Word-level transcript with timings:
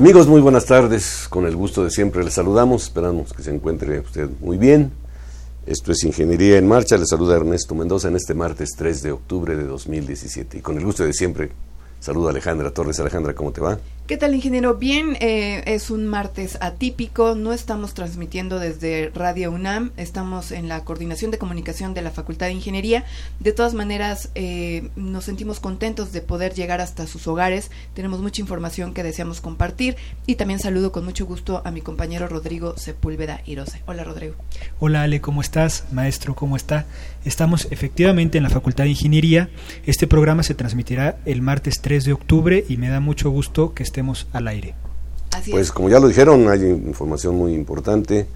Amigos, 0.00 0.28
muy 0.28 0.40
buenas 0.40 0.64
tardes. 0.64 1.26
Con 1.28 1.44
el 1.44 1.54
gusto 1.54 1.84
de 1.84 1.90
siempre 1.90 2.24
les 2.24 2.32
saludamos. 2.32 2.84
Esperamos 2.84 3.34
que 3.34 3.42
se 3.42 3.54
encuentre 3.54 4.00
usted 4.00 4.30
muy 4.40 4.56
bien. 4.56 4.92
Esto 5.66 5.92
es 5.92 6.02
Ingeniería 6.04 6.56
en 6.56 6.66
Marcha. 6.66 6.96
Les 6.96 7.10
saluda 7.10 7.36
Ernesto 7.36 7.74
Mendoza 7.74 8.08
en 8.08 8.16
este 8.16 8.32
martes 8.32 8.70
3 8.78 9.02
de 9.02 9.12
octubre 9.12 9.54
de 9.54 9.64
2017. 9.64 10.56
Y 10.56 10.60
con 10.62 10.78
el 10.78 10.86
gusto 10.86 11.04
de 11.04 11.12
siempre, 11.12 11.50
saludo 12.00 12.28
a 12.28 12.30
Alejandra 12.30 12.70
Torres. 12.70 12.98
Alejandra, 12.98 13.34
¿cómo 13.34 13.52
te 13.52 13.60
va? 13.60 13.78
¿Qué 14.10 14.16
tal, 14.16 14.34
ingeniero? 14.34 14.74
Bien, 14.74 15.16
eh, 15.20 15.62
es 15.66 15.88
un 15.88 16.04
martes 16.08 16.58
atípico, 16.60 17.36
no 17.36 17.52
estamos 17.52 17.94
transmitiendo 17.94 18.58
desde 18.58 19.12
Radio 19.14 19.52
UNAM, 19.52 19.92
estamos 19.96 20.50
en 20.50 20.66
la 20.66 20.82
coordinación 20.82 21.30
de 21.30 21.38
comunicación 21.38 21.94
de 21.94 22.02
la 22.02 22.10
Facultad 22.10 22.46
de 22.46 22.54
Ingeniería. 22.54 23.04
De 23.38 23.52
todas 23.52 23.72
maneras, 23.72 24.32
eh, 24.34 24.90
nos 24.96 25.26
sentimos 25.26 25.60
contentos 25.60 26.12
de 26.12 26.22
poder 26.22 26.54
llegar 26.54 26.80
hasta 26.80 27.06
sus 27.06 27.28
hogares, 27.28 27.70
tenemos 27.94 28.20
mucha 28.20 28.40
información 28.40 28.94
que 28.94 29.04
deseamos 29.04 29.40
compartir 29.40 29.94
y 30.26 30.34
también 30.34 30.58
saludo 30.58 30.90
con 30.90 31.04
mucho 31.04 31.24
gusto 31.24 31.62
a 31.64 31.70
mi 31.70 31.80
compañero 31.80 32.26
Rodrigo 32.26 32.76
Sepúlveda 32.76 33.42
Irose. 33.46 33.80
Hola, 33.86 34.02
Rodrigo. 34.02 34.34
Hola, 34.80 35.02
Ale, 35.02 35.20
¿cómo 35.20 35.40
estás? 35.40 35.84
Maestro, 35.92 36.34
¿cómo 36.34 36.56
está? 36.56 36.86
Estamos 37.24 37.68
efectivamente 37.70 38.38
en 38.38 38.42
la 38.42 38.50
Facultad 38.50 38.82
de 38.82 38.90
Ingeniería. 38.90 39.50
Este 39.86 40.08
programa 40.08 40.42
se 40.42 40.56
transmitirá 40.56 41.20
el 41.26 41.42
martes 41.42 41.80
3 41.80 42.06
de 42.06 42.12
octubre 42.12 42.64
y 42.68 42.76
me 42.76 42.88
da 42.88 42.98
mucho 42.98 43.30
gusto 43.30 43.72
que 43.72 43.84
esté 43.84 43.99
al 44.32 44.48
aire. 44.48 44.74
pues 45.50 45.72
como 45.72 45.88
ya 45.88 46.00
lo 46.00 46.08
dijeron, 46.08 46.48
hay 46.48 46.64
información 46.64 47.36
muy 47.36 47.54
importante. 47.54 48.26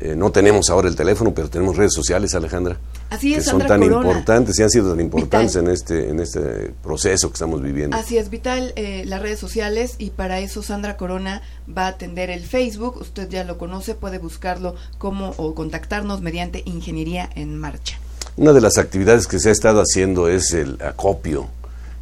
Eh, 0.00 0.14
no 0.14 0.30
tenemos 0.30 0.70
ahora 0.70 0.88
el 0.88 0.94
teléfono, 0.94 1.34
pero 1.34 1.50
tenemos 1.50 1.76
redes 1.76 1.92
sociales, 1.92 2.32
Alejandra. 2.34 2.78
Así 3.10 3.34
es, 3.34 3.44
que 3.44 3.50
son 3.50 3.66
tan 3.66 3.82
importantes 3.82 4.56
y 4.58 4.62
han 4.62 4.70
sido 4.70 4.90
tan 4.90 5.00
importantes 5.00 5.56
en 5.56 5.68
este 5.68 6.10
en 6.10 6.20
este 6.20 6.72
proceso 6.82 7.28
que 7.28 7.32
estamos 7.32 7.60
viviendo. 7.62 7.96
Así 7.96 8.16
es, 8.16 8.30
vital 8.30 8.72
eh, 8.76 9.02
las 9.06 9.20
redes 9.20 9.40
sociales 9.40 9.96
y 9.98 10.10
para 10.10 10.38
eso 10.38 10.62
Sandra 10.62 10.96
Corona 10.96 11.42
va 11.76 11.86
a 11.86 11.88
atender 11.88 12.30
el 12.30 12.44
Facebook. 12.44 12.98
Usted 13.00 13.28
ya 13.28 13.42
lo 13.42 13.58
conoce, 13.58 13.96
puede 13.96 14.18
buscarlo 14.18 14.76
como 14.98 15.30
o 15.36 15.54
contactarnos 15.54 16.20
mediante 16.20 16.62
Ingeniería 16.64 17.28
en 17.34 17.58
Marcha. 17.58 17.98
Una 18.36 18.52
de 18.52 18.60
las 18.60 18.78
actividades 18.78 19.26
que 19.26 19.40
se 19.40 19.48
ha 19.48 19.52
estado 19.52 19.80
haciendo 19.80 20.28
es 20.28 20.52
el 20.52 20.80
acopio, 20.80 21.48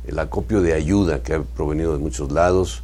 el 0.06 0.18
acopio 0.18 0.60
de 0.60 0.74
ayuda 0.74 1.22
que 1.22 1.32
ha 1.32 1.42
provenido 1.42 1.94
de 1.94 1.98
muchos 1.98 2.30
lados 2.30 2.82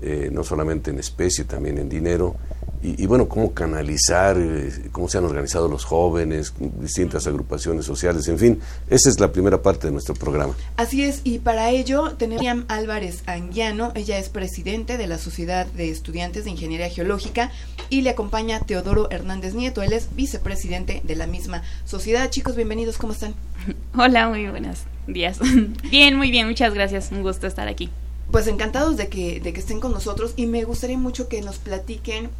eh, 0.00 0.30
no 0.32 0.44
solamente 0.44 0.90
en 0.90 0.98
especie, 0.98 1.44
también 1.44 1.78
en 1.78 1.88
dinero. 1.88 2.36
Y, 2.80 3.06
bueno, 3.06 3.28
cómo 3.28 3.54
canalizar, 3.54 4.36
eh, 4.38 4.88
cómo 4.92 5.08
se 5.08 5.18
han 5.18 5.24
organizado 5.24 5.66
los 5.66 5.84
jóvenes, 5.84 6.54
distintas 6.80 7.26
agrupaciones 7.26 7.84
sociales, 7.84 8.28
en 8.28 8.38
fin, 8.38 8.60
esa 8.88 9.08
es 9.08 9.18
la 9.18 9.32
primera 9.32 9.60
parte 9.60 9.88
de 9.88 9.92
nuestro 9.92 10.14
programa. 10.14 10.54
Así 10.76 11.02
es, 11.02 11.22
y 11.24 11.40
para 11.40 11.70
ello 11.70 12.14
tenemos 12.16 12.46
a 12.46 12.76
Álvarez 12.76 13.24
Anguiano, 13.26 13.90
ella 13.96 14.18
es 14.18 14.28
presidente 14.28 14.96
de 14.96 15.08
la 15.08 15.18
Sociedad 15.18 15.66
de 15.66 15.90
Estudiantes 15.90 16.44
de 16.44 16.50
Ingeniería 16.50 16.88
Geológica 16.88 17.50
y 17.90 18.02
le 18.02 18.10
acompaña 18.10 18.60
Teodoro 18.60 19.10
Hernández 19.10 19.54
Nieto, 19.54 19.82
él 19.82 19.92
es 19.92 20.14
vicepresidente 20.14 21.00
de 21.02 21.16
la 21.16 21.26
misma 21.26 21.64
sociedad. 21.84 22.30
Chicos, 22.30 22.54
bienvenidos, 22.54 22.96
¿cómo 22.96 23.12
están? 23.12 23.34
Hola, 23.96 24.28
muy 24.28 24.48
buenos 24.48 24.84
días. 25.08 25.40
bien, 25.90 26.16
muy 26.16 26.30
bien, 26.30 26.46
muchas 26.46 26.74
gracias, 26.74 27.10
un 27.10 27.22
gusto 27.22 27.48
estar 27.48 27.66
aquí. 27.66 27.90
Pues 28.30 28.46
encantados 28.46 28.96
de 28.96 29.08
que, 29.08 29.40
de 29.40 29.52
que 29.52 29.60
estén 29.60 29.80
con 29.80 29.92
nosotros 29.92 30.34
y 30.36 30.46
me 30.46 30.64
gustaría 30.64 30.98
mucho 30.98 31.28
que 31.28 31.40
nos 31.40 31.58
platiquen 31.58 32.30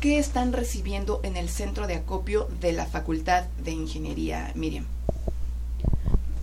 qué 0.00 0.18
están 0.18 0.52
recibiendo 0.52 1.20
en 1.24 1.36
el 1.36 1.48
centro 1.48 1.86
de 1.86 1.94
acopio 1.94 2.48
de 2.60 2.72
la 2.72 2.86
Facultad 2.86 3.44
de 3.64 3.72
Ingeniería, 3.72 4.52
Miriam. 4.54 4.84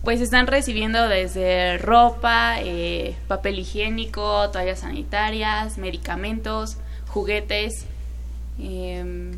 Pues 0.04 0.20
están 0.20 0.46
recibiendo 0.46 1.08
desde 1.08 1.76
ropa, 1.78 2.56
eh, 2.60 3.16
papel 3.28 3.58
higiénico, 3.58 4.48
toallas 4.50 4.80
sanitarias, 4.80 5.76
medicamentos, 5.76 6.78
juguetes. 7.08 7.84
Eh, 8.58 9.32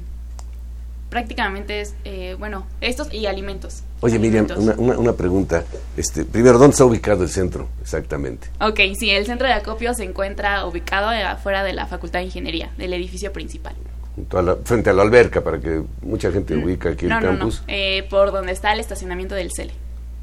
prácticamente 1.11 1.81
es, 1.81 1.94
eh, 2.05 2.37
bueno, 2.39 2.65
estos 2.81 3.12
y 3.12 3.27
alimentos. 3.27 3.83
Oye, 4.05 4.19
Miriam, 4.19 4.49
una, 4.57 4.99
una, 4.99 5.13
pregunta. 5.13 5.65
Este, 5.97 6.25
primero, 6.25 6.59
¿dónde 6.59 6.73
está 6.73 6.85
ubicado 6.85 7.23
el 7.23 7.29
centro 7.29 7.69
exactamente? 7.81 8.49
Ok, 8.61 8.81
sí, 8.99 9.11
el 9.11 9.27
centro 9.27 9.47
de 9.47 9.53
acopio 9.53 9.95
se 9.95 10.03
encuentra 10.03 10.67
ubicado 10.67 11.09
afuera 11.09 11.63
de 11.63 11.73
la 11.73 11.87
Facultad 11.87 12.19
de 12.19 12.25
Ingeniería, 12.25 12.73
del 12.77 12.93
edificio 12.95 13.33
principal. 13.33 13.77
frente 14.65 14.91
a 14.91 14.93
la 14.93 15.03
alberca, 15.03 15.45
para 15.45 15.61
que 15.61 15.85
mucha 16.03 16.33
gente 16.33 16.57
mm, 16.57 16.65
ubica 16.65 16.89
aquí 16.91 17.05
el 17.07 17.12
campus. 17.12 17.61
No, 17.61 17.65
eh, 17.69 18.05
por 18.11 18.33
donde 18.33 18.51
está 18.51 18.73
el 18.73 18.81
estacionamiento 18.81 19.37
del 19.37 19.53
CELE. 19.55 19.73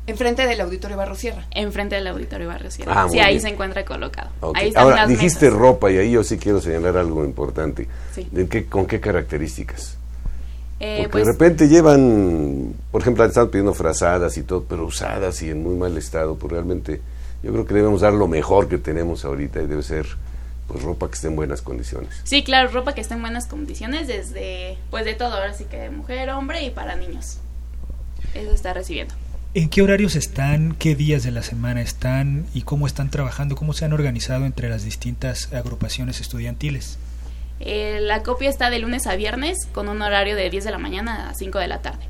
Enfrente 0.07 0.45
del 0.45 0.59
Auditorio 0.59 0.97
Barro 0.97 1.16
Sierra. 1.16 1.45
Enfrente 1.51 1.95
del 1.95 2.07
Auditorio 2.07 2.47
Barro 2.47 2.69
Sierra. 2.72 3.03
Ah, 3.03 3.07
sí, 3.09 3.19
ahí 3.19 3.39
se 3.39 3.47
encuentra 3.47 3.85
colocado. 3.85 4.31
Ahora, 4.75 5.07
dijiste 5.07 5.50
ropa 5.50 5.89
y 5.89 6.00
ahí 6.00 6.12
yo 6.12 6.23
sí 6.25 6.38
quiero 6.38 6.59
señalar 6.59 6.97
algo 6.97 7.23
importante. 7.23 7.88
Sí. 8.13 8.28
qué, 8.50 8.66
¿Con 8.66 8.88
qué 8.88 9.00
características? 9.00 9.98
Eh, 10.79 11.01
Porque 11.03 11.17
de 11.19 11.25
pues 11.25 11.28
repente 11.28 11.67
llevan, 11.67 12.73
por 12.91 13.01
ejemplo, 13.01 13.25
están 13.25 13.50
pidiendo 13.50 13.73
frazadas 13.73 14.38
y 14.38 14.44
todo, 14.44 14.63
pero 14.63 14.85
usadas 14.85 15.41
y 15.41 15.50
en 15.50 15.62
muy 15.62 15.75
mal 15.75 15.97
estado, 15.97 16.35
pues 16.35 16.53
realmente 16.53 17.01
yo 17.44 17.51
creo 17.51 17.66
que 17.66 17.73
debemos 17.73 18.01
dar 18.01 18.13
lo 18.13 18.28
mejor 18.28 18.69
que 18.69 18.78
tenemos 18.78 19.25
ahorita 19.25 19.62
y 19.62 19.68
debe 19.68 19.84
ser 19.84 20.06
pues 20.68 20.84
ropa 20.84 21.07
que 21.07 21.16
esté 21.16 21.28
en 21.28 21.35
buenas 21.35 21.62
condiciones. 21.62 22.22
Sí, 22.23 22.44
claro, 22.44 22.69
ropa 22.72 22.94
que 22.94 23.01
esté 23.01 23.16
en 23.16 23.22
buenas 23.22 23.47
condiciones 23.47 24.07
desde 24.07 24.78
pues 24.89 25.03
de 25.03 25.16
todo, 25.16 25.34
ahora 25.34 25.53
sí 25.53 25.66
que 25.66 25.78
de 25.78 25.89
mujer, 25.89 26.29
hombre 26.29 26.63
y 26.63 26.69
para 26.69 26.95
niños. 26.95 27.39
Eso 28.34 28.51
está 28.51 28.73
recibiendo. 28.73 29.16
¿En 29.56 29.68
qué 29.69 29.81
horarios 29.81 30.16
están? 30.16 30.75
¿Qué 30.75 30.95
días 30.95 31.23
de 31.23 31.31
la 31.31 31.41
semana 31.41 31.81
están? 31.81 32.45
¿Y 32.53 32.62
cómo 32.62 32.85
están 32.85 33.09
trabajando? 33.09 33.56
¿Cómo 33.56 33.73
se 33.73 33.84
han 33.84 33.94
organizado 33.94 34.45
entre 34.45 34.69
las 34.69 34.84
distintas 34.84 35.51
agrupaciones 35.51 36.22
estudiantiles? 36.22 37.00
Eh, 37.59 37.99
la 38.01 38.23
copia 38.23 38.50
está 38.50 38.69
de 38.69 38.79
lunes 38.79 39.07
a 39.07 39.15
viernes 39.15 39.67
con 39.73 39.89
un 39.89 40.01
horario 40.01 40.35
de 40.35 40.50
10 40.50 40.63
de 40.63 40.71
la 40.71 40.77
mañana 40.77 41.29
a 41.29 41.33
5 41.33 41.59
de 41.59 41.67
la 41.67 41.81
tarde. 41.81 42.06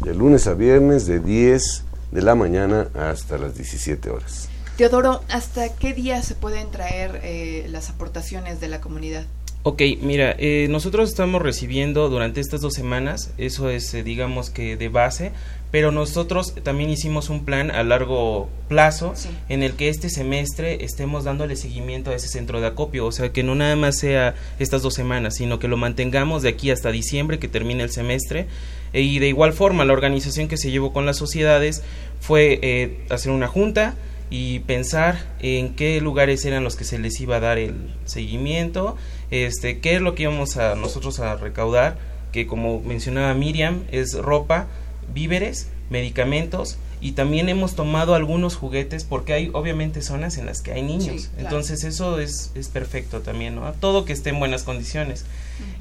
De 0.00 0.14
lunes 0.14 0.46
a 0.46 0.54
viernes 0.54 1.06
de 1.06 1.20
10 1.20 1.84
de 2.12 2.22
la 2.22 2.34
mañana 2.34 2.88
hasta 2.94 3.36
las 3.38 3.56
17 3.56 4.10
horas. 4.10 4.48
Teodoro, 4.76 5.22
¿hasta 5.28 5.74
qué 5.74 5.92
día 5.92 6.22
se 6.22 6.36
pueden 6.36 6.70
traer 6.70 7.20
eh, 7.24 7.66
las 7.68 7.90
aportaciones 7.90 8.60
de 8.60 8.68
la 8.68 8.80
comunidad? 8.80 9.24
Ok, 9.64 9.82
mira, 10.00 10.36
eh, 10.38 10.68
nosotros 10.70 11.08
estamos 11.08 11.42
recibiendo 11.42 12.08
durante 12.08 12.40
estas 12.40 12.60
dos 12.60 12.74
semanas, 12.74 13.34
eso 13.38 13.70
es, 13.70 13.92
digamos 14.04 14.50
que 14.50 14.76
de 14.76 14.88
base, 14.88 15.32
pero 15.72 15.90
nosotros 15.90 16.54
también 16.62 16.90
hicimos 16.90 17.28
un 17.28 17.44
plan 17.44 17.72
a 17.72 17.82
largo 17.82 18.48
plazo 18.68 19.14
en 19.48 19.64
el 19.64 19.72
que 19.72 19.88
este 19.88 20.10
semestre 20.10 20.84
estemos 20.84 21.24
dándole 21.24 21.56
seguimiento 21.56 22.12
a 22.12 22.14
ese 22.14 22.28
centro 22.28 22.60
de 22.60 22.68
acopio, 22.68 23.04
o 23.04 23.12
sea, 23.12 23.32
que 23.32 23.42
no 23.42 23.56
nada 23.56 23.74
más 23.74 23.98
sea 23.98 24.36
estas 24.60 24.82
dos 24.82 24.94
semanas, 24.94 25.34
sino 25.34 25.58
que 25.58 25.66
lo 25.66 25.76
mantengamos 25.76 26.42
de 26.42 26.50
aquí 26.50 26.70
hasta 26.70 26.92
diciembre, 26.92 27.40
que 27.40 27.48
termine 27.48 27.82
el 27.82 27.90
semestre, 27.90 28.46
e, 28.92 29.02
y 29.02 29.18
de 29.18 29.26
igual 29.26 29.52
forma 29.52 29.84
la 29.84 29.92
organización 29.92 30.46
que 30.46 30.56
se 30.56 30.70
llevó 30.70 30.92
con 30.92 31.04
las 31.04 31.16
sociedades 31.16 31.82
fue 32.20 32.60
eh, 32.62 33.00
hacer 33.10 33.32
una 33.32 33.48
junta, 33.48 33.96
y 34.30 34.60
pensar 34.60 35.18
en 35.40 35.74
qué 35.74 36.00
lugares 36.00 36.44
eran 36.44 36.64
los 36.64 36.76
que 36.76 36.84
se 36.84 36.98
les 36.98 37.18
iba 37.20 37.36
a 37.36 37.40
dar 37.40 37.58
el 37.58 37.74
seguimiento, 38.04 38.96
este, 39.30 39.78
qué 39.80 39.96
es 39.96 40.00
lo 40.00 40.14
que 40.14 40.24
íbamos 40.24 40.56
a 40.56 40.74
nosotros 40.74 41.20
a 41.20 41.36
recaudar, 41.36 41.98
que 42.32 42.46
como 42.46 42.80
mencionaba 42.80 43.32
Miriam, 43.34 43.84
es 43.90 44.14
ropa, 44.14 44.66
víveres, 45.12 45.68
medicamentos 45.90 46.78
y 47.00 47.12
también 47.12 47.48
hemos 47.48 47.74
tomado 47.74 48.14
algunos 48.14 48.56
juguetes 48.56 49.04
porque 49.04 49.32
hay 49.32 49.50
obviamente 49.52 50.02
zonas 50.02 50.36
en 50.36 50.46
las 50.46 50.62
que 50.62 50.72
hay 50.72 50.82
niños. 50.82 51.30
Entonces 51.38 51.84
eso 51.84 52.18
es, 52.18 52.50
es 52.54 52.68
perfecto 52.68 53.20
también, 53.20 53.54
¿no? 53.54 53.72
Todo 53.74 54.04
que 54.04 54.12
esté 54.12 54.30
en 54.30 54.38
buenas 54.38 54.64
condiciones. 54.64 55.24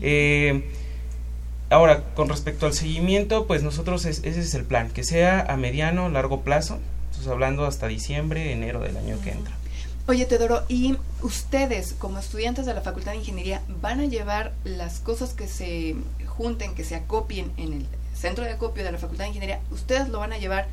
eh, 0.01 0.63
ahora, 1.69 2.03
con 2.15 2.29
respecto 2.29 2.65
al 2.65 2.73
seguimiento, 2.73 3.47
pues 3.47 3.63
nosotros 3.63 4.05
ese 4.05 4.27
es 4.27 4.53
el 4.53 4.63
plan, 4.63 4.89
que 4.89 5.03
sea 5.03 5.41
a 5.41 5.57
mediano, 5.57 6.09
largo 6.09 6.41
plazo, 6.41 6.79
estamos 7.09 7.27
hablando 7.29 7.65
hasta 7.65 7.87
diciembre, 7.87 8.51
enero 8.51 8.79
del 8.79 8.97
año 8.97 9.19
que 9.23 9.31
entra. 9.31 9.56
Oye, 10.09 10.25
Teodoro, 10.25 10.63
¿y 10.69 10.95
ustedes, 11.21 11.93
como 11.99 12.17
estudiantes 12.17 12.65
de 12.65 12.73
la 12.73 12.79
Facultad 12.79 13.11
de 13.11 13.17
Ingeniería, 13.17 13.61
van 13.81 13.99
a 13.99 14.05
llevar 14.05 14.53
las 14.63 14.99
cosas 14.99 15.33
que 15.33 15.47
se 15.47 15.97
junten, 16.25 16.75
que 16.75 16.85
se 16.85 16.95
acopien 16.95 17.51
en 17.57 17.73
el 17.73 17.85
centro 18.15 18.45
de 18.45 18.51
acopio 18.51 18.85
de 18.85 18.93
la 18.93 18.97
Facultad 18.97 19.25
de 19.25 19.29
Ingeniería, 19.29 19.59
¿ustedes 19.69 20.07
lo 20.07 20.19
van 20.19 20.31
a 20.31 20.37
llevar 20.37 20.67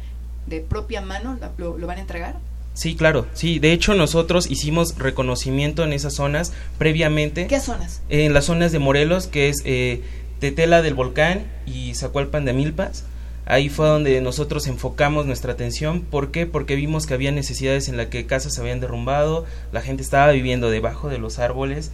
de 0.46 0.60
propia 0.60 1.00
mano? 1.00 1.36
¿Lo, 1.58 1.76
lo 1.76 1.86
van 1.88 1.98
a 1.98 2.02
entregar? 2.02 2.36
Sí, 2.74 2.94
claro, 2.94 3.26
sí. 3.34 3.58
De 3.58 3.72
hecho, 3.72 3.94
nosotros 3.94 4.48
hicimos 4.48 4.96
reconocimiento 4.98 5.82
en 5.82 5.92
esas 5.92 6.14
zonas 6.14 6.52
previamente. 6.78 7.48
¿Qué 7.48 7.58
zonas? 7.58 8.02
En 8.08 8.34
las 8.34 8.44
zonas 8.44 8.70
de 8.70 8.78
Morelos, 8.78 9.26
que 9.26 9.48
es 9.48 9.62
eh, 9.64 10.02
Tetela 10.38 10.80
del 10.80 10.94
Volcán 10.94 11.44
y 11.66 11.94
Zacualpan 11.94 12.44
de 12.44 12.52
Milpas. 12.52 13.04
Ahí 13.46 13.68
fue 13.68 13.86
donde 13.86 14.20
nosotros 14.20 14.66
enfocamos 14.66 15.26
nuestra 15.26 15.52
atención. 15.52 16.00
¿Por 16.02 16.30
qué? 16.30 16.46
Porque 16.46 16.76
vimos 16.76 17.06
que 17.06 17.14
había 17.14 17.32
necesidades 17.32 17.88
en 17.88 17.96
las 17.96 18.06
que 18.06 18.26
casas 18.26 18.54
se 18.54 18.60
habían 18.60 18.80
derrumbado, 18.80 19.44
la 19.72 19.82
gente 19.82 20.02
estaba 20.02 20.32
viviendo 20.32 20.70
debajo 20.70 21.08
de 21.08 21.18
los 21.18 21.38
árboles 21.38 21.90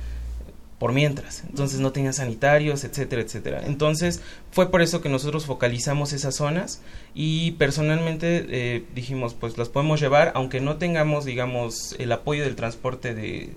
por 0.80 0.94
mientras, 0.94 1.44
entonces 1.46 1.78
no 1.78 1.92
tenía 1.92 2.14
sanitarios, 2.14 2.84
etcétera, 2.84 3.20
etcétera. 3.20 3.62
Entonces 3.66 4.22
fue 4.50 4.70
por 4.70 4.80
eso 4.80 5.02
que 5.02 5.10
nosotros 5.10 5.44
focalizamos 5.44 6.14
esas 6.14 6.36
zonas 6.36 6.80
y 7.14 7.50
personalmente 7.52 8.46
eh, 8.48 8.84
dijimos, 8.94 9.34
pues 9.34 9.58
las 9.58 9.68
podemos 9.68 10.00
llevar, 10.00 10.32
aunque 10.34 10.60
no 10.60 10.78
tengamos, 10.78 11.26
digamos, 11.26 11.94
el 11.98 12.10
apoyo 12.12 12.44
del 12.44 12.56
transporte 12.56 13.14
de, 13.14 13.52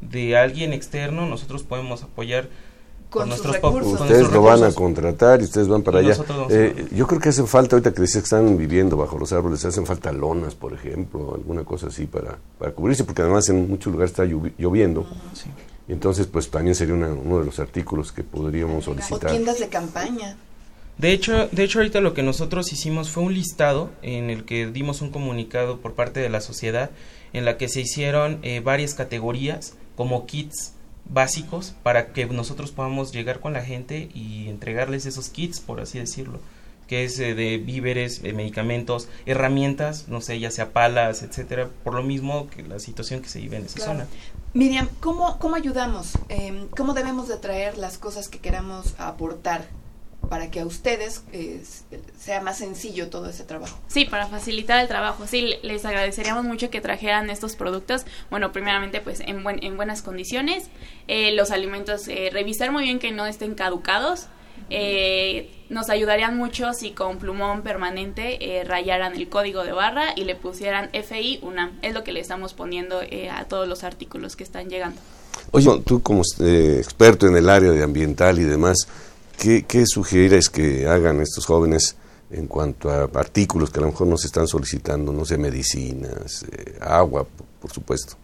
de 0.00 0.36
alguien 0.36 0.72
externo, 0.72 1.26
nosotros 1.26 1.62
podemos 1.62 2.02
apoyar 2.02 2.48
con, 3.10 3.20
con 3.22 3.28
nuestros 3.30 3.54
recursos. 3.54 4.00
Ustedes 4.00 4.30
lo 4.30 4.42
van 4.42 4.62
a 4.64 4.72
contratar 4.72 5.40
y 5.40 5.44
ustedes 5.44 5.68
van 5.68 5.82
para 5.82 6.02
Y 6.02 6.06
allá. 6.10 6.24
Eh, 6.50 6.88
yo 6.92 7.06
creo 7.06 7.20
que 7.20 7.30
hacen 7.30 7.46
falta, 7.46 7.76
ahorita 7.76 7.92
que 7.92 8.02
decía 8.02 8.20
que 8.20 8.24
están 8.24 8.56
viviendo 8.56 8.96
bajo 8.96 9.18
los 9.18 9.32
árboles, 9.32 9.64
hacen 9.64 9.86
falta 9.86 10.12
lonas, 10.12 10.54
por 10.54 10.72
ejemplo, 10.74 11.34
alguna 11.34 11.64
cosa 11.64 11.86
así 11.88 12.06
para, 12.06 12.38
para 12.58 12.72
cubrirse, 12.72 13.04
porque 13.04 13.22
además 13.22 13.48
en 13.48 13.68
muchos 13.68 13.92
lugares 13.92 14.10
está 14.12 14.24
llovi- 14.24 14.52
lloviendo. 14.58 15.06
Sí. 15.34 15.48
Y 15.88 15.92
entonces, 15.92 16.26
pues 16.26 16.50
también 16.50 16.74
sería 16.74 16.94
una- 16.94 17.12
uno 17.12 17.38
de 17.38 17.46
los 17.46 17.58
artículos 17.60 18.12
que 18.12 18.22
podríamos 18.24 18.82
O 18.86 18.90
solicitar. 18.90 19.30
tiendas 19.30 19.58
de 19.58 19.68
campaña. 19.68 20.36
De 20.98 21.12
hecho, 21.12 21.48
de 21.52 21.62
hecho 21.62 21.78
ahorita 21.78 22.00
lo 22.00 22.12
que 22.12 22.22
nosotros 22.24 22.72
hicimos 22.72 23.08
fue 23.10 23.22
un 23.22 23.32
listado 23.32 23.88
en 24.02 24.30
el 24.30 24.44
que 24.44 24.66
dimos 24.66 25.00
un 25.00 25.10
comunicado 25.10 25.78
por 25.78 25.92
parte 25.94 26.18
de 26.20 26.28
la 26.28 26.40
sociedad 26.40 26.90
en 27.32 27.44
la 27.44 27.56
que 27.56 27.68
se 27.68 27.80
hicieron 27.80 28.40
eh, 28.42 28.60
varias 28.60 28.94
categorías 28.94 29.74
como 29.96 30.26
kits 30.26 30.72
básicos 31.08 31.74
para 31.82 32.12
que 32.12 32.26
nosotros 32.26 32.70
podamos 32.72 33.12
llegar 33.12 33.40
con 33.40 33.52
la 33.52 33.62
gente 33.64 34.08
y 34.14 34.48
entregarles 34.48 35.06
esos 35.06 35.28
kits, 35.28 35.60
por 35.60 35.80
así 35.80 35.98
decirlo, 35.98 36.40
que 36.86 37.04
es 37.04 37.18
eh, 37.18 37.34
de 37.34 37.58
víveres, 37.58 38.20
eh, 38.24 38.32
medicamentos, 38.32 39.08
herramientas, 39.26 40.08
no 40.08 40.20
sé, 40.20 40.38
ya 40.40 40.50
sea 40.50 40.72
palas, 40.72 41.22
etcétera, 41.22 41.68
por 41.84 41.94
lo 41.94 42.02
mismo 42.02 42.48
que 42.50 42.62
la 42.62 42.78
situación 42.78 43.20
que 43.20 43.28
se 43.28 43.40
vive 43.40 43.56
en 43.58 43.66
esa 43.66 43.76
Claro. 43.76 43.92
zona. 43.92 44.06
Miriam, 44.54 44.88
¿cómo, 45.00 45.38
cómo 45.38 45.56
ayudamos? 45.56 46.12
Eh, 46.30 46.66
¿Cómo 46.76 46.94
debemos 46.94 47.28
de 47.28 47.36
traer 47.36 47.76
las 47.76 47.98
cosas 47.98 48.28
que 48.28 48.38
queramos 48.38 48.94
aportar 48.98 49.66
para 50.28 50.50
que 50.50 50.60
a 50.60 50.66
ustedes 50.66 51.22
eh, 51.32 51.62
sea 52.18 52.40
más 52.42 52.58
sencillo 52.58 53.08
todo 53.08 53.28
ese 53.30 53.44
trabajo? 53.44 53.78
Sí, 53.88 54.04
para 54.04 54.26
facilitar 54.26 54.78
el 54.80 54.88
trabajo. 54.88 55.26
Sí, 55.26 55.54
les 55.62 55.84
agradeceríamos 55.84 56.44
mucho 56.44 56.68
que 56.70 56.80
trajeran 56.80 57.30
estos 57.30 57.56
productos. 57.56 58.04
Bueno, 58.30 58.52
primeramente, 58.52 59.00
pues 59.00 59.20
en, 59.20 59.42
buen- 59.42 59.62
en 59.64 59.76
buenas 59.76 60.02
condiciones. 60.02 60.68
Eh, 61.06 61.32
los 61.32 61.50
alimentos, 61.50 62.08
eh, 62.08 62.30
revisar 62.32 62.72
muy 62.72 62.82
bien 62.84 62.98
que 62.98 63.10
no 63.12 63.24
estén 63.26 63.54
caducados. 63.54 64.26
Eh, 64.70 65.50
nos 65.70 65.88
ayudarían 65.88 66.36
mucho 66.36 66.72
si 66.74 66.90
con 66.90 67.18
plumón 67.18 67.62
permanente 67.62 68.58
eh, 68.58 68.64
rayaran 68.64 69.14
el 69.14 69.28
código 69.28 69.64
de 69.64 69.72
barra 69.72 70.12
y 70.16 70.24
le 70.24 70.34
pusieran 70.34 70.90
FI 70.92 71.38
UNAM. 71.42 71.78
Es 71.80 71.94
lo 71.94 72.04
que 72.04 72.12
le 72.12 72.20
estamos 72.20 72.54
poniendo 72.54 73.00
eh, 73.02 73.30
a 73.30 73.44
todos 73.44 73.66
los 73.68 73.84
artículos 73.84 74.36
que 74.36 74.44
están 74.44 74.68
llegando. 74.68 75.00
Oye, 75.52 75.68
tú 75.86 76.02
como 76.02 76.22
eh, 76.40 76.76
experto 76.82 77.26
en 77.28 77.36
el 77.36 77.48
área 77.48 77.70
de 77.70 77.82
ambiental 77.82 78.38
y 78.38 78.44
demás, 78.44 78.76
¿qué, 79.38 79.62
qué 79.62 79.84
sugieres 79.86 80.48
que 80.48 80.86
hagan 80.86 81.20
estos 81.20 81.46
jóvenes 81.46 81.96
en 82.30 82.46
cuanto 82.46 82.90
a 82.90 83.04
artículos 83.04 83.70
que 83.70 83.78
a 83.78 83.82
lo 83.82 83.88
mejor 83.88 84.06
nos 84.06 84.24
están 84.24 84.46
solicitando, 84.46 85.12
no 85.12 85.24
sé, 85.24 85.38
medicinas, 85.38 86.44
eh, 86.52 86.76
agua, 86.80 87.26
por, 87.60 87.72
supuesto? 87.72 88.16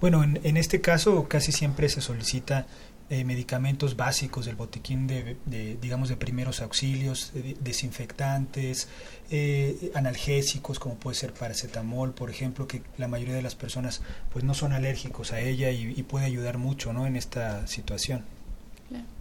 Bueno, 0.00 0.24
en, 0.24 0.40
en 0.42 0.56
este 0.56 0.80
caso 0.80 1.26
casi 1.28 1.52
siempre 1.52 1.88
se 1.88 2.00
solicita 2.00 2.66
eh, 3.10 3.22
medicamentos 3.24 3.96
básicos 3.96 4.46
del 4.46 4.56
botiquín 4.56 5.06
de, 5.06 5.36
de, 5.44 5.76
digamos, 5.80 6.08
de 6.08 6.16
primeros 6.16 6.62
auxilios, 6.62 7.32
de- 7.34 7.54
desinfectantes, 7.60 8.88
eh, 9.30 9.90
analgésicos 9.94 10.78
como 10.78 10.94
puede 10.94 11.14
ser 11.16 11.34
paracetamol, 11.34 12.12
por 12.14 12.30
ejemplo, 12.30 12.66
que 12.66 12.82
la 12.96 13.08
mayoría 13.08 13.34
de 13.34 13.42
las 13.42 13.54
personas 13.54 14.00
pues 14.32 14.42
no 14.44 14.54
son 14.54 14.72
alérgicos 14.72 15.32
a 15.32 15.40
ella 15.40 15.70
y, 15.70 15.92
y 15.94 16.02
puede 16.04 16.24
ayudar 16.24 16.56
mucho, 16.56 16.92
¿no? 16.94 17.06
En 17.06 17.16
esta 17.16 17.66
situación. 17.66 18.24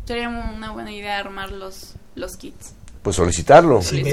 Sería 0.06 0.28
una 0.28 0.72
buena 0.72 0.92
idea 0.92 1.18
armar 1.18 1.52
los, 1.52 1.96
los 2.16 2.36
kits. 2.36 2.74
Pues 3.02 3.16
solicitarlo. 3.16 3.82
Sí, 3.82 4.04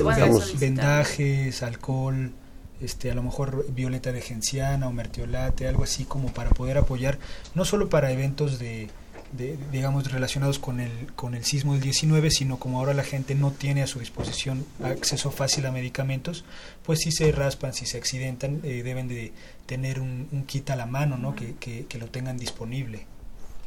vendajes, 0.58 1.62
alcohol, 1.62 2.32
este, 2.80 3.10
a 3.10 3.14
lo 3.14 3.22
mejor 3.22 3.66
violeta 3.72 4.12
de 4.12 4.20
genciana 4.20 4.88
o 4.88 4.92
mertiolate, 4.92 5.68
algo 5.68 5.84
así 5.84 6.04
como 6.04 6.32
para 6.32 6.50
poder 6.50 6.78
apoyar, 6.78 7.18
no 7.54 7.64
solo 7.64 7.88
para 7.88 8.10
eventos 8.10 8.58
de, 8.58 8.88
de, 9.32 9.58
digamos, 9.70 10.10
relacionados 10.10 10.58
con 10.58 10.80
el, 10.80 11.12
con 11.14 11.34
el 11.34 11.44
sismo 11.44 11.74
del 11.74 11.82
19, 11.82 12.30
sino 12.30 12.58
como 12.58 12.78
ahora 12.78 12.94
la 12.94 13.04
gente 13.04 13.34
no 13.34 13.50
tiene 13.50 13.82
a 13.82 13.86
su 13.86 13.98
disposición 13.98 14.64
acceso 14.82 15.30
fácil 15.30 15.66
a 15.66 15.72
medicamentos, 15.72 16.44
pues 16.84 17.00
si 17.00 17.12
se 17.12 17.30
raspan, 17.32 17.74
si 17.74 17.86
se 17.86 17.98
accidentan, 17.98 18.60
eh, 18.64 18.82
deben 18.82 19.08
de 19.08 19.32
tener 19.66 20.00
un, 20.00 20.28
un 20.32 20.44
kit 20.44 20.70
a 20.70 20.76
la 20.76 20.86
mano, 20.86 21.16
¿no? 21.16 21.34
Que, 21.34 21.54
que, 21.56 21.86
que 21.86 21.98
lo 21.98 22.06
tengan 22.06 22.38
disponible. 22.38 23.06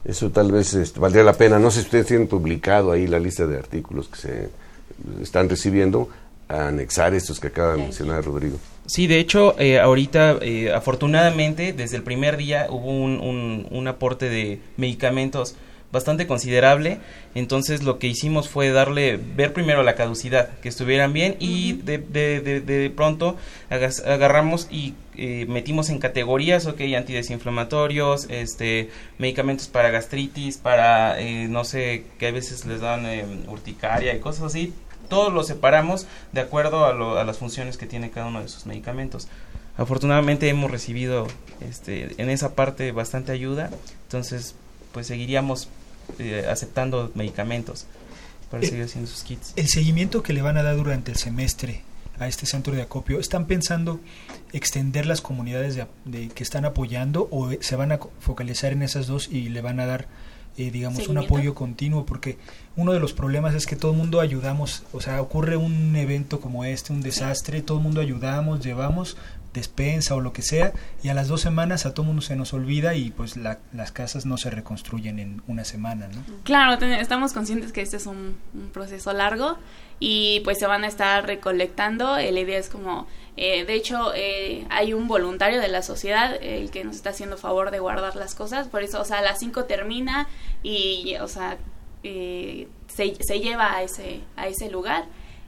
Eso 0.05 0.29
tal 0.31 0.51
vez 0.51 0.73
este, 0.73 0.99
valdría 0.99 1.23
la 1.23 1.33
pena. 1.33 1.59
No 1.59 1.71
sé 1.71 1.79
si 1.79 1.85
ustedes 1.85 2.07
tienen 2.07 2.27
publicado 2.27 2.91
ahí 2.91 3.07
la 3.07 3.19
lista 3.19 3.47
de 3.47 3.57
artículos 3.57 4.07
que 4.09 4.17
se 4.17 4.49
están 5.21 5.49
recibiendo, 5.49 6.09
a 6.49 6.67
anexar 6.67 7.13
estos 7.13 7.39
que 7.39 7.47
acaba 7.47 7.73
de 7.73 7.83
mencionar 7.83 8.23
Rodrigo. 8.23 8.57
Sí, 8.85 9.07
de 9.07 9.19
hecho, 9.19 9.55
eh, 9.59 9.79
ahorita, 9.79 10.39
eh, 10.41 10.73
afortunadamente, 10.73 11.71
desde 11.71 11.95
el 11.95 12.03
primer 12.03 12.35
día 12.35 12.67
hubo 12.69 12.91
un, 12.91 13.21
un, 13.21 13.65
un 13.71 13.87
aporte 13.87 14.29
de 14.29 14.59
medicamentos 14.75 15.55
bastante 15.93 16.27
considerable. 16.27 16.97
Entonces, 17.33 17.83
lo 17.83 17.97
que 17.97 18.07
hicimos 18.07 18.49
fue 18.49 18.71
darle, 18.71 19.17
ver 19.17 19.53
primero 19.53 19.83
la 19.83 19.95
caducidad, 19.95 20.49
que 20.59 20.67
estuvieran 20.67 21.13
bien, 21.13 21.37
y 21.39 21.73
de, 21.73 21.97
de, 21.97 22.41
de, 22.41 22.59
de 22.59 22.89
pronto 22.89 23.37
agarramos 23.69 24.67
y 24.69 24.95
eh, 25.15 25.45
metimos 25.47 25.89
en 25.89 25.99
categorías, 25.99 26.65
ok, 26.65 26.81
antidesinflamatorios, 26.97 28.27
este, 28.29 28.89
medicamentos 29.17 29.67
para 29.67 29.89
gastritis, 29.89 30.57
para, 30.57 31.19
eh, 31.19 31.47
no 31.47 31.63
sé, 31.63 32.05
que 32.19 32.27
a 32.27 32.31
veces 32.31 32.65
les 32.65 32.81
dan 32.81 33.05
eh, 33.05 33.25
urticaria 33.47 34.15
y 34.15 34.19
cosas 34.19 34.43
así. 34.45 34.73
Todos 35.09 35.33
los 35.33 35.47
separamos 35.47 36.07
de 36.31 36.41
acuerdo 36.41 36.85
a, 36.85 36.93
lo- 36.93 37.17
a 37.17 37.23
las 37.23 37.37
funciones 37.37 37.77
que 37.77 37.85
tiene 37.85 38.09
cada 38.09 38.27
uno 38.27 38.39
de 38.39 38.45
esos 38.45 38.65
medicamentos. 38.65 39.27
Afortunadamente 39.77 40.49
hemos 40.49 40.69
recibido 40.71 41.27
este, 41.61 42.09
en 42.21 42.29
esa 42.29 42.55
parte 42.55 42.91
bastante 42.91 43.31
ayuda, 43.31 43.69
entonces 44.03 44.55
pues 44.91 45.07
seguiríamos 45.07 45.67
eh, 46.19 46.45
aceptando 46.49 47.11
medicamentos 47.15 47.85
para 48.51 48.63
Eh, 48.63 48.69
seguir 48.69 48.85
haciendo 48.85 49.09
sus 49.09 49.23
kits. 49.23 49.53
El 49.55 49.67
seguimiento 49.67 50.21
que 50.21 50.31
le 50.33 50.41
van 50.43 50.57
a 50.57 50.63
dar 50.63 50.75
durante 50.75 51.11
el 51.11 51.17
semestre 51.17 51.81
a 52.19 52.27
este 52.27 52.45
centro 52.45 52.73
de 52.75 52.81
acopio, 52.83 53.19
¿están 53.19 53.45
pensando 53.47 53.99
extender 54.51 55.05
las 55.05 55.21
comunidades 55.21 55.75
de, 55.75 55.87
de- 56.05 56.29
que 56.29 56.43
están 56.43 56.65
apoyando 56.65 57.27
o 57.31 57.49
se 57.59 57.75
van 57.75 57.91
a 57.91 57.99
focalizar 58.19 58.71
en 58.71 58.83
esas 58.83 59.07
dos 59.07 59.27
y 59.29 59.49
le 59.49 59.61
van 59.61 59.79
a 59.79 59.85
dar, 59.85 60.07
eh, 60.57 60.69
digamos, 60.71 60.99
un 61.07 61.17
apoyo 61.25 61.55
continuo? 61.55 62.05
Porque 62.05 62.37
uno 62.75 62.93
de 62.93 62.99
los 62.99 63.13
problemas 63.13 63.55
es 63.55 63.65
que 63.65 63.75
todo 63.75 63.91
el 63.91 63.97
mundo 63.97 64.19
ayudamos, 64.21 64.83
o 64.93 65.01
sea, 65.01 65.21
ocurre 65.21 65.57
un 65.57 65.95
evento 65.95 66.39
como 66.39 66.65
este, 66.65 66.93
un 66.93 67.01
desastre, 67.01 67.61
todo 67.61 67.77
el 67.79 67.83
mundo 67.83 67.99
ayudamos, 68.01 68.63
llevamos, 68.63 69.17
despensa 69.53 70.15
o 70.15 70.21
lo 70.21 70.33
que 70.33 70.41
sea, 70.41 70.73
y 71.03 71.09
a 71.09 71.13
las 71.13 71.27
dos 71.27 71.41
semanas 71.41 71.85
a 71.85 71.93
todo 71.93 72.05
mundo 72.05 72.21
se 72.21 72.35
nos 72.35 72.53
olvida 72.53 72.95
y 72.95 73.11
pues 73.11 73.37
las 73.37 73.91
casas 73.91 74.25
no 74.25 74.37
se 74.37 74.49
reconstruyen 74.49 75.19
en 75.19 75.41
una 75.47 75.63
semana, 75.63 76.07
¿no? 76.07 76.23
Claro, 76.43 76.83
estamos 76.85 77.33
conscientes 77.33 77.71
que 77.71 77.81
este 77.81 77.97
es 77.97 78.07
un, 78.07 78.37
proceso 78.73 79.13
largo 79.13 79.57
y 79.99 80.41
pues 80.43 80.57
se 80.57 80.65
van 80.65 80.83
a 80.83 80.87
estar 80.87 81.25
recolectando. 81.25 82.15
La 82.15 82.39
idea 82.39 82.57
es 82.57 82.69
como, 82.69 83.07
eh, 83.37 83.65
de 83.65 83.75
hecho, 83.75 84.11
eh, 84.15 84.65
hay 84.69 84.93
un 84.93 85.07
voluntario 85.07 85.61
de 85.61 85.67
la 85.67 85.83
sociedad 85.83 86.35
el 86.41 86.71
que 86.71 86.83
nos 86.83 86.95
está 86.95 87.11
haciendo 87.11 87.37
favor 87.37 87.71
de 87.71 87.79
guardar 87.79 88.15
las 88.15 88.35
cosas, 88.35 88.67
por 88.67 88.81
eso, 88.81 89.01
o 89.01 89.05
sea, 89.05 89.19
a 89.19 89.21
las 89.21 89.39
5 89.39 89.65
termina 89.65 90.27
y, 90.63 91.15
o 91.21 91.27
sea, 91.27 91.57
eh, 92.03 92.67
se, 92.87 93.15
se 93.23 93.39
lleva 93.39 93.75
a 93.75 93.83
ese, 93.83 94.21
a 94.35 94.47
ese 94.47 94.69
lugar 94.69 95.05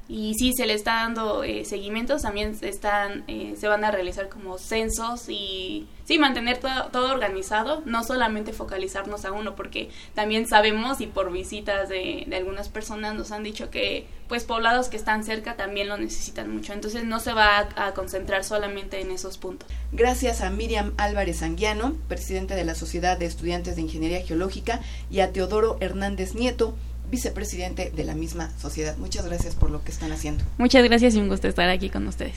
y 0.08 0.36
sí 0.36 0.54
se 0.54 0.68
le 0.68 0.74
está 0.74 0.96
dando 0.96 1.44
eh, 1.44 1.66
seguimientos 1.66 2.22
también 2.22 2.56
están 2.62 3.24
eh, 3.28 3.56
se 3.58 3.68
van 3.68 3.84
a 3.84 3.92
realizar 3.92 4.30
como 4.30 4.60
censos 4.60 5.30
y 5.30 5.88
sí 6.04 6.20
mantener 6.20 6.60
todo, 6.60 6.90
todo, 6.92 7.12
organizado 7.12 7.82
no 7.86 8.04
solamente 8.04 8.54
focalizarnos 8.54 9.26
a 9.26 9.32
uno 9.32 9.56
porque 9.56 9.90
también 10.14 10.48
sabemos 10.48 11.02
y 11.02 11.08
por 11.08 11.32
visitas 11.32 11.90
de, 11.90 12.26
de, 12.28 12.36
algunas 12.36 12.70
personas 12.70 13.16
nos 13.16 13.32
han 13.32 13.42
dicho 13.42 13.72
que 13.72 14.06
pues 14.28 14.44
poblados 14.44 14.90
que 14.90 14.98
están 14.98 15.24
cerca 15.24 15.56
también 15.56 15.88
lo 15.88 15.98
necesitan 15.98 16.54
mucho 16.54 16.74
entonces 16.74 17.04
no 17.04 17.20
se 17.20 17.34
va 17.34 17.58
a, 17.58 17.88
a 17.88 17.94
concentrar 17.96 18.44
solamente 18.44 19.02
en 19.02 19.10
esos 19.10 19.40
puntos. 19.40 19.68
Gracias 19.92 20.42
a 20.42 20.52
Miriam 20.52 20.94
Álvarez 20.98 21.42
Anguiano 21.42 21.96
presidente 22.08 22.54
de 22.54 22.64
la 22.64 22.76
Sociedad 22.76 23.18
de 23.18 23.26
Estudiantes 23.26 23.76
de 23.76 23.82
Ingeniería 23.82 24.22
Geológica 24.24 24.82
y 25.10 25.22
a 25.22 25.32
Teodoro 25.32 25.78
Hernández 25.80 26.36
Nieto 26.36 26.76
vicepresidente 27.10 27.92
de 27.92 28.04
la 28.04 28.16
misma 28.16 28.52
sociedad. 28.60 28.98
Muchas 28.98 29.26
gracias 29.26 29.56
por 29.56 29.70
lo 29.70 29.84
que 29.84 29.92
están 29.92 30.12
haciendo. 30.12 30.44
Muchas 30.58 30.84
gracias 30.84 31.16
y 31.16 31.20
un 31.20 31.30
gusto 31.30 31.48
estar 31.48 31.70
aquí 31.70 31.90
con 31.90 32.08
ustedes. 32.08 32.36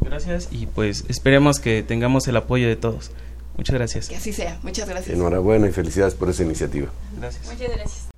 Gracias 0.00 0.48
y 0.50 0.66
pues 0.66 1.04
esperemos 1.08 1.60
que 1.60 1.82
tengamos 1.82 2.28
el 2.28 2.36
apoyo 2.36 2.68
de 2.68 2.76
todos. 2.76 3.10
Muchas 3.56 3.74
gracias. 3.74 4.08
Que 4.08 4.16
así 4.16 4.32
sea. 4.32 4.58
Muchas 4.62 4.88
gracias. 4.88 5.16
Enhorabuena 5.16 5.68
y 5.68 5.72
felicidades 5.72 6.14
por 6.14 6.30
esa 6.30 6.44
iniciativa. 6.44 6.88
Gracias. 7.18 7.46
Muchas 7.46 7.68
gracias. 7.68 8.08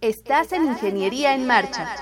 Estás 0.00 0.52
en 0.52 0.64
Ingeniería 0.64 1.34
en 1.34 1.46
Marcha. 1.46 1.94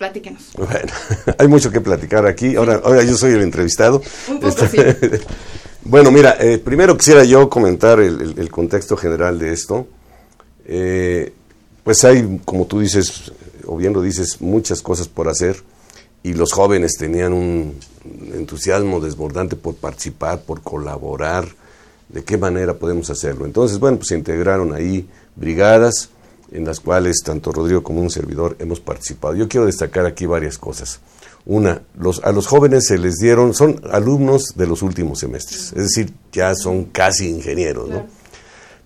Platíquenos. 0.01 0.53
Bueno, 0.57 0.91
hay 1.39 1.47
mucho 1.47 1.71
que 1.71 1.83
platicar 1.83 2.25
aquí. 2.25 2.57
Ahora, 2.57 2.81
ahora 2.83 3.05
yo 3.05 3.19
soy 3.19 3.33
el 3.33 3.43
entrevistado. 3.43 4.01
Un 4.29 4.41
poco, 4.41 4.67
sí. 4.67 4.79
bueno, 5.85 6.11
mira, 6.11 6.39
eh, 6.41 6.57
primero 6.57 6.97
quisiera 6.97 7.23
yo 7.25 7.51
comentar 7.51 8.01
el, 8.01 8.51
contexto 8.51 8.97
general 8.97 9.39
de 9.39 9.53
esto. 9.53 9.87
Eh, 10.65 11.35
pues 11.85 12.03
hay, 12.05 12.41
como 12.47 12.65
tú 12.65 12.81
dices, 12.81 13.31
o 13.67 13.77
bien 13.77 13.93
lo 13.93 14.01
dices, 14.01 14.41
muchas 14.41 14.81
cosas 14.81 15.07
por 15.07 15.29
hacer 15.29 15.63
y 16.23 16.33
los 16.33 16.51
jóvenes 16.55 16.93
tenían 16.99 17.35
un 17.35 17.79
entusiasmo 18.33 19.01
desbordante 19.01 19.55
por 19.55 19.75
participar, 19.75 20.41
por 20.41 20.63
colaborar, 20.63 21.47
de 22.09 22.25
qué 22.25 22.39
manera 22.39 22.73
podemos 22.73 23.11
hacerlo. 23.11 23.45
Entonces, 23.45 23.79
bueno, 23.79 23.99
pues 23.99 24.09
se 24.09 24.15
integraron 24.15 24.73
ahí 24.73 25.07
brigadas, 25.37 26.09
en 26.53 26.65
las 26.65 26.81
cuales 26.81 27.23
tanto 27.25 27.53
Rodrigo 27.53 27.83
como 27.83 28.01
un 28.01 28.11
servidor 28.11 28.57
hemos 28.59 28.81
participado. 28.81 29.35
Yo 29.35 29.49
quiero 29.49 29.67
destacar 29.67 30.07
aquí 30.07 30.27
varias 30.27 30.59
cosas. 30.59 31.01
Una, 31.47 31.83
los, 31.99 32.23
a 32.25 32.33
los 32.33 32.47
jóvenes 32.47 32.87
se 32.87 32.99
les 32.99 33.17
dieron, 33.17 33.55
son 33.55 33.81
alumnos 33.91 34.55
de 34.57 34.67
los 34.67 34.83
últimos 34.83 35.21
semestres, 35.21 35.73
es 35.73 35.83
decir, 35.83 36.13
ya 36.33 36.55
son 36.55 36.85
casi 36.87 37.31
ingenieros, 37.31 37.89
¿no? 37.89 38.07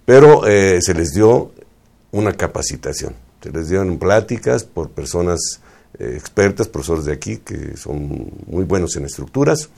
Pero 0.04 0.46
eh, 0.46 0.80
se 0.80 0.94
les 0.94 1.12
dio 1.12 1.50
una 2.12 2.32
capacitación, 2.32 3.14
se 3.42 3.50
les 3.50 3.68
dieron 3.68 3.98
pláticas 3.98 4.62
por 4.62 4.90
personas 4.90 5.40
eh, 5.98 6.14
expertas, 6.16 6.68
profesores 6.68 7.06
de 7.06 7.12
aquí, 7.12 7.38
que 7.38 7.76
son 7.76 8.30
muy 8.46 8.64
buenos 8.64 8.94
en 8.96 9.04
estructuras, 9.04 9.68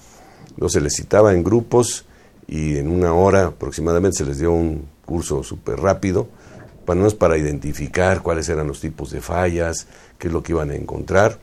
luego 0.57 0.69
se 0.69 0.81
les 0.81 0.95
citaba 0.95 1.33
en 1.33 1.43
grupos 1.43 2.05
y 2.47 2.77
en 2.77 2.89
una 2.89 3.15
hora 3.15 3.47
aproximadamente 3.47 4.19
se 4.19 4.25
les 4.27 4.39
dio 4.39 4.53
un 4.53 4.87
curso 5.07 5.43
súper 5.43 5.81
rápido, 5.81 6.29
para 6.87 7.01
no 7.01 7.11
para 7.11 7.37
identificar 7.37 8.23
cuáles 8.23 8.49
eran 8.49 8.67
los 8.67 8.81
tipos 8.81 9.11
de 9.11 9.21
fallas, 9.21 9.87
qué 10.19 10.29
es 10.29 10.33
lo 10.33 10.43
que 10.43 10.53
iban 10.53 10.71
a 10.71 10.75
encontrar. 10.75 11.39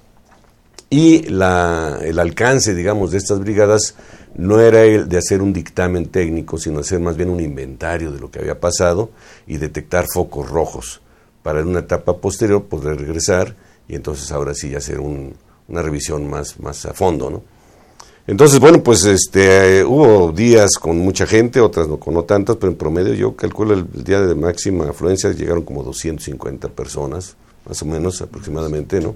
Y 0.89 1.23
la, 1.23 1.99
el 2.01 2.17
alcance, 2.19 2.73
digamos, 2.73 3.11
de 3.11 3.17
estas 3.17 3.39
brigadas 3.39 3.95
no 4.35 4.59
era 4.59 4.83
el 4.83 5.07
de 5.07 5.17
hacer 5.17 5.41
un 5.41 5.53
dictamen 5.53 6.07
técnico, 6.07 6.57
sino 6.57 6.79
hacer 6.79 6.99
más 6.99 7.17
bien 7.17 7.29
un 7.29 7.39
inventario 7.39 8.11
de 8.11 8.19
lo 8.19 8.31
que 8.31 8.39
había 8.39 8.59
pasado 8.59 9.11
y 9.45 9.57
detectar 9.57 10.05
focos 10.11 10.49
rojos 10.49 11.01
para 11.43 11.59
en 11.59 11.67
una 11.67 11.79
etapa 11.79 12.17
posterior 12.17 12.65
poder 12.65 12.97
regresar 12.97 13.55
y 13.87 13.95
entonces 13.95 14.31
ahora 14.31 14.53
sí 14.53 14.73
hacer 14.75 14.99
un, 14.99 15.35
una 15.67 15.81
revisión 15.81 16.29
más, 16.29 16.59
más 16.59 16.85
a 16.85 16.93
fondo, 16.93 17.29
¿no? 17.29 17.52
Entonces, 18.25 18.59
bueno, 18.61 18.81
pues 18.81 19.03
este 19.03 19.83
hubo 19.83 20.31
días 20.31 20.77
con 20.79 20.97
mucha 20.97 21.25
gente, 21.25 21.59
otras 21.59 21.89
no 21.89 21.97
con 21.99 22.13
no 22.13 22.23
tantas, 22.23 22.55
pero 22.55 22.71
en 22.71 22.77
promedio 22.77 23.13
yo 23.13 23.35
calculo 23.35 23.73
el, 23.73 23.85
día 24.03 24.21
de 24.21 24.33
máxima 24.33 24.89
afluencia 24.89 25.31
llegaron 25.31 25.63
como 25.63 25.83
250 25.83 26.69
personas, 26.69 27.35
más 27.67 27.81
o 27.81 27.85
menos 27.85 28.21
aproximadamente, 28.21 29.01
¿no? 29.01 29.15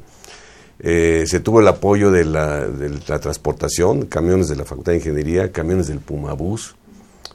Eh, 0.79 1.23
se 1.25 1.39
tuvo 1.39 1.61
el 1.61 1.67
apoyo 1.69 2.11
de 2.11 2.25
la, 2.25 2.67
de 2.67 2.89
la, 3.07 3.19
transportación, 3.19 4.05
camiones 4.07 4.49
de 4.49 4.57
la 4.57 4.65
Facultad 4.65 4.91
de 4.91 4.97
Ingeniería, 4.97 5.51
camiones 5.53 5.87
del 5.87 5.99
Pumabús. 5.99 6.75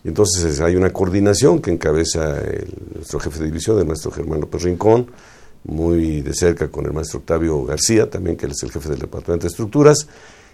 Entonces 0.04 0.60
hay 0.60 0.76
una 0.76 0.92
coordinación 0.92 1.60
que 1.60 1.70
encabeza 1.70 2.36
nuestro 2.94 3.18
jefe 3.18 3.38
de 3.38 3.46
división, 3.46 3.78
el 3.78 3.86
maestro 3.86 4.10
Germán 4.10 4.40
López 4.40 4.62
Rincón, 4.62 5.10
muy 5.64 6.20
de 6.20 6.34
cerca 6.34 6.68
con 6.68 6.84
el 6.84 6.92
maestro 6.92 7.20
Octavio 7.20 7.64
García, 7.64 8.10
también 8.10 8.36
que 8.36 8.44
él 8.46 8.52
es 8.52 8.62
el 8.62 8.70
jefe 8.70 8.90
del 8.90 8.98
Departamento 8.98 9.44
de 9.44 9.48
Estructuras 9.48 10.06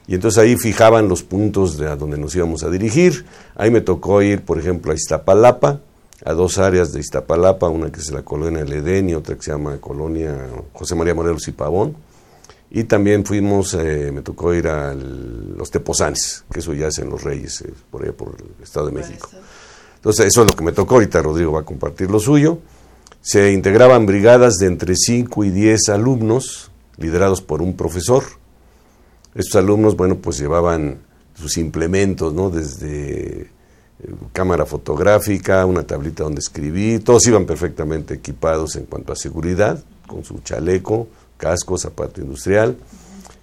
y 0.09 0.15
entonces 0.15 0.39
ahí 0.39 0.57
fijaban 0.57 1.07
los 1.07 1.23
puntos 1.23 1.77
de 1.77 1.87
a 1.87 1.95
donde 1.95 2.17
nos 2.17 2.35
íbamos 2.35 2.65
a 2.65 2.71
dirigir. 2.71 3.27
Ahí 3.55 3.71
me 3.71 3.83
tocó 3.83 4.23
ir, 4.23 4.43
por 4.43 4.59
ejemplo, 4.59 4.91
a 4.91 4.95
Iztapalapa, 4.95 5.81
a 6.25 6.33
dos 6.33 6.57
áreas 6.57 6.93
de 6.93 7.01
Iztapalapa, 7.01 7.69
una 7.69 7.93
que 7.93 8.01
es 8.01 8.11
la 8.11 8.23
colonia 8.23 8.63
El 8.63 8.73
Edén 8.73 9.11
y 9.11 9.15
otra 9.15 9.37
que 9.37 9.43
se 9.43 9.51
llama 9.51 9.77
Colonia 9.79 10.35
José 10.73 10.95
María 10.95 11.15
Morelos 11.15 11.47
y 11.49 11.53
Pavón. 11.53 11.95
Y 12.71 12.85
también 12.85 13.27
fuimos, 13.27 13.75
eh, 13.75 14.11
me 14.11 14.23
tocó 14.23 14.55
ir 14.55 14.69
a 14.69 14.95
los 14.95 15.71
Tepozanes, 15.71 16.43
que 16.51 16.61
eso 16.61 16.73
ya 16.73 16.87
es 16.87 16.99
en 16.99 17.11
Los 17.11 17.23
Reyes, 17.23 17.61
eh, 17.61 17.73
por 17.91 18.03
allá 18.03 18.13
por 18.13 18.35
el 18.39 18.63
Estado 18.65 18.87
de 18.87 18.93
México. 18.93 19.29
Entonces 19.97 20.27
eso 20.27 20.43
es 20.43 20.51
lo 20.51 20.57
que 20.57 20.65
me 20.65 20.73
tocó, 20.73 20.95
ahorita 20.95 21.21
Rodrigo 21.21 21.53
va 21.53 21.61
a 21.61 21.65
compartir 21.65 22.11
lo 22.11 22.19
suyo. 22.19 22.61
Se 23.21 23.53
integraban 23.53 24.07
brigadas 24.07 24.55
de 24.55 24.69
entre 24.69 24.97
5 24.97 25.45
y 25.45 25.51
10 25.51 25.91
alumnos, 25.91 26.71
liderados 26.97 27.43
por 27.43 27.61
un 27.61 27.77
profesor, 27.77 28.25
estos 29.39 29.55
alumnos, 29.55 29.97
bueno, 29.97 30.17
pues 30.17 30.39
llevaban 30.39 30.99
sus 31.35 31.59
implementos, 31.59 32.35
¿no? 32.35 32.51
Desde 32.51 33.43
eh, 33.43 33.47
cámara 34.33 34.67
fotográfica, 34.67 35.65
una 35.65 35.85
tablita 35.85 36.25
donde 36.25 36.41
escribir, 36.41 37.05
todos 37.05 37.25
iban 37.29 37.47
perfectamente 37.47 38.15
equipados 38.15 38.75
en 38.75 38.87
cuanto 38.87 39.13
a 39.13 39.17
seguridad, 39.17 39.83
con 40.09 40.25
su 40.25 40.41
chaleco, 40.41 41.07
casco, 41.37 41.79
zapato 41.79 42.21
industrial. 42.21 42.77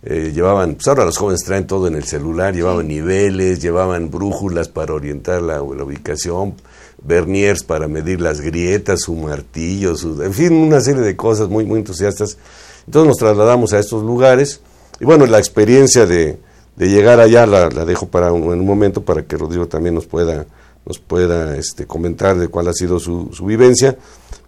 Eh, 0.04 0.34
llevaban, 0.36 0.76
pues 0.76 0.86
ahora 0.90 1.06
los 1.06 1.18
jóvenes 1.18 1.46
traen 1.46 1.66
todo 1.66 1.88
en 1.88 1.96
el 1.96 2.04
celular, 2.04 2.54
llevaban 2.54 2.90
niveles, 2.90 3.62
llevaban 3.62 4.12
brújulas 4.12 4.68
para 4.68 4.94
orientar 4.94 5.42
la, 5.42 5.64
ubicación, 5.64 6.56
verniers 7.02 7.64
para 7.64 7.88
medir 7.88 8.20
las 8.20 8.42
grietas, 8.42 9.04
su 9.04 9.16
martillo, 9.16 9.96
su, 9.96 10.22
en 10.22 10.34
fin, 10.34 10.52
una 10.52 10.82
serie 10.82 11.02
de 11.02 11.16
cosas 11.16 11.48
muy, 11.48 11.64
muy 11.64 11.80
entusiastas. 11.80 12.38
Entonces 12.86 13.08
nos 13.08 13.18
trasladamos 13.18 13.72
a 13.72 13.80
estos 13.80 14.04
lugares 14.04 14.60
y 15.00 15.06
bueno, 15.06 15.26
la 15.26 15.38
experiencia 15.38 16.06
de, 16.06 16.38
llegar 16.78 17.20
allá 17.20 17.46
la, 17.46 17.70
dejo 17.70 18.08
para 18.08 18.32
un, 18.32 18.44
en 18.54 18.60
un 18.60 18.66
momento 18.66 19.04
para 19.04 19.24
que 19.24 19.38
Rodrigo 19.38 19.68
también 19.68 19.96
nos 19.96 20.06
pueda 20.06 20.46
nos 20.86 21.00
pueda 21.00 21.58
este, 21.58 21.88
comentar 21.88 22.38
de 22.38 22.48
cuál 22.48 22.68
ha 22.68 22.74
sido 22.74 23.00
su, 23.00 23.32
su 23.34 23.46
vivencia, 23.46 23.98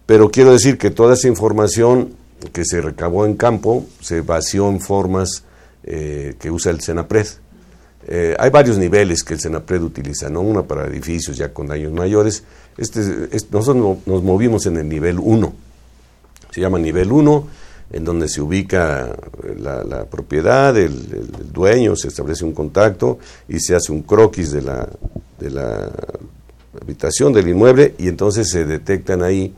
pero 0.06 0.30
quiero 0.30 0.52
decir 0.52 0.78
que 0.78 0.90
toda 0.90 1.14
esa 1.14 1.26
información 1.26 2.14
que 2.52 2.64
se 2.64 2.80
recabó 2.80 3.26
en 3.26 3.34
campo 3.34 3.84
se 4.00 4.20
vació 4.20 4.68
en 4.68 4.80
formas 4.80 5.42
eh, 5.84 6.36
que 6.38 6.50
usa 6.50 6.70
el 6.70 6.80
Senapred. 6.80 7.26
Eh, 8.06 8.36
hay 8.38 8.50
varios 8.50 8.78
niveles 8.78 9.22
que 9.22 9.34
el 9.34 9.40
Senapred 9.40 9.82
utiliza, 9.82 10.30
¿no? 10.30 10.40
Una 10.40 10.62
para 10.62 10.86
edificios 10.86 11.36
ya 11.36 11.52
con 11.52 11.66
daños 11.66 11.92
mayores. 11.92 12.44
Este, 12.76 13.00
nosotros 13.50 13.98
nos 14.06 14.22
movimos 14.22 14.66
en 14.66 14.76
el 14.76 14.88
nivel 14.88 15.18
1. 15.20 15.52
Se 16.50 16.60
llama 16.60 16.78
nivel 16.78 17.12
1, 17.12 17.46
en 17.90 18.04
donde 18.04 18.28
se 18.28 18.42
ubica 18.42 19.16
la, 19.56 20.04
propiedad, 20.04 20.76
el, 20.76 21.52
dueño, 21.52 21.96
se 21.96 22.08
establece 22.08 22.44
un 22.44 22.52
contacto 22.52 23.18
y 23.48 23.60
se 23.60 23.74
hace 23.74 23.92
un 23.92 24.02
croquis 24.02 24.50
de 24.50 24.62
la, 24.62 24.88
de 25.38 25.50
la 25.50 25.90
habitación 26.80 27.32
del 27.32 27.48
inmueble 27.48 27.94
y 27.98 28.08
entonces 28.08 28.50
se 28.50 28.64
detectan 28.64 29.22
ahí 29.22 29.54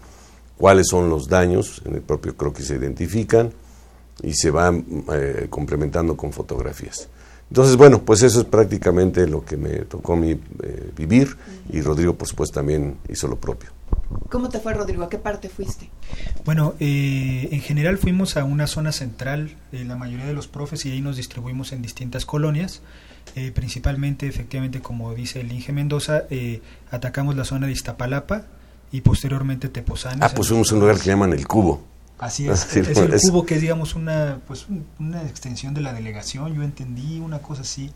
cuáles 0.56 0.86
son 0.88 1.08
los 1.08 1.28
daños, 1.28 1.82
en 1.84 1.94
el 1.94 2.02
propio 2.02 2.36
croquis 2.36 2.66
se 2.66 2.76
identifican 2.76 3.52
y 4.22 4.34
se 4.34 4.50
van 4.50 5.04
eh, 5.12 5.46
complementando 5.48 6.16
con 6.16 6.32
fotografías. 6.32 7.08
Entonces, 7.50 7.76
bueno, 7.76 8.02
pues 8.02 8.22
eso 8.22 8.40
es 8.40 8.46
prácticamente 8.46 9.26
lo 9.26 9.44
que 9.44 9.56
me 9.56 9.70
tocó 9.80 10.12
a 10.12 10.16
mí 10.16 10.30
eh, 10.30 10.92
vivir 10.96 11.36
y 11.72 11.80
Rodrigo, 11.80 12.14
por 12.14 12.28
supuesto, 12.28 12.54
también 12.54 12.98
hizo 13.08 13.26
lo 13.26 13.40
propio. 13.40 13.70
¿Cómo 14.28 14.48
te 14.48 14.60
fue, 14.60 14.72
Rodrigo? 14.72 15.02
¿A 15.02 15.08
qué 15.08 15.18
parte 15.18 15.48
fuiste? 15.48 15.90
Bueno, 16.44 16.74
eh, 16.78 17.48
en 17.50 17.60
general 17.60 17.98
fuimos 17.98 18.36
a 18.36 18.44
una 18.44 18.68
zona 18.68 18.92
central, 18.92 19.56
de 19.72 19.84
la 19.84 19.96
mayoría 19.96 20.26
de 20.26 20.32
los 20.32 20.46
profes, 20.46 20.86
y 20.86 20.92
ahí 20.92 21.00
nos 21.00 21.16
distribuimos 21.16 21.72
en 21.72 21.82
distintas 21.82 22.24
colonias. 22.24 22.82
principalmente, 23.54 24.26
efectivamente, 24.26 24.80
como 24.80 25.14
dice 25.14 25.40
el 25.40 25.52
Inge 25.52 25.72
Mendoza, 25.72 26.22
atacamos 26.90 27.36
la 27.36 27.44
zona 27.44 27.66
de 27.66 27.72
Iztapalapa 27.72 28.46
y 28.92 29.00
posteriormente 29.02 29.68
Tepozán. 29.68 30.22
Ah, 30.22 30.30
pues 30.34 30.48
fuimos 30.48 30.70
a 30.70 30.74
un 30.74 30.80
lugar 30.80 30.98
que 30.98 31.06
llaman 31.06 31.32
El 31.32 31.46
Cubo. 31.46 31.82
Así 32.26 32.48
es, 32.48 32.76
es 32.76 32.98
el 32.98 33.12
cubo 33.18 33.46
que 33.46 33.54
es 33.54 33.62
digamos 33.62 33.94
una 33.94 34.40
pues 34.46 34.66
una 34.98 35.22
extensión 35.22 35.72
de 35.72 35.80
la 35.80 35.94
delegación, 35.94 36.54
yo 36.54 36.62
entendí 36.62 37.18
una 37.18 37.38
cosa 37.38 37.62
así, 37.62 37.90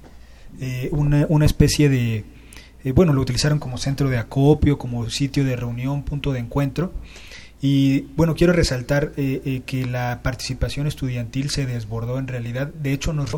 eh, 0.61 0.88
una, 0.93 1.26
una 1.28 1.47
especie 1.47 1.88
de, 1.88 2.25
eh, 2.85 2.93
bueno, 2.93 3.12
lo 3.12 3.21
utilizaron 3.21 3.59
como 3.59 3.78
centro 3.78 4.09
de 4.09 4.19
acopio, 4.19 4.78
como 4.78 5.09
sitio 5.11 5.45
de 5.45 5.57
reunión, 5.57 6.02
punto 6.04 6.33
de 6.33 6.40
encuentro. 6.40 6.93
Y 7.61 8.02
bueno, 8.16 8.35
quiero 8.35 8.52
resaltar 8.52 9.12
eh, 9.16 9.62
que 9.64 9.87
la 9.87 10.21
participación 10.23 10.87
estudiantil 10.87 11.50
se 11.50 11.66
desbordó 11.66 12.19
en 12.19 12.28
realidad, 12.28 12.69
de 12.69 12.93
hecho 12.93 13.12
nos 13.12 13.37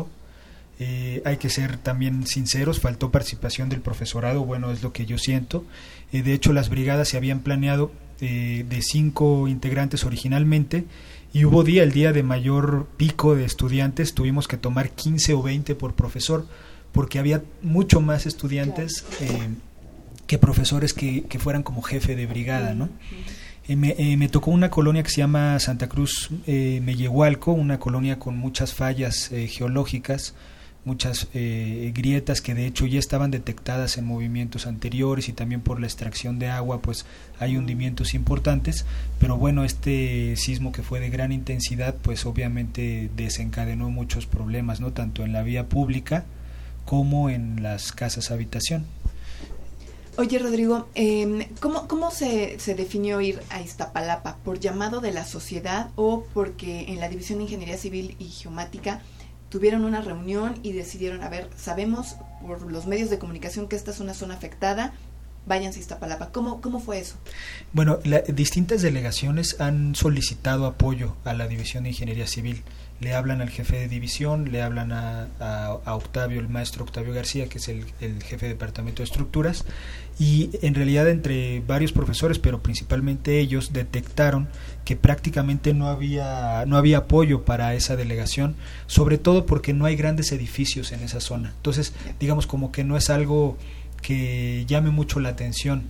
hay 1.25 1.37
que 1.37 1.49
ser 1.49 1.77
también 1.77 2.27
sinceros, 2.27 2.79
faltó 2.79 3.09
participación 3.09 3.67
del 3.67 3.81
profesorado, 3.81 4.45
bueno, 4.45 4.71
es 4.71 4.83
lo 4.83 4.93
que 4.93 5.05
yo 5.07 5.17
siento. 5.17 5.65
de 6.11 6.33
hecho, 6.33 6.53
las 6.53 6.69
brigadas 6.69 7.09
se 7.09 7.17
habían 7.17 7.39
planeado 7.39 7.91
eh, 8.21 8.65
de 8.67 8.81
cinco 8.81 9.47
integrantes 9.47 10.03
originalmente 10.03 10.85
y 11.33 11.45
hubo 11.45 11.63
día, 11.63 11.83
el 11.83 11.91
día 11.91 12.13
de 12.13 12.23
mayor 12.23 12.87
pico 12.97 13.35
de 13.35 13.45
estudiantes, 13.45 14.13
tuvimos 14.13 14.47
que 14.47 14.57
tomar 14.57 14.91
15 14.91 15.33
o 15.33 15.43
20 15.43 15.75
por 15.75 15.93
profesor 15.93 16.47
porque 16.91 17.19
había 17.19 17.43
mucho 17.61 18.01
más 18.01 18.25
estudiantes 18.25 19.05
eh, 19.21 19.49
que 20.25 20.37
profesores 20.37 20.93
que, 20.93 21.25
que, 21.25 21.37
fueran 21.37 21.63
como 21.63 21.81
jefe 21.81 22.15
de 22.15 22.25
brigada, 22.25 22.73
¿no? 22.73 22.89
Eh, 23.67 23.75
me, 23.75 24.17
me, 24.17 24.29
tocó 24.29 24.51
una 24.51 24.71
colonia 24.71 25.03
que 25.03 25.09
se 25.09 25.17
llama 25.17 25.59
Santa 25.59 25.87
Cruz 25.89 26.29
eh, 26.47 26.81
Mellehualco, 26.83 27.51
una 27.51 27.79
colonia 27.79 28.17
con 28.17 28.37
muchas 28.37 28.73
fallas 28.73 29.29
geológicas, 29.29 30.33
muchas 30.87 31.27
eh, 31.33 31.91
grietas 31.93 32.41
que 32.41 32.55
de 32.55 32.65
hecho 32.65 32.85
ya 32.85 32.97
estaban 32.97 33.29
detectadas 33.29 33.97
en 33.97 34.05
movimientos 34.05 34.65
anteriores 34.65 35.27
y 35.27 35.33
también 35.33 35.61
por 35.61 35.79
la 35.81 35.85
extracción 35.85 36.39
de 36.39 36.47
agua 36.47 36.81
pues 36.81 37.05
hay 37.39 37.57
hundimientos 37.57 38.13
importantes 38.13 38.85
pero 39.19 39.37
bueno 39.37 39.65
este 39.65 40.35
sismo 40.37 40.71
que 40.71 40.83
fue 40.83 41.01
de 41.01 41.09
gran 41.09 41.33
intensidad 41.33 41.93
pues 42.01 42.25
obviamente 42.25 43.09
desencadenó 43.17 43.89
muchos 43.89 44.25
problemas 44.25 44.79
no 44.79 44.93
tanto 44.93 45.25
en 45.25 45.33
la 45.33 45.43
vía 45.43 45.67
pública 45.67 46.23
como 46.85 47.29
en 47.29 47.61
las 47.61 47.91
casas 47.91 48.31
habitación. 48.31 48.85
Oye, 50.17 50.39
Rodrigo, 50.39 50.87
eh, 50.95 51.47
¿cómo, 51.59 51.87
cómo 51.87 52.09
se, 52.09 52.59
se, 52.59 52.73
definió 52.73 53.21
ir 53.21 53.39
a 53.51 53.61
Iztapalapa? 53.61 54.37
¿Por 54.37 54.59
llamado 54.59 54.99
de 54.99 55.11
la 55.11 55.25
sociedad 55.25 55.91
o 55.95 56.23
porque 56.33 56.85
en 56.87 56.99
la 56.99 57.07
División 57.09 57.37
de 57.37 57.43
Ingeniería 57.43 57.77
Civil 57.77 58.15
y 58.17 58.25
Geomática 58.29 59.01
tuvieron 59.49 59.85
una 59.85 60.01
reunión 60.01 60.59
y 60.63 60.73
decidieron, 60.73 61.23
a 61.23 61.29
ver, 61.29 61.49
sabemos 61.57 62.17
por 62.41 62.71
los 62.71 62.87
medios 62.87 63.09
de 63.09 63.19
comunicación 63.19 63.67
que 63.67 63.75
esta 63.75 63.91
es 63.91 63.99
una 63.99 64.13
zona 64.13 64.35
afectada, 64.35 64.93
váyanse 65.45 65.79
a 65.79 65.81
Iztapalapa. 65.81 66.31
¿Cómo, 66.31 66.61
cómo 66.61 66.79
fue 66.79 66.99
eso? 66.99 67.15
Bueno, 67.73 67.99
distintas 68.27 68.81
delegaciones 68.81 69.59
han 69.59 69.95
solicitado 69.95 70.65
apoyo 70.65 71.15
a 71.23 71.33
la 71.33 71.47
División 71.47 71.83
de 71.83 71.89
Ingeniería 71.89 72.27
Civil. 72.27 72.63
Le 72.99 73.13
hablan 73.13 73.41
al 73.41 73.49
jefe 73.49 73.77
de 73.77 73.87
división, 73.87 74.51
le 74.51 74.61
hablan 74.61 74.91
a, 74.91 75.27
a, 75.39 75.95
Octavio, 75.95 76.39
el 76.39 76.49
maestro 76.49 76.83
Octavio 76.83 77.13
García, 77.13 77.47
que 77.47 77.59
es 77.59 77.67
el, 77.67 77.85
el, 78.01 78.23
jefe 78.23 78.47
de 78.47 78.53
departamento 78.53 78.97
de 78.97 79.03
estructuras, 79.03 79.65
y 80.19 80.49
en 80.63 80.73
realidad 80.73 81.07
entre 81.07 81.61
varios 81.61 81.91
profesores, 81.91 82.39
pero 82.39 82.63
principalmente 82.63 83.39
ellos, 83.39 83.71
detectaron 83.71 84.47
que 84.83 84.95
prácticamente 84.95 85.73
no 85.73 85.87
había, 85.87 86.65
no 86.65 86.77
había 86.77 86.99
apoyo 86.99 87.45
para 87.45 87.75
esa 87.75 87.95
delegación, 87.95 88.55
sobre 88.87 89.17
todo 89.17 89.45
porque 89.45 89.73
no 89.73 89.85
hay 89.85 89.95
grandes 89.95 90.31
edificios 90.31 90.91
en 90.91 91.01
esa 91.01 91.19
zona. 91.19 91.53
Entonces, 91.55 91.93
digamos 92.19 92.47
como 92.47 92.71
que 92.71 92.83
no 92.83 92.97
es 92.97 93.09
algo 93.11 93.57
que 94.01 94.65
llame 94.67 94.89
mucho 94.89 95.19
la 95.19 95.29
atención. 95.29 95.83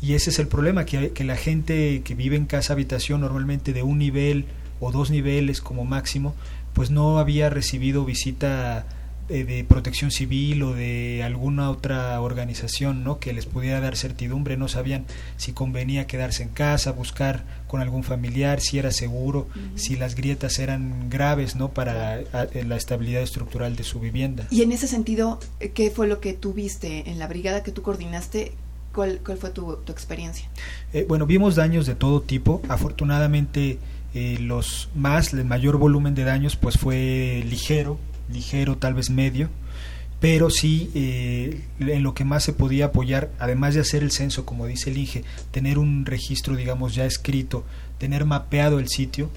Y 0.00 0.14
ese 0.14 0.30
es 0.30 0.38
el 0.38 0.48
problema, 0.48 0.84
que, 0.84 1.12
que 1.12 1.24
la 1.24 1.36
gente 1.36 2.02
que 2.04 2.14
vive 2.14 2.36
en 2.36 2.46
casa 2.46 2.72
habitación 2.72 3.20
normalmente 3.20 3.72
de 3.72 3.82
un 3.82 3.98
nivel 3.98 4.46
o 4.80 4.92
dos 4.92 5.10
niveles 5.10 5.60
como 5.60 5.84
máximo, 5.84 6.34
pues 6.72 6.90
no 6.90 7.18
había 7.18 7.50
recibido 7.50 8.04
visita 8.04 8.86
eh, 9.30 9.44
de 9.44 9.64
protección 9.64 10.10
civil 10.10 10.62
o 10.64 10.74
de 10.74 11.22
alguna 11.22 11.70
otra 11.70 12.20
organización 12.20 13.04
¿no? 13.04 13.20
que 13.20 13.32
les 13.32 13.46
pudiera 13.46 13.80
dar 13.80 13.96
certidumbre, 13.96 14.58
no 14.58 14.68
sabían 14.68 15.06
si 15.38 15.52
convenía 15.52 16.06
quedarse 16.06 16.42
en 16.42 16.50
casa, 16.50 16.92
buscar 16.92 17.42
con 17.66 17.80
algún 17.80 18.04
familiar, 18.04 18.60
si 18.60 18.78
era 18.78 18.90
seguro, 18.90 19.48
si 19.76 19.96
las 19.96 20.14
grietas 20.14 20.58
eran 20.58 21.08
graves 21.08 21.56
¿no? 21.56 21.70
para 21.70 22.20
la 22.52 22.76
estabilidad 22.76 23.22
estructural 23.22 23.76
de 23.76 23.84
su 23.84 23.98
vivienda. 23.98 24.46
Y 24.50 24.60
en 24.60 24.72
ese 24.72 24.86
sentido, 24.86 25.40
¿qué 25.72 25.90
fue 25.90 26.06
lo 26.06 26.20
que 26.20 26.34
tuviste 26.34 27.08
en 27.08 27.18
la 27.18 27.26
brigada 27.26 27.62
que 27.62 27.72
tú 27.72 27.80
coordinaste? 27.80 28.52
¿Cuál, 28.94 29.20
cuál 29.24 29.38
fue 29.38 29.48
tu, 29.48 29.76
tu 29.86 29.90
experiencia? 29.90 30.46
Eh, 30.92 31.06
bueno, 31.08 31.24
vimos 31.24 31.56
daños 31.56 31.86
de 31.86 31.94
todo 31.94 32.20
tipo. 32.20 32.60
Afortunadamente, 32.68 33.78
eh, 34.14 34.38
los 34.40 34.88
más, 34.94 35.32
el 35.32 35.44
mayor 35.44 35.76
volumen 35.76 36.14
de 36.14 36.24
daños, 36.24 36.56
pues 36.56 36.78
fue 36.78 37.44
ligero, 37.48 37.98
ligero, 38.32 38.76
tal 38.76 38.94
vez 38.94 39.10
medio, 39.10 39.50
pero 40.20 40.48
sí 40.48 40.90
eh, 40.94 41.60
en 41.80 42.02
lo 42.02 42.14
que 42.14 42.24
más 42.24 42.44
se 42.44 42.52
podía 42.52 42.86
apoyar, 42.86 43.30
además 43.38 43.74
de 43.74 43.80
hacer 43.80 44.02
el 44.02 44.10
censo, 44.10 44.46
como 44.46 44.66
dice 44.66 44.88
el 44.88 44.96
INGE, 44.96 45.24
tener 45.50 45.78
un 45.78 46.06
registro, 46.06 46.56
digamos, 46.56 46.94
ya 46.94 47.04
escrito, 47.04 47.64
tener 47.98 48.24
mapeado 48.24 48.78
el 48.78 48.88
sitio. 48.88 49.30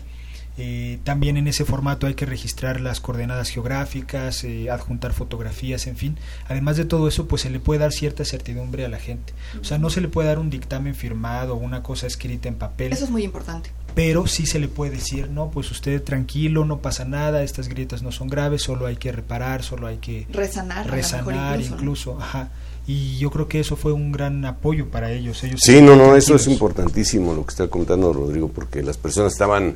Eh, 0.59 0.97
también 1.03 1.37
en 1.37 1.47
ese 1.47 1.65
formato 1.65 2.07
hay 2.07 2.15
que 2.15 2.25
registrar 2.25 2.79
las 2.79 2.99
coordenadas 2.99 3.49
geográficas, 3.49 4.43
eh, 4.43 4.71
adjuntar 4.71 5.11
fotografías, 5.11 5.87
en 5.87 5.97
fin. 5.97 6.17
Además 6.47 6.77
de 6.77 6.85
todo 6.85 7.07
eso, 7.07 7.27
pues 7.27 7.41
se 7.41 7.49
le 7.49 7.59
puede 7.59 7.81
dar 7.81 7.91
cierta 7.91 8.23
certidumbre 8.23 8.85
a 8.85 8.89
la 8.89 8.97
gente. 8.97 9.33
O 9.59 9.65
sea, 9.65 9.77
no 9.77 9.89
se 9.89 10.01
le 10.01 10.07
puede 10.07 10.29
dar 10.29 10.39
un 10.39 10.49
dictamen 10.49 10.95
firmado 10.95 11.55
o 11.55 11.57
una 11.57 11.83
cosa 11.83 12.07
escrita 12.07 12.47
en 12.47 12.55
papel. 12.55 12.93
Eso 12.93 13.03
es 13.03 13.11
muy 13.11 13.23
importante 13.23 13.71
pero 13.97 14.27
sí 14.27 14.45
se 14.45 14.59
le 14.59 14.67
puede 14.67 14.91
decir, 14.91 15.27
no, 15.31 15.49
pues 15.49 15.71
usted 15.71 16.03
tranquilo, 16.03 16.65
no 16.65 16.81
pasa 16.83 17.03
nada, 17.03 17.41
estas 17.41 17.67
grietas 17.67 18.03
no 18.03 18.11
son 18.11 18.27
graves, 18.27 18.61
solo 18.61 18.85
hay 18.85 18.95
que 18.95 19.11
reparar, 19.11 19.63
solo 19.63 19.87
hay 19.87 19.97
que 19.97 20.27
resanar, 20.29 20.87
resanar 20.87 21.59
incluso, 21.59 22.15
ajá. 22.21 22.51
Y 22.85 23.17
yo 23.17 23.31
creo 23.31 23.47
que 23.47 23.59
eso 23.59 23.75
fue 23.75 23.93
un 23.93 24.11
gran 24.11 24.45
apoyo 24.45 24.91
para 24.91 25.11
ellos. 25.11 25.43
ellos 25.43 25.61
sí, 25.63 25.81
no, 25.81 25.95
no, 25.95 26.15
eso 26.15 26.35
es 26.35 26.45
importantísimo 26.45 27.33
lo 27.33 27.43
que 27.43 27.49
está 27.49 27.69
contando 27.69 28.13
Rodrigo, 28.13 28.49
porque 28.49 28.83
las 28.83 28.99
personas 28.99 29.33
estaban 29.33 29.75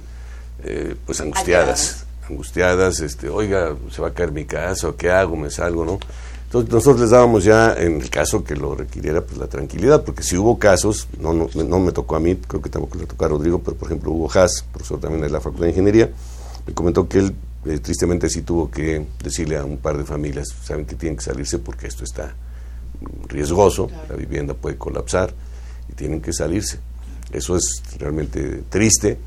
eh, 0.65 0.93
pues 1.03 1.19
angustiadas, 1.19 2.05
angustiadas, 2.29 2.99
este, 2.99 3.27
oiga, 3.27 3.75
se 3.89 4.03
va 4.03 4.09
a 4.09 4.13
caer 4.13 4.31
mi 4.31 4.45
casa, 4.45 4.93
¿qué 4.99 5.09
hago? 5.09 5.35
¿Me 5.35 5.49
salgo? 5.49 5.83
¿No? 5.83 5.97
Entonces 6.51 6.73
nosotros 6.73 6.99
les 6.99 7.11
dábamos 7.11 7.45
ya, 7.45 7.73
en 7.75 8.01
el 8.01 8.09
caso 8.09 8.43
que 8.43 8.57
lo 8.57 8.75
requiriera, 8.75 9.21
pues 9.21 9.37
la 9.37 9.47
tranquilidad, 9.47 10.03
porque 10.03 10.21
si 10.21 10.35
hubo 10.35 10.59
casos, 10.59 11.07
no, 11.17 11.31
no, 11.31 11.47
no 11.55 11.79
me 11.79 11.93
tocó 11.93 12.17
a 12.17 12.19
mí, 12.19 12.35
creo 12.35 12.61
que 12.61 12.69
tampoco 12.69 12.97
le 12.97 13.05
tocó 13.05 13.23
a 13.23 13.29
Rodrigo, 13.29 13.59
pero 13.59 13.77
por 13.77 13.87
ejemplo 13.87 14.11
Hugo 14.11 14.29
Haas, 14.33 14.65
profesor 14.69 14.99
también 14.99 15.21
de 15.21 15.29
la 15.29 15.39
Facultad 15.39 15.67
de 15.67 15.69
Ingeniería, 15.69 16.11
me 16.67 16.73
comentó 16.73 17.07
que 17.07 17.19
él 17.19 17.35
eh, 17.63 17.79
tristemente 17.79 18.29
sí 18.29 18.41
tuvo 18.41 18.69
que 18.69 19.05
decirle 19.23 19.55
a 19.55 19.63
un 19.63 19.77
par 19.77 19.97
de 19.97 20.03
familias, 20.03 20.49
saben 20.61 20.85
que 20.85 20.95
tienen 20.95 21.15
que 21.15 21.23
salirse 21.23 21.57
porque 21.57 21.87
esto 21.87 22.03
está 22.03 22.35
riesgoso, 23.29 23.89
la 24.09 24.17
vivienda 24.17 24.53
puede 24.53 24.77
colapsar 24.77 25.33
y 25.87 25.93
tienen 25.93 26.19
que 26.19 26.33
salirse. 26.33 26.79
Eso 27.31 27.55
es 27.55 27.81
realmente 27.97 28.63
triste, 28.67 29.17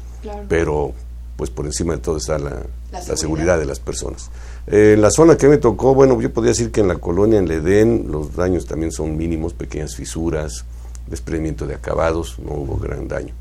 pero 0.47 0.93
pues 1.37 1.49
por 1.49 1.65
encima 1.65 1.95
de 1.95 2.01
todo 2.01 2.19
está 2.19 2.39
la, 2.39 2.63
seguridad. 3.17 3.59
de 3.59 3.65
las 3.65 3.81
personas. 3.81 4.31
Eh, 4.67 4.93
en 4.95 5.03
la 5.03 5.11
zona 5.11 5.37
que 5.37 5.49
me 5.49 5.59
tocó, 5.59 5.95
bueno, 5.95 6.21
yo 6.21 6.33
podría 6.33 6.53
decir 6.53 6.71
que 6.71 6.81
en 6.81 6.89
la 6.89 6.97
colonia, 6.97 7.39
en 7.39 7.45
el 7.45 7.53
Edén, 7.53 8.07
los 8.11 8.35
daños 8.35 8.67
también 8.67 8.93
son 8.93 9.17
mínimos, 9.17 9.53
pequeñas 9.53 9.95
fisuras, 9.95 10.65
desprendimiento 11.07 11.67
de 11.67 11.75
acabados, 11.75 12.39
no 12.39 12.53
hubo 12.53 12.77
gran 12.77 13.07
daño. 13.09 13.35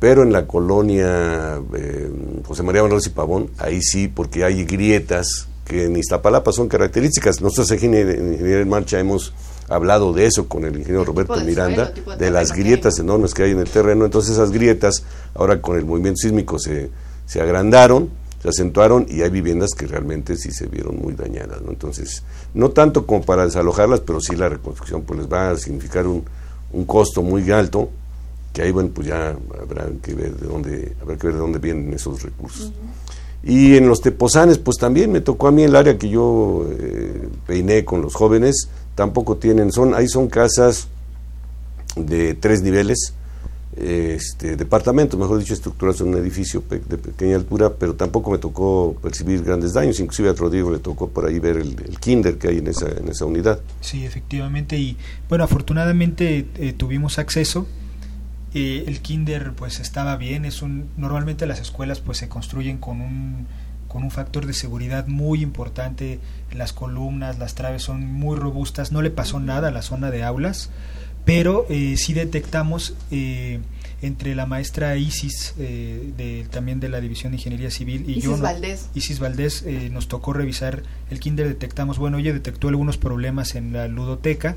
Pero 0.00 0.22
en 0.22 0.32
la 0.32 0.46
colonia 0.46 1.60
eh, 1.74 2.10
José 2.44 2.62
María 2.62 2.82
Manuel 2.82 3.00
y 3.04 3.10
Pavón, 3.10 3.50
ahí 3.58 3.80
sí, 3.80 4.08
porque 4.08 4.44
hay 4.44 4.64
grietas 4.64 5.48
que 5.64 5.84
en 5.84 5.96
Iztapalapa 5.96 6.52
son 6.52 6.68
características. 6.68 7.40
Nosotros 7.40 7.70
en 7.70 7.94
Ingeniería 7.94 8.60
en 8.60 8.68
Marcha 8.68 8.98
hemos 8.98 9.32
hablado 9.68 10.12
de 10.12 10.26
eso 10.26 10.48
con 10.48 10.64
el 10.64 10.76
ingeniero 10.76 11.04
Roberto 11.04 11.36
Miranda, 11.36 11.92
de, 12.18 12.30
las 12.30 12.52
grietas 12.52 12.98
enormes 12.98 13.32
que 13.32 13.44
hay 13.44 13.52
en 13.52 13.60
el 13.60 13.70
terreno. 13.70 14.04
Entonces 14.04 14.32
esas 14.32 14.50
grietas, 14.50 15.04
ahora 15.34 15.62
con 15.62 15.78
el 15.78 15.86
movimiento 15.86 16.18
sísmico 16.18 16.58
se, 16.58 16.90
se 17.26 17.40
agrandaron, 17.40 18.10
se 18.44 18.50
acentuaron 18.50 19.06
y 19.08 19.22
hay 19.22 19.30
viviendas 19.30 19.70
que 19.70 19.86
realmente 19.86 20.36
sí 20.36 20.52
se 20.52 20.66
vieron 20.66 20.98
muy 21.00 21.14
dañadas. 21.14 21.62
¿no? 21.62 21.70
Entonces, 21.70 22.22
no 22.52 22.68
tanto 22.68 23.06
como 23.06 23.22
para 23.22 23.46
desalojarlas, 23.46 24.00
pero 24.00 24.20
sí 24.20 24.36
la 24.36 24.50
reconstrucción 24.50 25.00
pues 25.00 25.20
les 25.20 25.32
va 25.32 25.52
a 25.52 25.56
significar 25.56 26.06
un, 26.06 26.22
un 26.74 26.84
costo 26.84 27.22
muy 27.22 27.50
alto 27.50 27.88
que 28.52 28.60
ahí 28.60 28.70
bueno 28.70 28.90
pues 28.92 29.08
ya 29.08 29.34
habrá 29.60 29.88
que 30.02 30.12
ver 30.12 30.36
de 30.36 30.46
dónde 30.46 30.94
habrá 31.00 31.16
que 31.16 31.26
ver 31.28 31.36
de 31.36 31.40
dónde 31.40 31.58
vienen 31.58 31.92
esos 31.94 32.22
recursos 32.22 32.70
y 33.42 33.76
en 33.76 33.88
los 33.88 34.00
tepozanes 34.00 34.58
pues 34.58 34.76
también 34.76 35.10
me 35.10 35.20
tocó 35.22 35.48
a 35.48 35.50
mí 35.50 35.62
el 35.62 35.74
área 35.74 35.98
que 35.98 36.08
yo 36.08 36.66
eh, 36.78 37.28
peiné 37.46 37.84
con 37.84 38.02
los 38.02 38.14
jóvenes 38.14 38.68
tampoco 38.94 39.38
tienen 39.38 39.72
son 39.72 39.94
ahí 39.94 40.06
son 40.06 40.28
casas 40.28 40.86
de 41.96 42.34
tres 42.34 42.62
niveles 42.62 43.14
este, 43.76 44.56
departamentos, 44.56 45.18
mejor 45.18 45.38
dicho, 45.38 45.54
estructuras 45.54 46.00
en 46.00 46.08
un 46.08 46.18
edificio 46.18 46.62
de 46.68 46.98
pequeña 46.98 47.36
altura, 47.36 47.72
pero 47.74 47.94
tampoco 47.94 48.30
me 48.30 48.38
tocó 48.38 48.94
percibir 49.02 49.42
grandes 49.42 49.72
daños, 49.72 49.98
inclusive 50.00 50.30
a 50.30 50.32
Rodrigo 50.32 50.70
le 50.70 50.78
tocó 50.78 51.08
por 51.08 51.26
ahí 51.26 51.38
ver 51.38 51.56
el, 51.56 51.74
kinder 51.98 52.38
que 52.38 52.48
hay 52.48 52.58
en 52.58 52.68
esa, 52.68 52.88
en 52.88 53.08
esa 53.08 53.24
unidad. 53.24 53.60
Sí, 53.80 54.04
efectivamente, 54.04 54.78
y 54.78 54.96
bueno, 55.28 55.44
afortunadamente 55.44 56.46
eh, 56.56 56.72
tuvimos 56.72 57.18
acceso, 57.18 57.66
eh, 58.54 58.84
el 58.86 59.00
kinder 59.00 59.52
pues 59.54 59.80
estaba 59.80 60.16
bien, 60.16 60.44
es 60.44 60.62
un, 60.62 60.86
normalmente 60.96 61.46
las 61.46 61.60
escuelas 61.60 62.00
pues 62.00 62.18
se 62.18 62.28
construyen 62.28 62.78
con 62.78 63.00
un 63.00 63.46
con 63.94 64.02
un 64.02 64.10
factor 64.10 64.44
de 64.44 64.54
seguridad 64.54 65.06
muy 65.06 65.40
importante, 65.40 66.18
las 66.52 66.72
columnas, 66.72 67.38
las 67.38 67.54
traves 67.54 67.84
son 67.84 68.04
muy 68.04 68.36
robustas, 68.36 68.90
no 68.90 69.02
le 69.02 69.10
pasó 69.10 69.38
nada 69.38 69.68
a 69.68 69.70
la 69.70 69.82
zona 69.82 70.10
de 70.10 70.24
aulas, 70.24 70.70
pero 71.24 71.66
eh, 71.68 71.96
sí 71.96 72.12
detectamos 72.12 72.94
eh, 73.10 73.60
entre 74.02 74.34
la 74.34 74.46
maestra 74.46 74.96
Isis, 74.96 75.54
eh, 75.58 76.12
de, 76.16 76.46
también 76.50 76.80
de 76.80 76.88
la 76.88 77.00
División 77.00 77.32
de 77.32 77.38
Ingeniería 77.38 77.70
Civil, 77.70 78.04
y 78.06 78.12
Isis 78.12 78.24
yo, 78.24 78.38
Valdés. 78.38 78.90
Isis 78.94 79.18
Valdés, 79.18 79.62
eh, 79.62 79.88
nos 79.90 80.08
tocó 80.08 80.32
revisar 80.32 80.82
el 81.10 81.20
kinder, 81.20 81.48
detectamos, 81.48 81.98
bueno, 81.98 82.18
ella 82.18 82.32
detectó 82.32 82.68
algunos 82.68 82.98
problemas 82.98 83.54
en 83.54 83.72
la 83.72 83.88
ludoteca, 83.88 84.56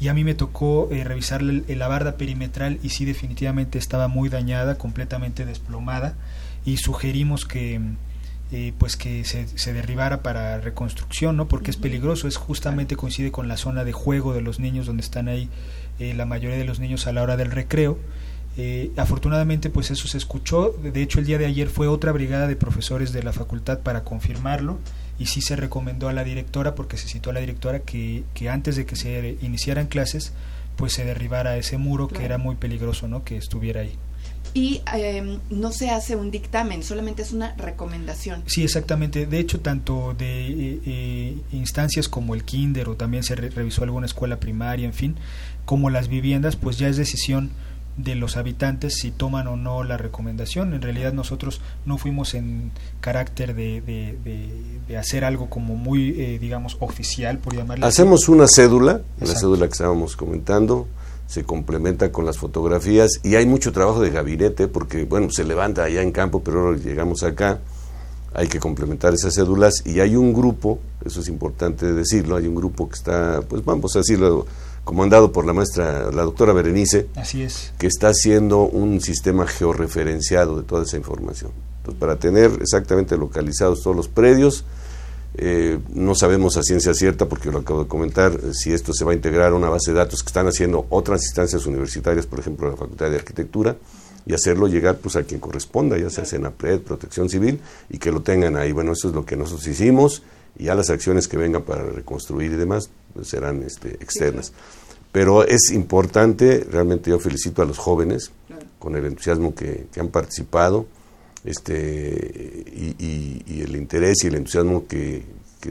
y 0.00 0.08
a 0.08 0.14
mí 0.14 0.24
me 0.24 0.34
tocó 0.34 0.88
revisar 0.90 1.42
la 1.42 1.86
barda 1.86 2.16
perimetral 2.16 2.80
y 2.82 2.88
sí 2.88 3.04
definitivamente 3.04 3.78
estaba 3.78 4.08
muy 4.08 4.28
dañada, 4.28 4.76
completamente 4.76 5.44
desplomada, 5.46 6.16
y 6.64 6.78
sugerimos 6.78 7.44
que 7.44 7.80
eh, 8.54 8.74
pues 8.76 8.98
que 8.98 9.24
se, 9.24 9.48
se, 9.48 9.72
derribara 9.72 10.22
para 10.22 10.60
reconstrucción, 10.60 11.38
¿no? 11.38 11.48
Porque 11.48 11.70
es 11.70 11.78
peligroso, 11.78 12.28
es 12.28 12.36
justamente 12.36 12.96
coincide 12.96 13.32
con 13.32 13.48
la 13.48 13.56
zona 13.56 13.82
de 13.82 13.92
juego 13.92 14.34
de 14.34 14.42
los 14.42 14.60
niños 14.60 14.84
donde 14.84 15.02
están 15.02 15.28
ahí 15.28 15.48
eh, 16.10 16.14
la 16.14 16.26
mayoría 16.26 16.56
de 16.56 16.64
los 16.64 16.80
niños 16.80 17.06
a 17.06 17.12
la 17.12 17.22
hora 17.22 17.36
del 17.36 17.50
recreo. 17.50 17.98
Eh, 18.58 18.90
afortunadamente 18.96 19.70
pues 19.70 19.90
eso 19.90 20.08
se 20.08 20.18
escuchó, 20.18 20.72
de 20.72 21.00
hecho 21.00 21.18
el 21.18 21.24
día 21.24 21.38
de 21.38 21.46
ayer 21.46 21.68
fue 21.68 21.88
otra 21.88 22.12
brigada 22.12 22.46
de 22.46 22.54
profesores 22.54 23.10
de 23.14 23.22
la 23.22 23.32
facultad 23.32 23.78
para 23.78 24.04
confirmarlo 24.04 24.78
y 25.18 25.24
sí 25.24 25.40
se 25.40 25.56
recomendó 25.56 26.10
a 26.10 26.12
la 26.12 26.22
directora 26.22 26.74
porque 26.74 26.98
se 26.98 27.08
citó 27.08 27.30
a 27.30 27.32
la 27.32 27.40
directora 27.40 27.78
que, 27.80 28.24
que 28.34 28.50
antes 28.50 28.76
de 28.76 28.84
que 28.84 28.94
se 28.94 29.38
iniciaran 29.40 29.86
clases 29.86 30.34
pues 30.76 30.92
se 30.92 31.06
derribara 31.06 31.56
ese 31.56 31.78
muro 31.78 32.08
que 32.08 32.26
era 32.26 32.36
muy 32.36 32.56
peligroso 32.56 33.08
¿no? 33.08 33.24
que 33.24 33.38
estuviera 33.38 33.80
ahí 33.80 33.96
y 34.54 34.82
em, 34.92 35.38
no 35.48 35.72
se 35.72 35.88
hace 35.90 36.14
un 36.14 36.30
dictamen, 36.30 36.82
solamente 36.82 37.22
es 37.22 37.32
una 37.32 37.54
recomendación. 37.56 38.42
Sí, 38.46 38.62
exactamente. 38.62 39.24
De 39.26 39.38
hecho, 39.38 39.60
tanto 39.60 40.14
de 40.16 40.46
eh, 40.48 40.80
eh, 40.84 41.36
instancias 41.52 42.08
como 42.08 42.34
el 42.34 42.44
kinder 42.44 42.88
o 42.90 42.96
también 42.96 43.22
se 43.22 43.34
revisó 43.34 43.82
alguna 43.82 44.04
escuela 44.04 44.38
primaria, 44.38 44.84
en 44.84 44.92
fin, 44.92 45.16
como 45.64 45.90
las 45.90 46.08
viviendas, 46.08 46.56
pues 46.56 46.78
ya 46.78 46.88
es 46.88 46.96
decisión 46.96 47.50
de 47.96 48.14
los 48.14 48.36
habitantes 48.36 48.94
si 48.94 49.10
toman 49.10 49.46
o 49.46 49.56
no 49.56 49.84
la 49.84 49.96
recomendación. 49.96 50.72
En 50.74 50.82
realidad 50.82 51.12
nosotros 51.12 51.60
no 51.84 51.98
fuimos 51.98 52.34
en 52.34 52.72
carácter 53.00 53.54
de, 53.54 53.80
de, 53.80 54.96
hacer 54.96 55.24
algo 55.24 55.48
como 55.48 55.74
muy, 55.74 56.20
eh, 56.20 56.38
digamos, 56.38 56.76
oficial, 56.80 57.38
por 57.38 57.56
llamarlo 57.56 57.86
Hacemos 57.86 58.28
una 58.28 58.46
cédula, 58.46 59.00
la 59.20 59.34
cédula 59.34 59.66
que 59.66 59.72
estábamos 59.72 60.16
comentando, 60.16 60.86
se 61.26 61.44
complementa 61.44 62.12
con 62.12 62.26
las 62.26 62.36
fotografías 62.36 63.12
y 63.22 63.36
hay 63.36 63.46
mucho 63.46 63.72
trabajo 63.72 64.00
de 64.00 64.10
gabinete 64.10 64.68
porque, 64.68 65.04
bueno, 65.04 65.30
se 65.30 65.44
levanta 65.44 65.84
allá 65.84 66.02
en 66.02 66.12
campo, 66.12 66.42
pero 66.42 66.60
ahora 66.60 66.78
llegamos 66.78 67.22
acá, 67.22 67.60
hay 68.34 68.48
que 68.48 68.60
complementar 68.60 69.14
esas 69.14 69.34
cédulas 69.34 69.82
y 69.86 70.00
hay 70.00 70.14
un 70.14 70.34
grupo, 70.34 70.78
eso 71.04 71.20
es 71.20 71.28
importante 71.28 71.92
decirlo, 71.92 72.36
hay 72.36 72.46
un 72.46 72.54
grupo 72.54 72.88
que 72.88 72.96
está, 72.96 73.40
pues 73.48 73.64
vamos 73.64 73.96
a 73.96 74.00
decirlo, 74.00 74.46
comandado 74.84 75.32
por 75.32 75.46
la 75.46 75.52
maestra, 75.52 76.10
la 76.10 76.22
doctora 76.22 76.52
Berenice, 76.52 77.08
Así 77.14 77.42
es. 77.42 77.72
que 77.78 77.86
está 77.86 78.08
haciendo 78.08 78.62
un 78.62 79.00
sistema 79.00 79.46
georreferenciado 79.46 80.56
de 80.56 80.64
toda 80.64 80.82
esa 80.82 80.96
información. 80.96 81.52
Entonces, 81.78 82.00
para 82.00 82.16
tener 82.16 82.50
exactamente 82.60 83.16
localizados 83.16 83.82
todos 83.82 83.96
los 83.96 84.08
predios, 84.08 84.64
eh, 85.34 85.78
no 85.94 86.14
sabemos 86.14 86.56
a 86.56 86.62
ciencia 86.62 86.92
cierta, 86.94 87.26
porque 87.26 87.50
lo 87.50 87.58
acabo 87.58 87.84
de 87.84 87.88
comentar, 87.88 88.32
eh, 88.32 88.52
si 88.52 88.72
esto 88.72 88.92
se 88.92 89.04
va 89.04 89.12
a 89.12 89.14
integrar 89.14 89.52
a 89.52 89.54
una 89.54 89.68
base 89.68 89.92
de 89.92 89.98
datos 89.98 90.22
que 90.22 90.26
están 90.28 90.46
haciendo 90.46 90.86
otras 90.90 91.22
instancias 91.22 91.64
universitarias, 91.66 92.26
por 92.26 92.40
ejemplo 92.40 92.68
la 92.70 92.76
Facultad 92.76 93.08
de 93.10 93.16
Arquitectura, 93.16 93.76
y 94.26 94.34
hacerlo 94.34 94.68
llegar 94.68 94.98
pues 94.98 95.16
a 95.16 95.22
quien 95.22 95.40
corresponda, 95.40 95.98
ya 95.98 96.10
sea 96.10 96.24
Senapred, 96.24 96.80
Protección 96.80 97.28
Civil, 97.28 97.60
y 97.88 97.98
que 97.98 98.12
lo 98.12 98.20
tengan 98.20 98.56
ahí. 98.56 98.72
Bueno, 98.72 98.92
eso 98.92 99.08
es 99.08 99.14
lo 99.14 99.24
que 99.24 99.36
nosotros 99.36 99.66
hicimos, 99.66 100.22
y 100.58 100.64
ya 100.64 100.74
las 100.74 100.90
acciones 100.90 101.28
que 101.28 101.36
vengan 101.36 101.62
para 101.62 101.84
reconstruir 101.84 102.52
y 102.52 102.56
demás 102.56 102.90
pues, 103.14 103.28
serán 103.28 103.62
este, 103.62 103.94
externas. 103.94 104.52
Pero 105.10 105.44
es 105.44 105.70
importante, 105.72 106.66
realmente 106.70 107.10
yo 107.10 107.18
felicito 107.18 107.62
a 107.62 107.66
los 107.66 107.78
jóvenes 107.78 108.30
con 108.78 108.96
el 108.96 109.04
entusiasmo 109.04 109.54
que, 109.54 109.86
que 109.92 110.00
han 110.00 110.08
participado 110.08 110.86
este, 111.44 112.64
y, 112.72 113.62
el 113.62 113.76
interés 113.76 114.24
y 114.24 114.28
el 114.28 114.36
entusiasmo 114.36 114.86
que, 114.86 115.24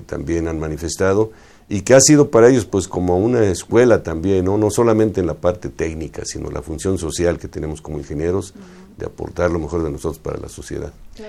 también 0.06 0.48
han 0.48 0.58
manifestado 0.58 1.34
y 1.68 1.82
que 1.82 1.94
ha 1.94 2.00
sido 2.00 2.32
para 2.32 2.48
ellos 2.48 2.64
pues 2.64 2.88
como 2.88 3.18
una 3.18 3.44
escuela 3.44 4.04
también, 4.04 4.46
no, 4.46 4.58
no 4.58 4.72
solamente 4.72 5.20
en 5.20 5.28
la 5.28 5.34
parte 5.34 5.68
técnica, 5.68 6.24
sino 6.24 6.50
la 6.50 6.62
función 6.62 6.98
social 6.98 7.38
que 7.38 7.50
tenemos 7.50 7.82
como 7.82 7.98
ingenieros 7.98 8.54
de 8.98 9.06
aportar 9.06 9.52
lo 9.52 9.60
mejor 9.60 9.84
de 9.84 9.92
nosotros 9.92 10.18
para 10.20 10.40
la 10.40 10.48
sociedad. 10.48 10.94
Em, 11.18 11.26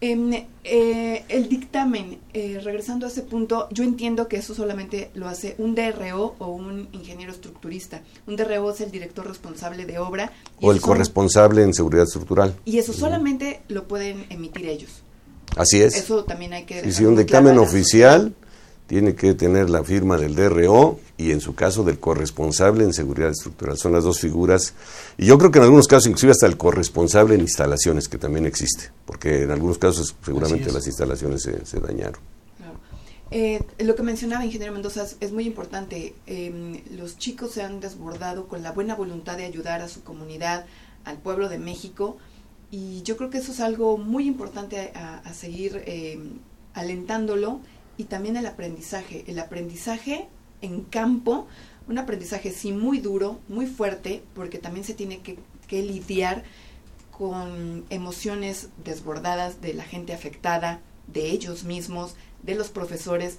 eh, 0.00 1.24
el 1.28 1.48
dictamen, 1.48 2.18
eh, 2.32 2.60
regresando 2.62 3.06
a 3.06 3.08
ese 3.08 3.22
punto, 3.22 3.68
yo 3.70 3.84
entiendo 3.84 4.28
que 4.28 4.36
eso 4.36 4.54
solamente 4.54 5.10
lo 5.14 5.28
hace 5.28 5.54
un 5.58 5.74
DRO 5.74 6.34
o 6.38 6.48
un 6.48 6.88
ingeniero 6.92 7.32
estructurista. 7.32 8.02
Un 8.26 8.36
DRO 8.36 8.70
es 8.70 8.80
el 8.80 8.90
director 8.90 9.26
responsable 9.26 9.86
de 9.86 9.98
obra. 9.98 10.32
O 10.60 10.72
el 10.72 10.80
corresponsable 10.80 11.62
en 11.62 11.74
seguridad 11.74 12.04
estructural. 12.04 12.54
Y 12.64 12.78
eso 12.78 12.92
solamente 12.92 13.62
lo 13.68 13.88
pueden 13.88 14.26
emitir 14.30 14.66
ellos. 14.66 15.02
Así 15.56 15.80
es. 15.80 15.94
Eso 15.96 16.24
también 16.24 16.52
hay 16.52 16.64
que... 16.64 16.86
Y 16.86 16.92
si 16.92 17.04
un 17.04 17.16
dictamen 17.16 17.58
oficial 17.58 18.34
tiene 18.86 19.14
que 19.14 19.34
tener 19.34 19.70
la 19.70 19.82
firma 19.82 20.18
del 20.18 20.34
DRO 20.34 21.00
y 21.16 21.30
en 21.30 21.40
su 21.40 21.54
caso 21.54 21.84
del 21.84 21.98
corresponsable 21.98 22.84
en 22.84 22.92
seguridad 22.92 23.30
estructural. 23.30 23.78
Son 23.78 23.92
las 23.92 24.04
dos 24.04 24.20
figuras. 24.20 24.74
Y 25.16 25.26
yo 25.26 25.38
creo 25.38 25.50
que 25.50 25.58
en 25.58 25.64
algunos 25.64 25.86
casos 25.86 26.06
inclusive 26.06 26.32
hasta 26.32 26.46
el 26.46 26.56
corresponsable 26.56 27.34
en 27.34 27.40
instalaciones, 27.40 28.08
que 28.08 28.18
también 28.18 28.46
existe, 28.46 28.90
porque 29.06 29.42
en 29.42 29.50
algunos 29.50 29.78
casos 29.78 30.14
seguramente 30.22 30.70
las 30.70 30.86
instalaciones 30.86 31.42
se, 31.42 31.80
dañaron. 31.80 32.20
Eh, 33.30 33.62
lo 33.78 33.96
que 33.96 34.02
mencionaba 34.02 34.44
ingeniero 34.44 34.72
Mendoza 34.72 35.06
es 35.18 35.32
muy 35.32 35.46
importante. 35.46 36.14
Em, 36.26 36.82
los 36.90 37.16
chicos 37.16 37.52
se 37.52 37.62
han 37.62 37.80
desbordado 37.80 38.48
con 38.48 38.62
la 38.62 38.72
buena 38.72 38.94
voluntad 38.94 39.38
de 39.38 39.44
ayudar 39.44 39.80
a 39.80 39.88
su 39.88 40.02
comunidad, 40.02 40.66
al 41.04 41.18
pueblo 41.18 41.48
de 41.48 41.58
México, 41.58 42.18
y 42.70 43.02
yo 43.02 43.16
creo 43.16 43.30
que 43.30 43.38
eso 43.38 43.52
es 43.52 43.60
algo 43.60 43.98
muy 43.98 44.26
importante 44.26 44.92
a, 44.94 45.32
seguir 45.32 45.82
em, 45.86 46.38
alentándolo 46.74 47.60
y 47.96 48.04
también 48.04 48.36
el 48.36 48.46
aprendizaje. 48.46 49.24
El 49.26 49.38
aprendizaje 49.38 50.26
en 50.62 50.82
campo, 50.82 51.46
un 51.88 51.98
aprendizaje 51.98 52.50
sí 52.50 52.72
muy 52.72 52.98
duro, 52.98 53.40
muy 53.48 53.66
fuerte, 53.66 54.22
porque 54.34 54.58
también 54.58 54.84
se 54.84 54.94
tiene 54.94 55.20
que, 55.20 55.38
lidiar 55.70 56.44
con 57.10 57.84
emociones 57.90 58.68
desbordadas 58.84 59.60
de 59.60 59.74
la 59.74 59.82
gente 59.82 60.12
afectada, 60.14 60.78
de 61.08 61.30
ellos 61.30 61.64
mismos, 61.64 62.14
de 62.44 62.54
los 62.54 62.68
profesores, 62.68 63.38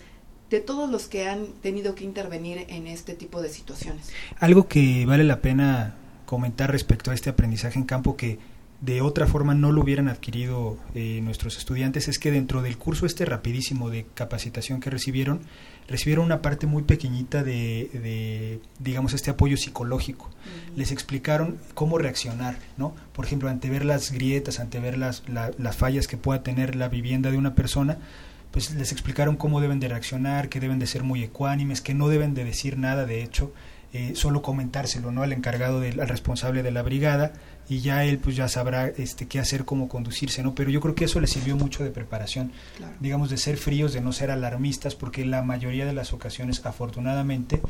de 0.49 0.59
todos 0.59 0.89
los 0.89 1.07
que 1.07 1.29
han 1.29 1.47
tenido 1.61 1.95
que 1.95 2.03
intervenir 2.03 2.65
en 2.67 2.87
este 2.87 3.13
tipo 3.13 3.41
de 3.41 3.47
situaciones. 3.47 4.11
Algo 4.37 4.67
que 4.67 5.05
vale 5.05 5.23
la 5.23 5.39
pena 5.39 5.95
comentar 6.25 6.69
respecto 6.69 7.09
a 7.09 7.13
este 7.13 7.29
aprendizaje 7.29 7.79
en 7.79 7.85
campo 7.85 8.17
que 8.17 8.37
de 8.81 9.01
otra 9.01 9.25
forma 9.25 9.55
no 9.55 9.71
lo 9.71 9.81
hubieran 9.81 10.09
adquirido 10.09 10.77
eh, 10.93 11.19
nuestros 11.21 11.57
estudiantes 11.57 12.07
es 12.07 12.19
que 12.19 12.31
dentro 12.31 12.61
del 12.61 12.77
curso 12.77 13.05
este 13.05 13.25
rapidísimo 13.25 13.89
de 13.89 14.05
capacitación 14.13 14.79
que 14.79 14.89
recibieron, 14.89 15.41
recibieron 15.87 16.25
una 16.25 16.41
parte 16.41 16.67
muy 16.67 16.83
pequeñita 16.83 17.43
de, 17.43 18.59
digamos, 18.79 19.13
este 19.13 19.31
apoyo 19.31 19.57
psicológico. 19.57 20.29
Les 20.75 20.91
explicaron 20.91 21.57
cómo 21.73 21.97
reaccionar, 21.97 22.57
¿no? 22.77 22.93
Por 23.13 23.25
ejemplo, 23.25 23.49
ante 23.49 23.69
ver 23.69 23.85
las 23.85 24.11
grietas, 24.11 24.59
ante 24.59 24.79
ver 24.79 24.97
las, 24.97 25.23
las 25.29 25.75
fallas 25.75 26.07
que 26.07 26.17
pueda 26.17 26.43
tener 26.43 26.75
la 26.75 26.89
vivienda 26.89 27.31
de 27.31 27.37
una 27.37 27.55
persona, 27.55 27.97
pues 28.51 28.73
les 28.73 28.91
explicaron 28.91 29.35
cómo 29.35 29.61
deben 29.61 29.79
de 29.79 29.89
reaccionar, 29.89 30.49
que 30.49 30.59
deben 30.59 30.79
de 30.79 30.87
ser 30.87 31.03
muy 31.03 31.23
ecuánimes, 31.23 31.81
que 31.81 31.93
no 31.93 32.07
deben 32.07 32.33
de 32.33 32.45
decir 32.45 32.77
nada, 32.77 33.05
de 33.05 33.21
hecho, 33.21 33.51
eh, 33.97 34.11
solo 34.13 34.41
comentárselo 34.41 35.09
no 35.09 35.23
al 35.23 35.31
encargado 35.31 35.79
del 35.79 36.01
al 36.01 36.09
responsable 36.09 36.63
de 36.63 36.71
la 36.71 36.81
brigada 36.81 37.31
y 37.69 37.79
ya 37.79 38.03
él 38.03 38.17
pues 38.17 38.35
ya 38.35 38.49
sabrá 38.49 38.87
este 38.87 39.25
qué 39.29 39.39
hacer 39.39 39.63
cómo 39.63 39.87
conducirse 39.87 40.43
no 40.43 40.53
pero 40.53 40.69
yo 40.69 40.81
creo 40.81 40.95
que 40.95 41.05
eso 41.05 41.21
le 41.21 41.27
sirvió 41.27 41.55
mucho 41.55 41.81
de 41.81 41.91
preparación 41.91 42.51
digamos 42.99 43.29
de 43.29 43.37
ser 43.37 43.55
fríos 43.55 43.93
de 43.93 44.01
no 44.01 44.11
ser 44.11 44.31
alarmistas 44.31 44.95
porque 44.95 45.23
la 45.23 45.43
mayoría 45.43 45.85
de 45.85 45.93
las 45.93 46.11
ocasiones 46.11 46.65
afortunadamente 46.65 47.61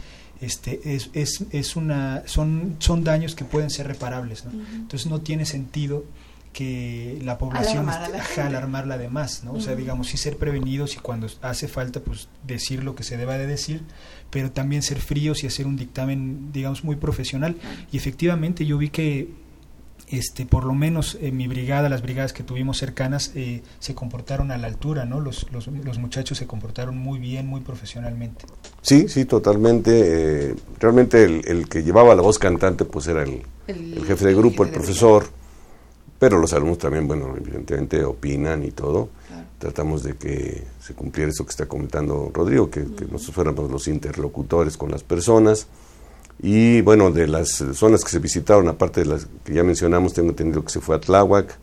este 0.41 0.95
es, 0.95 1.11
es, 1.13 1.45
es 1.51 1.75
una 1.75 2.23
son 2.25 2.77
son 2.79 3.03
daños 3.03 3.35
que 3.35 3.45
pueden 3.45 3.69
ser 3.69 3.85
reparables 3.85 4.45
¿no? 4.45 4.51
entonces 4.73 5.05
no 5.05 5.21
tiene 5.21 5.45
sentido 5.45 6.05
que 6.53 7.19
la 7.21 7.38
población 7.38 7.88
esté, 7.89 8.41
alarmarla 8.41 8.97
de 8.97 9.09
más, 9.09 9.43
¿no? 9.43 9.51
O 9.51 9.59
sea, 9.59 9.75
digamos, 9.75 10.07
sí 10.07 10.15
ser 10.15 10.38
prevenidos 10.38 10.95
y 10.95 10.99
cuando 10.99 11.27
hace 11.41 11.67
falta, 11.67 11.99
pues 11.99 12.29
decir 12.47 12.81
lo 12.81 12.95
que 12.95 13.03
se 13.03 13.17
deba 13.17 13.38
de 13.38 13.45
decir, 13.45 13.81
pero 14.36 14.52
también 14.52 14.82
ser 14.82 15.00
fríos 15.00 15.45
y 15.45 15.48
hacer 15.48 15.65
un 15.65 15.78
dictamen, 15.78 16.52
digamos, 16.52 16.84
muy 16.84 16.98
profesional. 16.98 17.56
Y 17.89 17.95
efectivamente 17.95 18.65
yo 18.65 18.78
vi 18.78 18.89
que 18.89 19.30
este, 20.10 20.45
por 20.45 20.65
lo 20.65 20.74
menos 20.74 21.17
en 21.21 21.38
mi 21.38 21.48
brigada, 21.48 21.88
las 21.88 22.02
brigadas 22.02 22.34
que 22.34 22.43
tuvimos 22.43 22.78
cercanas, 22.78 23.32
eh, 23.34 23.62
se 23.80 23.95
comportaron 23.95 24.52
a 24.52 24.58
la 24.58 24.67
altura, 24.67 25.06
¿no? 25.06 25.21
Los, 25.21 25.50
los, 25.54 25.67
los, 25.67 26.00
muchachos 26.00 26.38
se 26.38 26.48
comportaron 26.48 26.98
muy 26.98 27.17
bien, 27.17 27.48
muy 27.48 27.62
profesionalmente. 27.62 28.43
Sí, 28.82 29.08
sí, 29.08 29.24
totalmente. 29.24 30.50
Eh, 30.50 30.56
realmente 30.82 31.24
el, 31.24 31.41
el, 31.48 31.69
que 31.69 31.84
llevaba 31.84 32.13
la 32.13 32.21
voz 32.21 32.38
cantante, 32.38 32.84
pues 32.84 33.08
era 33.08 33.24
el, 33.24 33.41
el, 33.67 34.04
jefe 34.06 34.26
de 34.26 34.36
grupo, 34.36 34.65
el, 34.65 34.71
profesor 34.71 35.28
pero 36.17 36.39
los 36.39 36.54
alumnos 36.54 36.78
también, 36.78 37.08
bueno, 37.08 37.36
evidentemente 37.38 38.04
opinan 38.04 38.63
y 38.63 38.71
todo. 38.71 39.10
Tratamos 39.59 40.03
de 40.03 40.15
que 40.15 40.63
se 40.81 40.93
cumpliera 40.93 41.31
eso 41.31 41.45
que 41.45 41.51
está 41.51 41.65
comentando 41.65 42.31
Rodrigo, 42.33 42.69
que, 42.69 42.81
nosotros 42.81 43.31
fuéramos 43.33 43.71
los 43.71 43.87
interlocutores 43.87 44.77
con 44.77 44.91
las 44.91 45.03
personas. 45.03 45.67
Y 46.41 46.81
bueno, 46.81 47.11
de 47.11 47.27
las 47.27 47.63
zonas 47.73 48.03
que 48.03 48.09
se 48.09 48.19
visitaron, 48.19 48.67
aparte 48.67 49.01
de 49.01 49.05
las 49.07 49.27
que 49.43 49.53
ya 49.53 49.63
mencionamos, 49.63 50.13
tengo 50.13 50.29
entendido 50.29 50.63
que 50.63 50.71
se 50.71 50.81
fue 50.81 50.97
a 50.97 50.99
Tláhuac, 50.99 51.57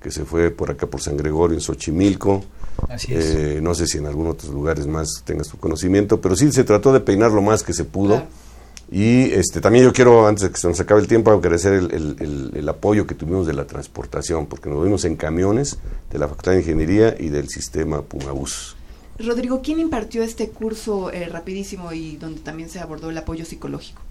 que 0.00 0.10
se 0.10 0.24
fue 0.24 0.50
por 0.50 0.70
acá 0.70 0.86
por 0.86 1.00
San 1.00 1.16
Gregorio, 1.16 1.56
en 1.56 1.60
Xochimilco. 1.60 2.44
Así 2.88 3.14
es. 3.14 3.24
Eh, 3.24 3.60
no 3.62 3.74
sé 3.74 3.86
si 3.86 3.98
en 3.98 4.06
algunos 4.06 4.34
otros 4.34 4.52
lugares 4.52 4.86
más 4.86 5.22
tengas 5.24 5.48
tu 5.48 5.56
conocimiento, 5.58 6.20
pero 6.20 6.34
sí 6.34 6.50
se 6.52 6.64
trató 6.64 6.92
de 6.92 7.00
peinar 7.00 7.30
lo 7.30 7.42
más 7.42 7.62
que 7.62 7.72
se 7.72 7.84
pudo. 7.84 8.24
Y 8.90 9.32
este, 9.32 9.60
también 9.60 9.84
yo 9.84 9.92
quiero, 9.92 10.26
antes 10.28 10.44
de 10.44 10.50
que 10.50 10.58
se 10.58 10.68
nos 10.68 10.78
acabe 10.78 11.00
el 11.00 11.08
tiempo, 11.08 11.32
agradecer 11.32 11.72
el, 11.72 12.52
el, 12.54 12.68
apoyo 12.68 13.06
que 13.06 13.14
tuvimos 13.14 13.46
de 13.46 13.52
la 13.52 13.66
transportación, 13.66 14.46
porque 14.46 14.70
nos 14.70 14.82
vimos 14.84 15.04
en 15.04 15.16
camiones 15.16 15.78
de 16.10 16.18
la 16.18 16.28
Facultad 16.28 16.52
de 16.52 16.58
Ingeniería 16.58 17.16
y 17.18 17.28
del 17.28 17.48
sistema 17.48 18.02
Pumabús. 18.02 18.76
Rodrigo, 19.18 19.62
¿quién 19.62 19.80
impartió 19.80 20.22
este 20.22 20.50
curso 20.50 21.10
eh, 21.10 21.28
rapidísimo 21.28 21.92
y 21.92 22.16
donde 22.16 22.40
también 22.40 22.68
se 22.68 22.80
abordó 22.80 23.10
el 23.10 23.18
apoyo 23.18 23.44
psicológico? 23.44 24.02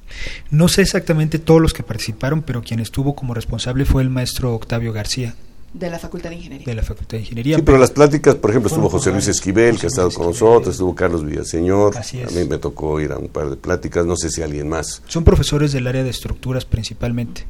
No 0.49 0.67
sé 0.67 0.81
exactamente 0.81 1.39
todos 1.39 1.61
los 1.61 1.73
que 1.73 1.83
participaron, 1.83 2.41
pero 2.41 2.61
quien 2.61 2.79
estuvo 2.79 3.15
como 3.15 3.33
responsable 3.33 3.85
fue 3.85 4.01
el 4.01 4.09
maestro 4.09 4.53
Octavio 4.53 4.93
García. 4.93 5.35
De 5.77 5.89
la 5.89 5.99
Facultad 5.99 6.29
de 6.29 6.38
Ingeniería. 6.38 6.65
De 6.65 6.73
la 6.73 6.83
Facultad 6.83 7.17
de 7.17 7.23
Ingeniería. 7.23 7.57
Sí, 7.57 7.61
pero 7.61 7.77
las 7.77 7.91
pláticas, 7.91 8.35
por 8.35 8.49
ejemplo, 8.49 8.69
estuvo 8.69 8.89
José 8.89 9.11
Luis 9.11 9.27
Esquivel, 9.27 9.77
que 9.77 9.88
ha 9.88 9.89
estado 9.89 10.09
con 10.09 10.27
nosotros, 10.27 10.73
estuvo 10.73 10.95
Carlos 10.95 11.25
Villaseñor. 11.25 11.97
Así 11.97 12.21
es. 12.21 12.29
A 12.29 12.39
mí 12.39 12.47
me 12.47 12.57
tocó 12.59 13.01
ir 13.01 13.11
a 13.11 13.17
un 13.17 13.27
par 13.27 13.49
de 13.49 13.57
pláticas, 13.57 14.05
no 14.05 14.15
sé 14.15 14.29
si 14.29 14.41
alguien 14.41 14.69
más. 14.69 15.01
Son 15.07 15.25
profesores 15.25 15.73
del 15.73 15.85
área 15.88 16.01
de 16.03 16.11
estructuras 16.11 16.63
principalmente. 16.63 17.45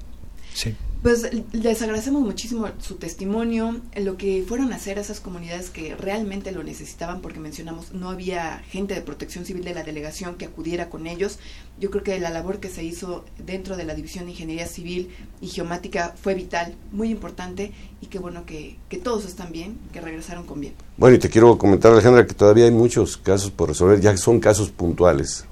Sí. 0.55 0.75
Pues 1.05 1.29
les 1.51 1.83
agradecemos 1.83 2.23
muchísimo 2.23 2.67
su 2.79 2.95
testimonio, 2.95 3.79
lo 3.95 4.17
que 4.17 4.43
fueron 4.47 4.73
a 4.73 4.77
hacer 4.77 4.97
esas 4.97 5.19
comunidades 5.19 5.69
que 5.69 5.95
realmente 5.95 6.51
lo 6.51 6.63
necesitaban, 6.63 7.21
porque 7.21 7.39
mencionamos, 7.39 7.93
no 7.93 8.09
había 8.09 8.63
gente 8.71 8.95
de 8.95 9.01
protección 9.01 9.45
civil 9.45 9.63
de 9.63 9.75
la 9.75 9.83
delegación 9.83 10.33
que 10.33 10.45
acudiera 10.45 10.89
con 10.89 11.05
ellos. 11.05 11.37
Yo 11.79 11.91
creo 11.91 12.01
que 12.03 12.19
la 12.19 12.31
labor 12.31 12.59
que 12.59 12.69
se 12.69 12.83
hizo 12.83 13.23
dentro 13.37 13.77
de 13.77 13.83
la 13.83 13.93
División 13.93 14.25
de 14.25 14.31
Ingeniería 14.31 14.65
Civil 14.65 15.11
y 15.41 15.47
Geomática 15.49 16.15
fue 16.19 16.33
vital, 16.33 16.73
muy 16.91 17.11
importante, 17.11 17.71
y 18.01 18.07
qué 18.07 18.17
bueno 18.17 18.47
que, 18.47 18.77
que 18.89 18.97
todos 18.97 19.25
están 19.25 19.51
bien, 19.51 19.77
que 19.93 20.01
regresaron 20.01 20.47
con 20.47 20.59
bien. 20.59 20.73
Bueno, 20.97 21.17
y 21.17 21.19
te 21.19 21.29
quiero 21.29 21.55
comentar, 21.59 21.91
Alejandra, 21.91 22.25
que 22.25 22.33
todavía 22.33 22.65
hay 22.65 22.71
muchos 22.71 23.15
casos 23.15 23.51
por 23.51 23.69
resolver, 23.69 24.01
ya 24.01 24.17
son 24.17 24.39
casos 24.39 24.71
puntuales. 24.71 25.45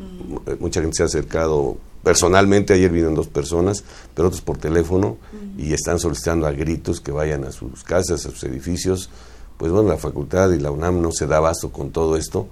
Mucha 0.59 0.81
gente 0.81 0.97
se 0.97 1.03
ha 1.03 1.05
acercado 1.05 1.77
personalmente, 2.03 2.73
ayer 2.73 2.91
vinieron 2.91 3.15
dos 3.15 3.27
personas, 3.27 3.83
pero 4.13 4.27
otros 4.27 4.41
por 4.41 4.57
teléfono, 4.57 5.17
y 5.57 5.73
están 5.73 5.99
solicitando 5.99 6.45
a 6.45 6.51
gritos 6.51 6.99
que 6.99 7.11
vayan 7.11 7.45
a 7.45 7.51
sus 7.51 7.83
casas, 7.83 8.25
a 8.25 8.29
sus 8.29 8.43
edificios. 8.43 9.09
Pues 9.57 9.71
bueno, 9.71 9.89
la 9.89 9.97
facultad 9.97 10.51
y 10.51 10.59
la 10.59 10.71
UNAM 10.71 11.01
no 11.01 11.11
se 11.11 11.25
da 11.25 11.37
abasto 11.37 11.71
con 11.71 11.91
todo 11.91 12.17
esto, 12.17 12.47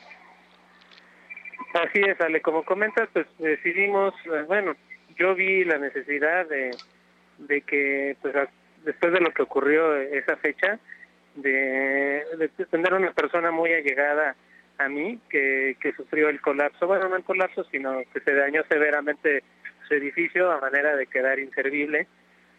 Así 1.73 1.99
es, 1.99 2.19
Ale, 2.21 2.39
como 2.41 2.63
comentas, 2.63 3.09
pues 3.11 3.27
decidimos, 3.37 4.13
eh, 4.27 4.43
bueno, 4.47 4.77
yo 5.17 5.35
vi 5.35 5.65
la 5.65 5.77
necesidad 5.77 6.47
de, 6.47 6.71
de 7.39 7.61
que, 7.63 8.15
pues 8.21 8.33
después 8.85 9.11
de 9.11 9.19
lo 9.19 9.31
que 9.31 9.41
ocurrió 9.41 9.93
esa 9.97 10.37
fecha, 10.37 10.79
de, 11.35 12.49
tener 12.71 12.93
una 12.93 13.11
persona 13.11 13.51
muy 13.51 13.73
allegada 13.73 14.37
a 14.77 14.87
mí 14.87 15.19
que, 15.29 15.75
que 15.81 15.91
sufrió 15.91 16.29
el 16.29 16.39
colapso, 16.39 16.87
bueno, 16.87 17.09
no 17.09 17.17
el 17.17 17.25
colapso, 17.25 17.65
sino 17.65 18.03
que 18.13 18.21
se 18.21 18.33
dañó 18.33 18.63
severamente 18.69 19.43
su 19.85 19.95
edificio 19.95 20.49
a 20.49 20.61
manera 20.61 20.95
de 20.95 21.07
quedar 21.07 21.39
inservible 21.39 22.07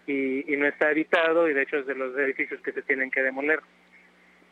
y, 0.06 0.52
y 0.52 0.56
no 0.58 0.66
está 0.66 0.88
habitado 0.88 1.48
y 1.48 1.54
de 1.54 1.62
hecho 1.62 1.78
es 1.78 1.86
de 1.86 1.94
los 1.94 2.14
edificios 2.18 2.60
que 2.60 2.72
se 2.72 2.82
tienen 2.82 3.10
que 3.10 3.22
demoler 3.22 3.60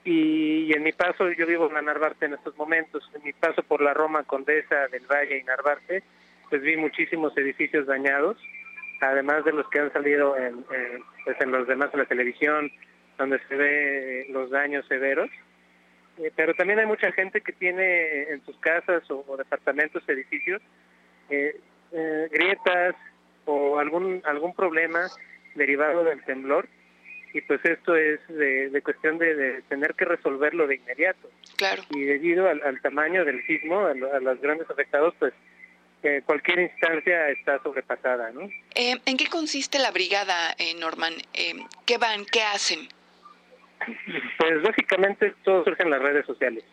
y, 0.07 0.73
en 0.73 0.85
mi 0.85 0.92
paso, 0.92 1.33
yo 1.33 1.47
vivo 1.47 1.69
en 1.69 1.85
Narvarte 1.85 2.27
en 2.27 2.35
estos 2.35 2.57
momentos, 2.57 3.11
en 3.12 3.25
mi 3.25 3.33
paso 3.33 3.64
por 3.64 3.83
la 3.83 3.92
Roma 3.92 4.23
Condesa 4.23 4.87
del 4.87 5.05
Valle 5.05 5.38
y 5.38 5.42
Narvarte, 5.42 6.05
pues 6.49 6.62
vi 6.62 6.77
muchísimos 6.77 7.37
edificios 7.37 7.87
dañados, 7.87 8.38
además 9.01 9.45
de 9.45 9.53
los 9.53 9.69
que 9.69 9.81
han 9.81 9.92
salido 9.92 10.37
en, 10.37 10.64
pues 11.25 11.40
en 11.40 11.51
los 11.51 11.66
demás 11.66 11.90
en 11.92 11.99
la 11.99 12.07
televisión, 12.07 12.71
donde 13.19 13.40
se 13.49 13.57
ve 13.57 14.27
los 14.31 14.49
daños 14.51 14.87
severos. 14.87 15.29
Eh, 16.19 16.31
pero 16.37 16.55
también 16.55 16.79
hay 16.79 16.87
mucha 16.87 17.11
gente 17.11 17.40
que 17.40 17.53
tiene 17.53 18.31
en 18.31 18.45
sus 18.45 18.57
casas 18.59 19.03
o, 19.11 19.37
departamentos, 19.37 20.09
edificios, 20.09 20.62
eh, 21.31 21.61
eh, 21.90 22.29
grietas 22.31 22.95
o 23.45 23.81
algún, 23.81 24.23
algún 24.25 24.55
problema 24.55 25.09
derivado 25.57 26.05
del 26.05 26.23
temblor 26.23 26.69
y 27.37 27.42
pues 27.42 27.62
esto 27.64 27.94
es 27.94 28.18
de, 28.29 28.81
cuestión 28.83 29.18
de, 29.18 29.62
tener 29.68 29.92
que 29.94 30.07
resolverlo 30.07 30.66
de 30.66 30.77
inmediato. 30.77 31.29
Claro. 31.57 31.83
Y 31.90 32.05
debido 32.05 32.49
al, 32.49 32.81
tamaño 32.81 33.27
del 33.27 33.44
sismo, 33.46 33.81
a, 33.81 33.92
los 33.94 34.40
grandes 34.40 34.70
afectados, 34.70 35.12
pues 35.18 35.35
eh, 36.03 36.22
cualquier 36.25 36.61
instancia 36.61 37.29
está 37.29 37.62
sobrepasada, 37.62 38.31
¿no? 38.31 38.49
Eh, 38.75 38.94
¿En 39.05 39.16
qué 39.18 39.27
consiste 39.27 39.79
la 39.79 39.90
brigada, 39.90 40.55
eh, 40.59 40.75
Norman? 40.81 41.12
¿Qué 41.85 41.99
van? 41.99 42.25
¿Qué 42.25 42.40
hacen? 42.42 42.88
Pues 44.38 44.62
básicamente 44.62 45.35
todo 45.44 45.62
surge 45.62 45.83
en 45.83 45.90
las 45.90 46.01
redes 46.01 46.25
sociales. 46.25 46.64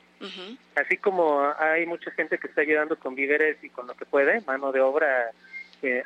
Así 0.75 0.95
como 0.95 1.53
hay 1.59 1.85
mucha 1.85 2.09
gente 2.11 2.37
que 2.37 2.47
está 2.47 2.61
ayudando 2.61 2.97
con 2.97 3.13
víveres 3.13 3.61
y 3.61 3.69
con 3.69 3.87
lo 3.87 3.93
que 3.95 4.05
puede, 4.05 4.39
mano 4.47 4.71
de 4.71 4.79
obra, 4.79 5.31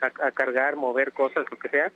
a, 0.01 0.31
cargar, 0.31 0.75
mover 0.75 1.13
cosas, 1.13 1.45
lo 1.51 1.59
que 1.59 1.69
sea, 1.69 1.91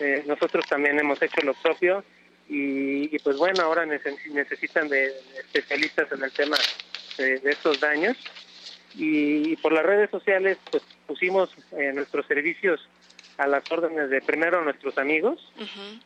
eh, 0.00 0.24
nosotros 0.26 0.66
también 0.66 0.98
hemos 0.98 1.20
hecho 1.22 1.40
lo 1.42 1.54
propio 1.54 2.04
y, 2.48 3.16
pues 3.20 3.36
bueno, 3.36 3.62
ahora 3.62 3.86
necesitan 3.86 4.88
de 4.88 5.12
especialistas 5.38 6.10
en 6.10 6.24
el 6.24 6.32
tema 6.32 6.56
de, 7.16 7.40
estos 7.44 7.78
daños 7.78 8.16
y, 8.96 9.54
por 9.56 9.72
las 9.72 9.84
redes 9.84 10.10
sociales 10.10 10.58
pues 10.70 10.82
pusimos 11.06 11.54
eh, 11.72 11.92
nuestros 11.94 12.26
servicios 12.26 12.80
a 13.38 13.46
las 13.46 13.70
órdenes 13.70 14.10
de 14.10 14.20
primero 14.20 14.64
nuestros 14.64 14.98
amigos 14.98 15.52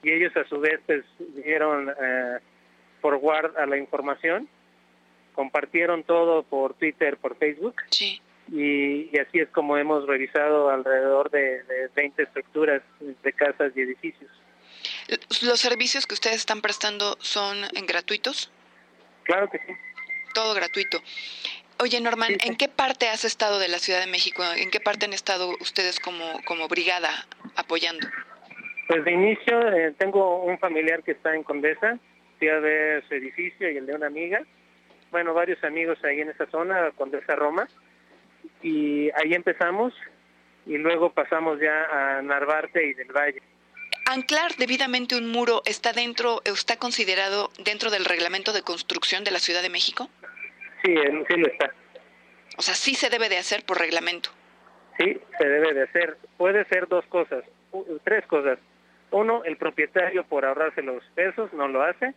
y 0.03 0.11
ellos 0.11 0.37
a 0.37 0.45
su 0.45 0.61
vez 0.61 0.81
pues 0.85 1.05
dieron 1.43 1.89
eh, 1.89 2.39
forward 3.01 3.57
a 3.57 3.65
la 3.65 3.79
información, 3.79 4.49
compartieron 5.35 6.03
todo 6.03 6.43
por 6.43 6.75
Twitter, 6.75 7.17
por 7.17 7.37
Facebook. 7.37 7.77
Sí 7.91 8.21
y, 8.49 9.17
así 9.19 9.41
es 9.41 9.49
como 9.51 9.77
hemos 9.77 10.07
revisado 10.07 10.71
alrededor 10.71 11.31
de, 11.31 11.63
de 11.65 11.89
20 11.95 12.23
estructuras 12.23 12.83
de 13.01 13.33
casas 13.33 13.73
y 13.75 13.81
edificios. 13.81 14.31
¿Los 15.43 15.61
servicios 15.61 16.07
que 16.07 16.15
ustedes 16.15 16.37
están 16.37 16.61
prestando 16.61 17.17
son 17.21 17.63
gratuitos? 17.87 18.51
Claro 19.25 19.49
que 19.51 19.59
sí. 19.59 19.73
Todo 20.35 20.55
gratuito. 20.55 20.99
Oye, 21.81 22.01
Norman, 22.01 22.37
¿en 22.45 22.57
qué 22.57 22.69
parte 22.69 23.09
has 23.09 23.25
estado 23.25 23.59
de 23.59 23.69
la 23.69 23.79
Ciudad 23.79 24.01
de 24.01 24.07
México? 24.07 24.43
¿En 24.57 24.71
qué 24.71 24.81
parte 24.81 25.07
han 25.07 25.13
estado 25.13 25.51
ustedes 25.61 25.99
como, 25.99 26.25
como 26.45 26.69
brigada 26.69 27.11
apoyando? 27.57 28.07
Pues 28.87 29.05
de 29.05 29.13
inicio 29.13 29.73
eh, 29.73 29.95
tengo 29.99 30.45
un 30.45 30.59
familiar 30.59 31.03
que 31.03 31.13
está 31.13 31.35
en 31.35 31.43
Condesa, 31.43 31.99
fui 32.39 32.49
a 32.49 32.59
ver 32.59 33.07
su 33.09 33.15
edificio 33.15 33.71
y 33.71 33.79
el 33.79 33.87
de 33.87 33.95
una 33.95 34.07
amiga. 34.07 34.43
Bueno, 35.11 35.33
varios 35.33 35.63
amigos 35.65 35.99
ahí 36.05 36.21
en 36.21 36.31
esa 36.31 36.47
zona, 36.47 36.91
Condesa 36.97 37.35
Roma 37.35 37.67
y 38.65 39.11
ahí 39.11 39.35
empezamos 39.35 39.93
y 40.67 40.79
luego 40.79 41.13
pasamos 41.13 41.61
ya 41.61 41.85
a 41.85 42.23
Narvarte 42.23 42.85
y 42.85 42.95
del 42.95 43.13
Valle. 43.13 43.43
¿Anclar 44.07 44.53
debidamente 44.57 45.17
un 45.17 45.31
muro 45.31 45.61
está 45.67 45.93
dentro, 45.93 46.41
está 46.47 46.79
considerado 46.79 47.51
dentro 47.63 47.91
del 47.91 48.07
reglamento 48.07 48.55
de 48.55 48.63
construcción 48.63 49.23
de 49.23 49.31
la 49.31 49.39
Ciudad 49.39 49.63
de 49.63 49.69
México? 49.69 50.09
Sí, 50.83 50.95
sí 51.29 51.37
lo 51.37 51.47
está. 51.47 51.73
O 52.57 52.63
sea, 52.63 52.75
sí 52.75 52.95
se 52.95 53.11
debe 53.11 53.29
de 53.29 53.37
hacer 53.37 53.65
por 53.67 53.79
reglamento. 53.79 54.31
Sí, 54.99 55.21
se 55.39 55.47
debe 55.47 55.75
de 55.75 55.83
hacer. 55.83 56.17
Puede 56.39 56.65
ser 56.67 56.89
dos 56.89 57.05
cosas, 57.07 57.45
tres 58.05 58.27
cosas. 58.27 58.59
Uno, 59.11 59.45
el 59.45 59.59
propietario 59.59 60.25
por 60.25 60.47
ahorrarse 60.47 60.83
los 60.83 61.05
pesos 61.15 61.53
no 61.53 61.69
lo 61.69 61.83
hace. 61.83 62.15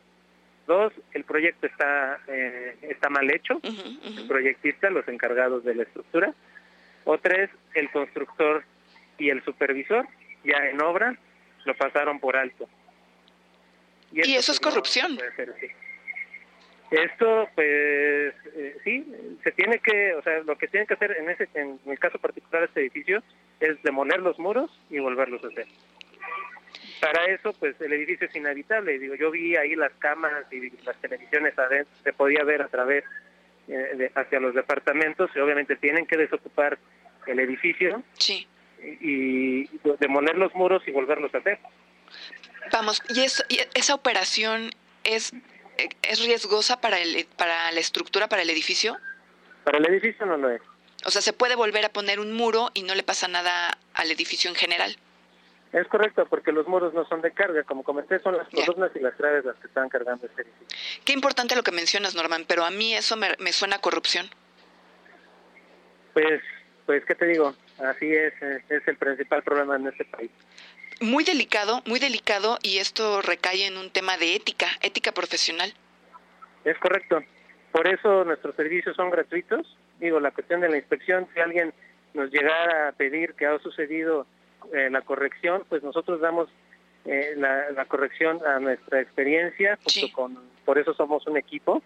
Dos, 0.67 0.91
el 1.13 1.23
proyecto 1.23 1.65
está, 1.65 2.19
eh, 2.27 2.75
está 2.81 3.09
mal 3.09 3.33
hecho, 3.33 3.59
el 3.63 4.27
proyectista, 4.27 4.89
los 4.89 5.07
encargados 5.07 5.63
de 5.63 5.75
la 5.75 5.83
estructura. 5.83 6.33
O 7.05 7.17
tres, 7.17 7.49
el 7.73 7.89
constructor 7.89 8.65
y 9.17 9.29
el 9.29 9.41
supervisor, 9.45 10.05
ya 10.43 10.57
en 10.69 10.81
obra, 10.81 11.17
lo 11.63 11.73
pasaron 11.75 12.19
por 12.19 12.35
alto. 12.35 12.67
Y, 14.11 14.35
eso 14.35 14.51
es 14.51 14.59
pues, 14.59 14.59
corrupción. 14.59 15.17
Esto, 16.91 17.49
pues, 17.55 18.33
eh, 18.55 18.77
sí, 18.83 19.09
se 19.43 19.51
tiene 19.53 19.79
que, 19.79 20.15
o 20.15 20.21
sea, 20.21 20.39
lo 20.39 20.57
que 20.57 20.67
tienen 20.67 20.85
que 20.85 20.95
hacer 20.95 21.15
en 21.17 21.29
ese, 21.29 21.47
en 21.53 21.79
el 21.85 21.99
caso 21.99 22.19
particular 22.19 22.61
de 22.61 22.67
este 22.67 22.81
edificio, 22.81 23.23
es 23.61 23.81
demoler 23.83 24.19
los 24.19 24.37
muros 24.37 24.69
y 24.89 24.99
volverlos 24.99 25.41
a 25.45 25.47
hacer 25.47 25.67
para 26.99 27.25
eso, 27.25 27.53
pues 27.53 27.79
el 27.81 27.93
edificio 27.93 28.27
es 28.27 28.35
inhabitable. 28.35 28.99
Digo, 28.99 29.15
yo 29.15 29.31
vi 29.31 29.55
ahí 29.55 29.75
las 29.75 29.91
cámaras 29.99 30.45
y 30.51 30.69
las 30.83 30.95
televisiones 31.01 31.57
adentro, 31.57 31.93
se 32.03 32.13
podía 32.13 32.43
ver 32.43 32.61
a 32.61 32.67
través 32.67 33.03
eh, 33.67 34.11
hacia 34.15 34.39
los 34.39 34.55
departamentos 34.55 35.29
y 35.35 35.39
obviamente 35.39 35.75
tienen 35.75 36.05
que 36.05 36.17
desocupar 36.17 36.77
el 37.25 37.39
edificio 37.39 38.03
sí. 38.17 38.47
y, 38.81 39.67
demoler 39.99 40.37
los 40.37 40.53
muros 40.55 40.81
y 40.87 40.91
volverlos 40.91 41.33
a 41.35 41.39
hacer. 41.39 41.59
Vamos, 42.71 43.01
¿y, 43.09 43.21
y 43.53 43.59
esa 43.73 43.95
operación 43.95 44.69
es, 45.03 45.33
es 46.01 46.25
riesgosa 46.25 46.79
para, 46.79 46.99
el, 46.99 47.27
para 47.37 47.71
la 47.71 47.79
estructura, 47.79 48.27
para 48.27 48.41
el 48.41 48.49
edificio? 48.49 48.97
Para 49.63 49.77
el 49.77 49.85
edificio 49.87 50.25
no 50.25 50.37
lo 50.37 50.49
es. 50.49 50.61
O 51.05 51.11
sea, 51.11 51.21
se 51.21 51.33
puede 51.33 51.55
volver 51.55 51.85
a 51.85 51.89
poner 51.89 52.19
un 52.19 52.33
muro 52.33 52.69
y 52.73 52.83
no 52.83 52.95
le 52.95 53.03
pasa 53.03 53.27
nada 53.27 53.77
al 53.93 54.11
edificio 54.11 54.49
en 54.49 54.55
general. 54.55 54.97
Es 55.77 55.87
correcto, 55.89 56.25
porque 56.27 56.51
los 56.51 56.67
muros 56.67 56.91
no 56.95 57.05
son 57.05 57.21
de 57.21 57.31
carga. 57.31 57.63
Como 57.63 57.83
comenté, 57.83 58.17
son 58.19 58.35
las 58.35 58.47
columnas 58.49 58.89
y 58.95 58.99
las 58.99 59.15
traves 59.15 59.45
las 59.45 59.55
que 59.57 59.67
están 59.67 59.89
cargando 59.89 60.25
este 60.25 60.41
edificio. 60.41 60.77
Qué 61.05 61.13
importante 61.13 61.55
lo 61.55 61.61
que 61.61 61.71
mencionas, 61.71 62.15
Norman, 62.15 62.45
pero 62.47 62.65
a 62.65 62.71
mí 62.71 62.95
eso 62.95 63.15
me, 63.15 63.51
suena 63.51 63.75
a 63.75 63.79
corrupción. 63.79 64.27
Pues, 66.13 66.41
pues, 66.87 67.05
¿qué 67.05 67.13
te 67.13 67.27
digo? 67.27 67.53
Así 67.77 68.11
es, 68.11 68.33
es 68.41 68.87
el 68.87 68.97
principal 68.97 69.43
problema 69.43 69.75
en 69.75 69.85
este 69.85 70.05
país. 70.05 70.31
Muy 70.99 71.23
delicado, 71.23 71.83
muy 71.85 71.99
delicado, 71.99 72.57
y 72.63 72.79
esto 72.79 73.21
recae 73.21 73.67
en 73.67 73.77
un 73.77 73.91
tema 73.91 74.17
de 74.17 74.33
ética, 74.33 74.65
ética 74.81 75.11
profesional. 75.11 75.71
Es 76.65 76.75
correcto. 76.79 77.21
Por 77.71 77.87
eso 77.87 78.25
nuestros 78.25 78.55
servicios 78.55 78.95
son 78.95 79.11
gratuitos. 79.11 79.77
Digo, 79.99 80.19
la 80.19 80.31
cuestión 80.31 80.61
de 80.61 80.69
la 80.69 80.77
inspección, 80.77 81.27
si 81.35 81.39
alguien 81.39 81.71
nos 82.15 82.31
llegara 82.31 82.87
a 82.87 82.91
pedir 82.93 83.35
que 83.35 83.45
ha 83.45 83.59
sucedido 83.59 84.25
eh, 84.73 84.89
la 84.89 85.01
corrección, 85.01 85.63
pues 85.69 85.83
nosotros 85.83 86.19
damos 86.19 86.49
eh, 87.05 87.35
la, 87.37 87.85
corrección 87.85 88.45
a 88.45 88.59
nuestra 88.59 88.99
experiencia, 88.99 89.77
con, 90.13 90.37
por 90.65 90.77
eso 90.77 90.93
somos 90.93 91.25
un 91.27 91.37
equipo, 91.37 91.81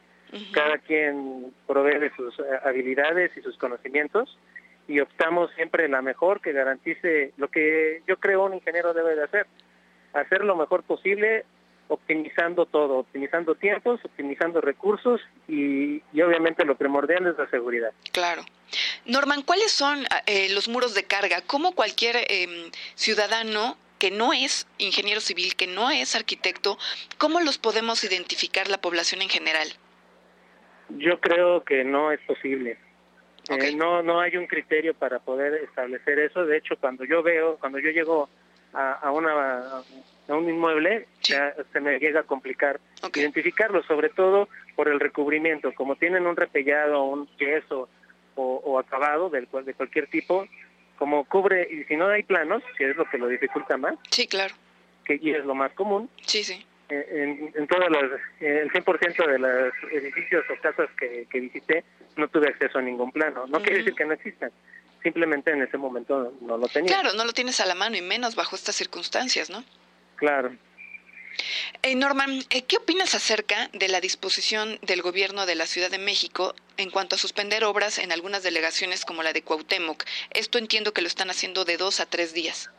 cada 0.53 0.77
quien 0.77 1.53
provee 1.67 1.99
de 1.99 2.12
sus 2.15 2.39
eh, 2.39 2.43
habilidades 2.63 3.36
y 3.36 3.41
sus 3.41 3.57
conocimientos 3.57 4.38
y 4.88 4.99
optamos 4.99 5.51
siempre 5.51 5.88
la 5.89 6.01
mejor 6.01 6.41
que 6.41 6.53
garantice 6.53 7.34
lo 7.38 7.49
que 7.49 8.01
yo 8.07 8.17
creo 8.17 8.45
un 8.45 8.53
ingeniero 8.53 8.93
debe 8.93 9.15
de 9.15 9.23
hacer, 9.23 9.45
hacer 10.13 10.43
lo 10.43 10.55
mejor 10.55 10.84
posible 10.84 11.45
optimizando 11.91 12.65
todo, 12.65 12.99
optimizando 12.99 13.56
tiempos, 13.56 13.99
optimizando 14.06 14.62
recursos 14.62 15.19
y, 15.49 16.01
obviamente 16.23 16.63
lo 16.63 16.75
primordial 16.75 17.27
es 17.27 17.38
la 17.38 17.49
seguridad. 17.49 17.91
Claro. 18.13 18.43
Norman, 19.06 19.41
¿cuáles 19.41 19.73
son 19.73 20.06
eh, 20.25 20.47
los 20.54 20.69
muros 20.69 20.93
de 20.93 21.04
carga? 21.04 21.41
¿Cómo 21.45 21.73
cualquier 21.73 22.15
em, 22.30 22.71
ciudadano 22.95 23.77
que 23.99 24.10
no 24.10 24.32
es 24.32 24.67
ingeniero 24.77 25.19
civil, 25.19 25.58
que 25.58 25.67
no 25.67 25.91
es 25.91 26.15
arquitecto, 26.15 26.77
cómo 27.17 27.41
los 27.41 27.58
podemos 27.58 28.06
identificar 28.06 28.69
la 28.69 28.80
población 28.80 29.21
en 29.21 29.30
general? 29.30 29.67
Yo 30.97 31.19
creo 31.19 31.65
que 31.65 31.84
no 31.84 32.13
es 32.13 32.21
posible. 32.21 32.77
Eh, 33.49 33.75
no, 33.75 34.01
no 34.01 34.21
hay 34.21 34.38
un 34.38 34.47
criterio 34.47 34.93
para 34.93 35.19
poder 35.19 35.56
establecer 35.56 36.19
eso. 36.19 36.45
De 36.45 36.56
hecho, 36.56 36.77
cuando 36.77 37.04
yo 37.04 37.21
veo, 37.21 37.58
cuando 37.58 37.80
yo 37.80 37.89
llego 37.89 38.30
a, 38.73 39.12
una, 39.12 39.81
a 40.27 40.34
un 40.34 40.49
inmueble, 40.49 41.07
ya 41.21 41.53
se 41.71 41.79
me 41.79 41.99
llega 41.99 42.21
a 42.21 42.23
complicar 42.23 42.79
identificarlo, 43.15 43.84
sobre 43.84 44.10
todo 44.10 44.47
por 44.75 44.88
el 44.88 44.99
recubrimiento. 44.99 45.73
Como 45.73 45.95
tienen 45.95 46.25
un 46.25 46.36
repellado, 46.36 47.03
un 47.03 47.27
queso 47.38 47.89
o, 48.36 48.79
acabado 48.79 49.29
del, 49.29 49.47
de 49.65 49.73
cualquier 49.73 50.07
tipo, 50.07 50.47
como 50.97 51.25
cubre, 51.25 51.67
y 51.69 51.84
si 51.84 51.95
no 51.95 52.07
hay 52.07 52.23
planos, 52.23 52.63
que 52.77 52.89
es 52.89 52.95
lo 52.95 53.05
que 53.05 53.17
lo 53.17 53.27
dificulta 53.27 53.77
más. 53.77 53.95
Sí, 54.10 54.27
claro. 54.27 54.53
Que 55.05 55.19
y 55.21 55.31
es 55.31 55.45
lo 55.45 55.55
más 55.55 55.71
común. 55.73 56.10
Sí, 56.25 56.43
sí. 56.43 56.65
En, 56.89 57.51
en 57.55 57.67
todas 57.67 57.89
las, 57.89 58.03
el 58.41 58.69
100% 58.69 59.27
de 59.27 59.39
los 59.39 59.73
edificios 59.91 60.43
o 60.49 60.62
casas 60.62 60.89
que, 60.99 61.25
que 61.29 61.39
visité, 61.39 61.84
no 62.17 62.27
tuve 62.27 62.49
acceso 62.49 62.79
a 62.79 62.81
ningún 62.81 63.12
plano. 63.12 63.45
No 63.47 63.62
quiere 63.62 63.77
decir 63.77 63.93
que 63.93 64.05
no 64.05 64.13
existan, 64.13 64.51
simplemente 65.03 65.51
en 65.51 65.61
ese 65.61 65.77
momento 65.77 66.33
no 66.41 66.57
lo 66.57 66.67
tenía. 66.67 66.99
Claro, 66.99 67.15
no 67.15 67.25
lo 67.25 67.33
tienes 67.33 67.59
a 67.59 67.65
la 67.65 67.75
mano 67.75 67.95
y 67.95 68.01
menos 68.01 68.35
bajo 68.35 68.55
estas 68.55 68.75
circunstancias, 68.75 69.49
¿no? 69.49 69.63
Claro. 70.15 70.51
Eh, 71.83 71.95
Norman, 71.95 72.29
eh, 72.49 72.63
¿qué 72.63 72.77
opinas 72.77 73.15
acerca 73.15 73.69
de 73.73 73.87
la 73.87 74.01
disposición 74.01 74.77
del 74.81 75.01
gobierno 75.01 75.45
de 75.45 75.55
la 75.55 75.65
Ciudad 75.65 75.89
de 75.89 75.97
México 75.97 76.53
en 76.77 76.91
cuanto 76.91 77.15
a 77.15 77.17
suspender 77.17 77.63
obras 77.63 77.97
en 77.99 78.11
algunas 78.11 78.43
delegaciones 78.43 79.05
como 79.05 79.23
la 79.23 79.33
de 79.33 79.41
Cuauhtémoc? 79.41 80.03
Esto 80.31 80.57
entiendo 80.57 80.93
que 80.93 81.01
lo 81.01 81.07
están 81.07 81.29
haciendo 81.29 81.65
de 81.65 81.77
dos 81.77 81.99
a 81.99 82.05
tres 82.05 82.33
días. 82.33 82.69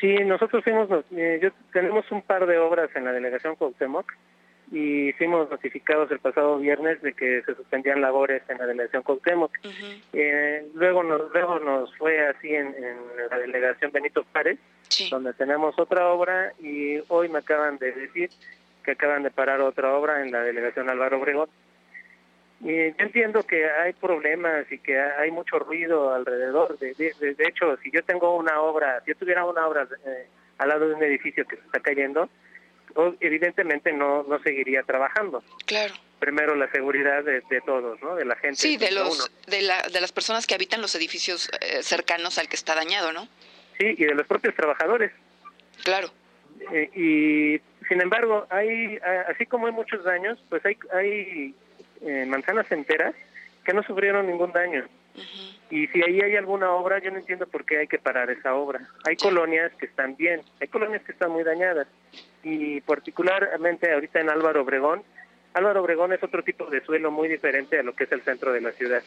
Sí, 0.00 0.14
nosotros 0.24 0.64
fuimos, 0.64 0.88
eh, 1.16 1.38
yo, 1.42 1.50
tenemos 1.72 2.10
un 2.10 2.22
par 2.22 2.46
de 2.46 2.58
obras 2.58 2.90
en 2.94 3.04
la 3.04 3.12
delegación 3.12 3.56
Cuauhtémoc 3.56 4.12
y 4.72 5.12
fuimos 5.14 5.50
notificados 5.50 6.10
el 6.12 6.20
pasado 6.20 6.58
viernes 6.58 7.02
de 7.02 7.12
que 7.12 7.42
se 7.42 7.54
suspendían 7.56 8.00
labores 8.00 8.42
en 8.48 8.58
la 8.58 8.66
delegación 8.66 9.02
Cuauhtémoc. 9.02 9.52
eh, 10.12 10.66
luego 10.74 11.02
nos 11.02 11.32
luego 11.32 11.58
nos 11.58 11.94
fue 11.96 12.26
así 12.28 12.54
en, 12.54 12.74
la 13.30 13.38
delegación 13.38 13.90
Benito 13.90 14.24
Párez, 14.32 14.58
donde 15.10 15.32
tenemos 15.34 15.76
otra 15.78 16.08
obra 16.08 16.52
y 16.60 17.00
hoy 17.08 17.28
me 17.28 17.40
acaban 17.40 17.78
de 17.78 17.92
decir 17.92 18.30
que 18.84 18.92
acaban 18.92 19.24
de 19.24 19.30
parar 19.30 19.60
otra 19.60 19.92
obra 19.94 20.22
en 20.22 20.30
la 20.30 20.42
delegación 20.42 20.88
Álvaro 20.88 21.18
Obregón. 21.18 21.48
Y 22.60 22.76
yo 22.76 22.94
entiendo 22.98 23.42
que 23.42 23.68
hay 23.70 23.94
problemas 23.94 24.70
y 24.70 24.78
que 24.78 25.00
hay 25.00 25.30
mucho 25.30 25.58
ruido 25.58 26.14
alrededor. 26.14 26.78
De, 26.78 26.94
de, 26.94 27.34
de 27.34 27.44
hecho, 27.44 27.76
si 27.78 27.90
yo 27.90 28.04
tengo 28.04 28.36
una 28.36 28.60
obra, 28.60 29.00
si 29.00 29.12
yo 29.12 29.16
tuviera 29.16 29.46
una 29.46 29.66
obra 29.66 29.88
eh, 30.06 30.26
al 30.58 30.68
lado 30.68 30.88
de 30.88 30.94
un 30.94 31.02
edificio 31.02 31.46
que 31.46 31.56
se 31.56 31.62
está 31.62 31.80
cayendo, 31.80 32.28
evidentemente 33.20 33.92
no, 33.92 34.22
no 34.24 34.42
seguiría 34.42 34.82
trabajando. 34.82 35.42
Claro. 35.66 35.94
Primero 36.18 36.54
la 36.54 36.70
seguridad 36.70 37.24
de, 37.24 37.42
todos, 37.64 38.00
¿no? 38.02 38.14
De 38.14 38.24
la 38.24 38.36
gente. 38.36 38.56
Sí, 38.56 38.76
de 38.76 38.90
los 38.90 39.30
de, 39.46 39.62
la, 39.62 39.82
de 39.82 40.00
las 40.00 40.12
personas 40.12 40.46
que 40.46 40.54
habitan 40.54 40.82
los 40.82 40.94
edificios 40.94 41.50
eh, 41.60 41.82
cercanos 41.82 42.38
al 42.38 42.48
que 42.48 42.56
está 42.56 42.74
dañado, 42.74 43.12
¿no? 43.12 43.26
Sí, 43.78 43.94
y 43.96 44.04
de 44.04 44.14
los 44.14 44.26
propios 44.26 44.54
trabajadores. 44.54 45.12
Claro. 45.82 46.10
Eh, 46.72 46.90
y 46.94 47.86
sin 47.88 48.02
embargo, 48.02 48.46
hay 48.50 48.98
así 49.28 49.46
como 49.46 49.66
hay 49.66 49.72
muchos 49.72 50.04
daños, 50.04 50.38
pues 50.50 50.64
hay 50.66 50.76
hay 50.92 51.54
eh, 52.02 52.26
manzanas 52.26 52.70
enteras 52.70 53.14
que 53.70 53.76
no 53.76 53.82
sufrieron 53.84 54.26
ningún 54.26 54.50
daño. 54.50 54.84
Y 55.70 55.86
si 55.88 56.02
ahí 56.02 56.20
hay 56.20 56.34
alguna 56.34 56.72
obra, 56.72 56.98
yo 56.98 57.12
no 57.12 57.18
entiendo 57.18 57.46
por 57.46 57.64
qué 57.64 57.78
hay 57.78 57.86
que 57.86 58.00
parar 58.00 58.28
esa 58.28 58.56
obra. 58.56 58.80
Hay 59.04 59.14
colonias 59.14 59.70
que 59.78 59.86
están 59.86 60.16
bien, 60.16 60.40
hay 60.60 60.66
colonias 60.66 61.02
que 61.04 61.12
están 61.12 61.30
muy 61.30 61.44
dañadas. 61.44 61.86
Y 62.42 62.80
particularmente 62.80 63.92
ahorita 63.92 64.20
en 64.20 64.28
Álvaro 64.28 64.62
Obregón, 64.62 65.04
Álvaro 65.54 65.82
Obregón 65.82 66.12
es 66.12 66.20
otro 66.20 66.42
tipo 66.42 66.66
de 66.66 66.80
suelo 66.80 67.12
muy 67.12 67.28
diferente 67.28 67.78
a 67.78 67.84
lo 67.84 67.94
que 67.94 68.04
es 68.04 68.12
el 68.12 68.22
centro 68.22 68.52
de 68.52 68.60
la 68.60 68.72
ciudad, 68.72 69.04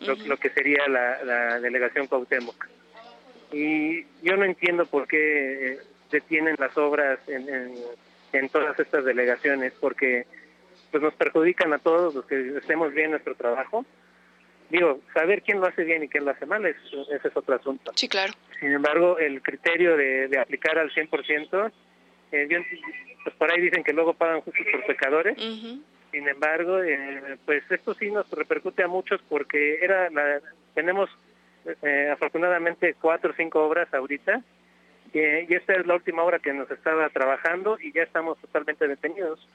Lo, 0.00 0.36
que 0.36 0.50
sería 0.50 0.86
la, 0.86 1.58
delegación 1.60 2.08
Cuauhtémoc. 2.08 2.68
Y 3.52 4.04
yo 4.22 4.36
no 4.36 4.44
entiendo 4.44 4.84
por 4.84 5.08
qué 5.08 5.72
eh, 5.72 5.78
detienen 6.10 6.56
las 6.58 6.76
obras 6.76 7.20
en, 7.26 7.74
en 8.34 8.48
todas 8.50 8.78
estas 8.78 9.06
delegaciones, 9.06 9.72
porque 9.80 10.26
pues 10.90 11.02
nos 11.02 11.14
perjudican 11.14 11.72
a 11.72 11.78
todos 11.78 12.14
los 12.14 12.24
que 12.26 12.56
estemos 12.58 12.92
bien 12.92 13.10
nuestro 13.10 13.34
trabajo 13.34 13.84
digo, 14.70 15.00
saber 15.14 15.42
quién 15.42 15.60
lo 15.60 15.66
hace 15.66 15.84
bien 15.84 16.02
y 16.02 16.08
quién 16.08 16.24
lo 16.24 16.30
hace 16.30 16.46
mal, 16.46 16.64
es, 16.66 16.76
ese 17.10 17.28
es 17.28 17.36
otro 17.36 17.54
asunto. 17.54 17.92
Sí, 17.94 18.08
claro. 18.08 18.32
Sin 18.60 18.72
embargo, 18.72 19.18
el 19.18 19.42
criterio 19.42 19.96
de, 19.96 20.28
de 20.28 20.38
aplicar 20.38 20.78
al 20.78 20.90
100%, 20.92 21.72
eh, 22.32 22.48
pues 23.24 23.36
por 23.36 23.50
ahí 23.50 23.60
dicen 23.60 23.84
que 23.84 23.92
luego 23.92 24.14
pagan 24.14 24.40
justos 24.40 24.66
por 24.72 24.86
pecadores. 24.86 25.36
Sin 26.10 26.26
embargo, 26.26 26.82
eh, 26.82 27.36
pues 27.44 27.62
esto 27.70 27.94
sí 27.94 28.10
nos 28.10 28.30
repercute 28.30 28.82
a 28.82 28.88
muchos 28.88 29.20
porque 29.28 29.78
era 29.82 30.08
la, 30.10 30.40
tenemos 30.74 31.10
eh, 31.82 32.08
afortunadamente 32.10 32.94
cuatro 33.00 33.32
o 33.32 33.34
cinco 33.36 33.62
obras 33.62 33.92
ahorita 33.92 34.42
y 35.18 35.54
esta 35.54 35.74
es 35.74 35.86
la 35.86 35.94
última 35.94 36.22
obra 36.22 36.38
que 36.38 36.52
nos 36.52 36.70
estaba 36.70 37.08
trabajando 37.10 37.78
y 37.80 37.92
ya 37.92 38.02
estamos 38.02 38.38
totalmente 38.38 38.86
detenidos. 38.86 39.46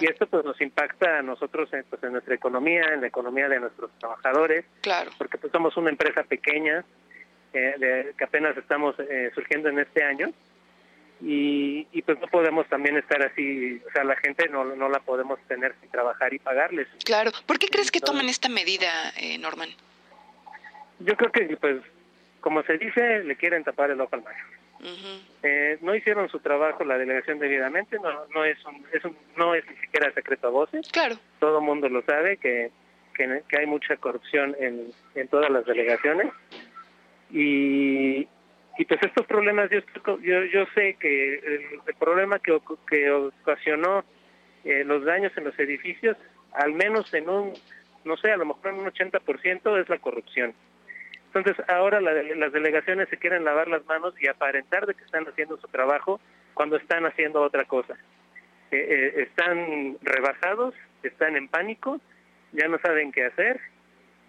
Y 0.00 0.06
esto 0.06 0.26
pues 0.26 0.44
nos 0.44 0.60
impacta 0.60 1.18
a 1.18 1.22
nosotros 1.22 1.72
en, 1.72 1.84
pues, 1.84 2.02
en 2.02 2.12
nuestra 2.12 2.34
economía, 2.34 2.92
en 2.92 3.00
la 3.00 3.06
economía 3.06 3.48
de 3.48 3.60
nuestros 3.60 3.90
trabajadores, 3.98 4.64
claro. 4.80 5.10
porque 5.18 5.38
pues 5.38 5.52
somos 5.52 5.76
una 5.76 5.90
empresa 5.90 6.24
pequeña 6.24 6.84
eh, 7.52 8.12
que 8.16 8.24
apenas 8.24 8.56
estamos 8.56 8.96
eh, 8.98 9.30
surgiendo 9.34 9.68
en 9.68 9.78
este 9.78 10.02
año 10.02 10.32
y, 11.20 11.86
y 11.92 12.02
pues 12.02 12.18
no 12.20 12.26
podemos 12.26 12.66
también 12.68 12.96
estar 12.96 13.22
así, 13.22 13.80
o 13.88 13.92
sea, 13.92 14.04
la 14.04 14.16
gente 14.16 14.48
no, 14.48 14.64
no 14.64 14.88
la 14.88 15.00
podemos 15.00 15.38
tener 15.46 15.74
sin 15.80 15.90
trabajar 15.90 16.34
y 16.34 16.38
pagarles. 16.38 16.88
Claro. 17.04 17.30
¿Por 17.46 17.58
qué 17.58 17.68
crees 17.68 17.90
que 17.90 18.00
toman 18.00 18.28
esta 18.28 18.48
medida, 18.48 18.90
eh, 19.16 19.38
Norman? 19.38 19.70
Yo 20.98 21.16
creo 21.16 21.30
que 21.30 21.56
pues 21.56 21.82
como 22.46 22.62
se 22.62 22.78
dice, 22.78 23.24
le 23.24 23.34
quieren 23.34 23.64
tapar 23.64 23.90
el 23.90 24.00
ojo 24.00 24.14
al 24.14 24.22
Eh, 25.42 25.78
no 25.80 25.94
hicieron 25.94 26.28
su 26.28 26.38
trabajo 26.40 26.84
la 26.84 26.98
delegación 26.98 27.38
debidamente, 27.38 27.96
no, 27.98 28.26
no 28.34 28.44
es, 28.44 28.62
un, 28.64 28.84
es 28.92 29.02
no 29.36 29.54
es 29.54 29.64
ni 29.68 29.76
siquiera 29.76 30.12
secreto 30.12 30.48
a 30.48 30.50
voces. 30.50 30.88
Claro. 30.92 31.16
Todo 31.38 31.58
el 31.58 31.64
mundo 31.64 31.88
lo 31.88 32.02
sabe 32.02 32.36
que, 32.36 32.70
que, 33.14 33.56
hay 33.56 33.66
mucha 33.66 33.96
corrupción 33.96 34.54
en, 34.58 34.90
en 35.14 35.28
todas 35.28 35.50
las 35.50 35.64
delegaciones. 35.64 36.32
Y, 37.30 38.28
y 38.78 38.84
pues 38.86 39.00
estos 39.02 39.26
problemas, 39.26 39.70
yo, 39.70 39.80
yo, 40.22 40.44
yo 40.44 40.66
sé 40.74 40.96
que 41.00 41.34
el, 41.34 41.94
problema 41.98 42.38
que, 42.38 42.58
que 42.88 43.10
ocasionó 43.10 44.04
eh, 44.64 44.84
los 44.84 45.04
daños 45.04 45.32
en 45.36 45.44
los 45.44 45.58
edificios, 45.58 46.16
al 46.52 46.72
menos 46.72 47.12
en 47.14 47.28
un, 47.28 47.52
no 48.04 48.16
sé, 48.16 48.32
a 48.32 48.36
lo 48.36 48.46
mejor 48.46 48.72
en 48.72 48.80
un 48.80 48.86
80% 48.86 49.80
es 49.80 49.88
la 49.88 49.98
corrupción. 49.98 50.54
Entonces 51.36 51.64
ahora 51.68 52.00
las 52.00 52.52
delegaciones 52.52 53.08
se 53.10 53.18
quieren 53.18 53.44
lavar 53.44 53.68
las 53.68 53.84
manos 53.84 54.14
y 54.20 54.26
aparentar 54.26 54.86
de 54.86 54.94
que 54.94 55.04
están 55.04 55.26
haciendo 55.26 55.58
su 55.58 55.68
trabajo 55.68 56.18
cuando 56.54 56.76
están 56.76 57.04
haciendo 57.04 57.42
otra 57.42 57.64
cosa. 57.66 57.94
Eh, 58.70 58.76
eh, 58.78 59.22
están 59.22 59.98
rebasados, 60.00 60.74
están 61.02 61.36
en 61.36 61.48
pánico, 61.48 62.00
ya 62.52 62.68
no 62.68 62.78
saben 62.78 63.12
qué 63.12 63.26
hacer 63.26 63.60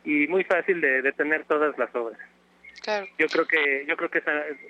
y 0.03 0.27
muy 0.27 0.43
fácil 0.43 0.81
de 0.81 1.01
detener 1.01 1.45
todas 1.45 1.77
las 1.77 1.93
obras. 1.95 2.19
Claro. 2.81 3.07
Yo 3.17 3.27
creo 3.27 3.47
que 3.47 3.85
yo 3.87 3.95
creo 3.95 4.09
que 4.09 4.21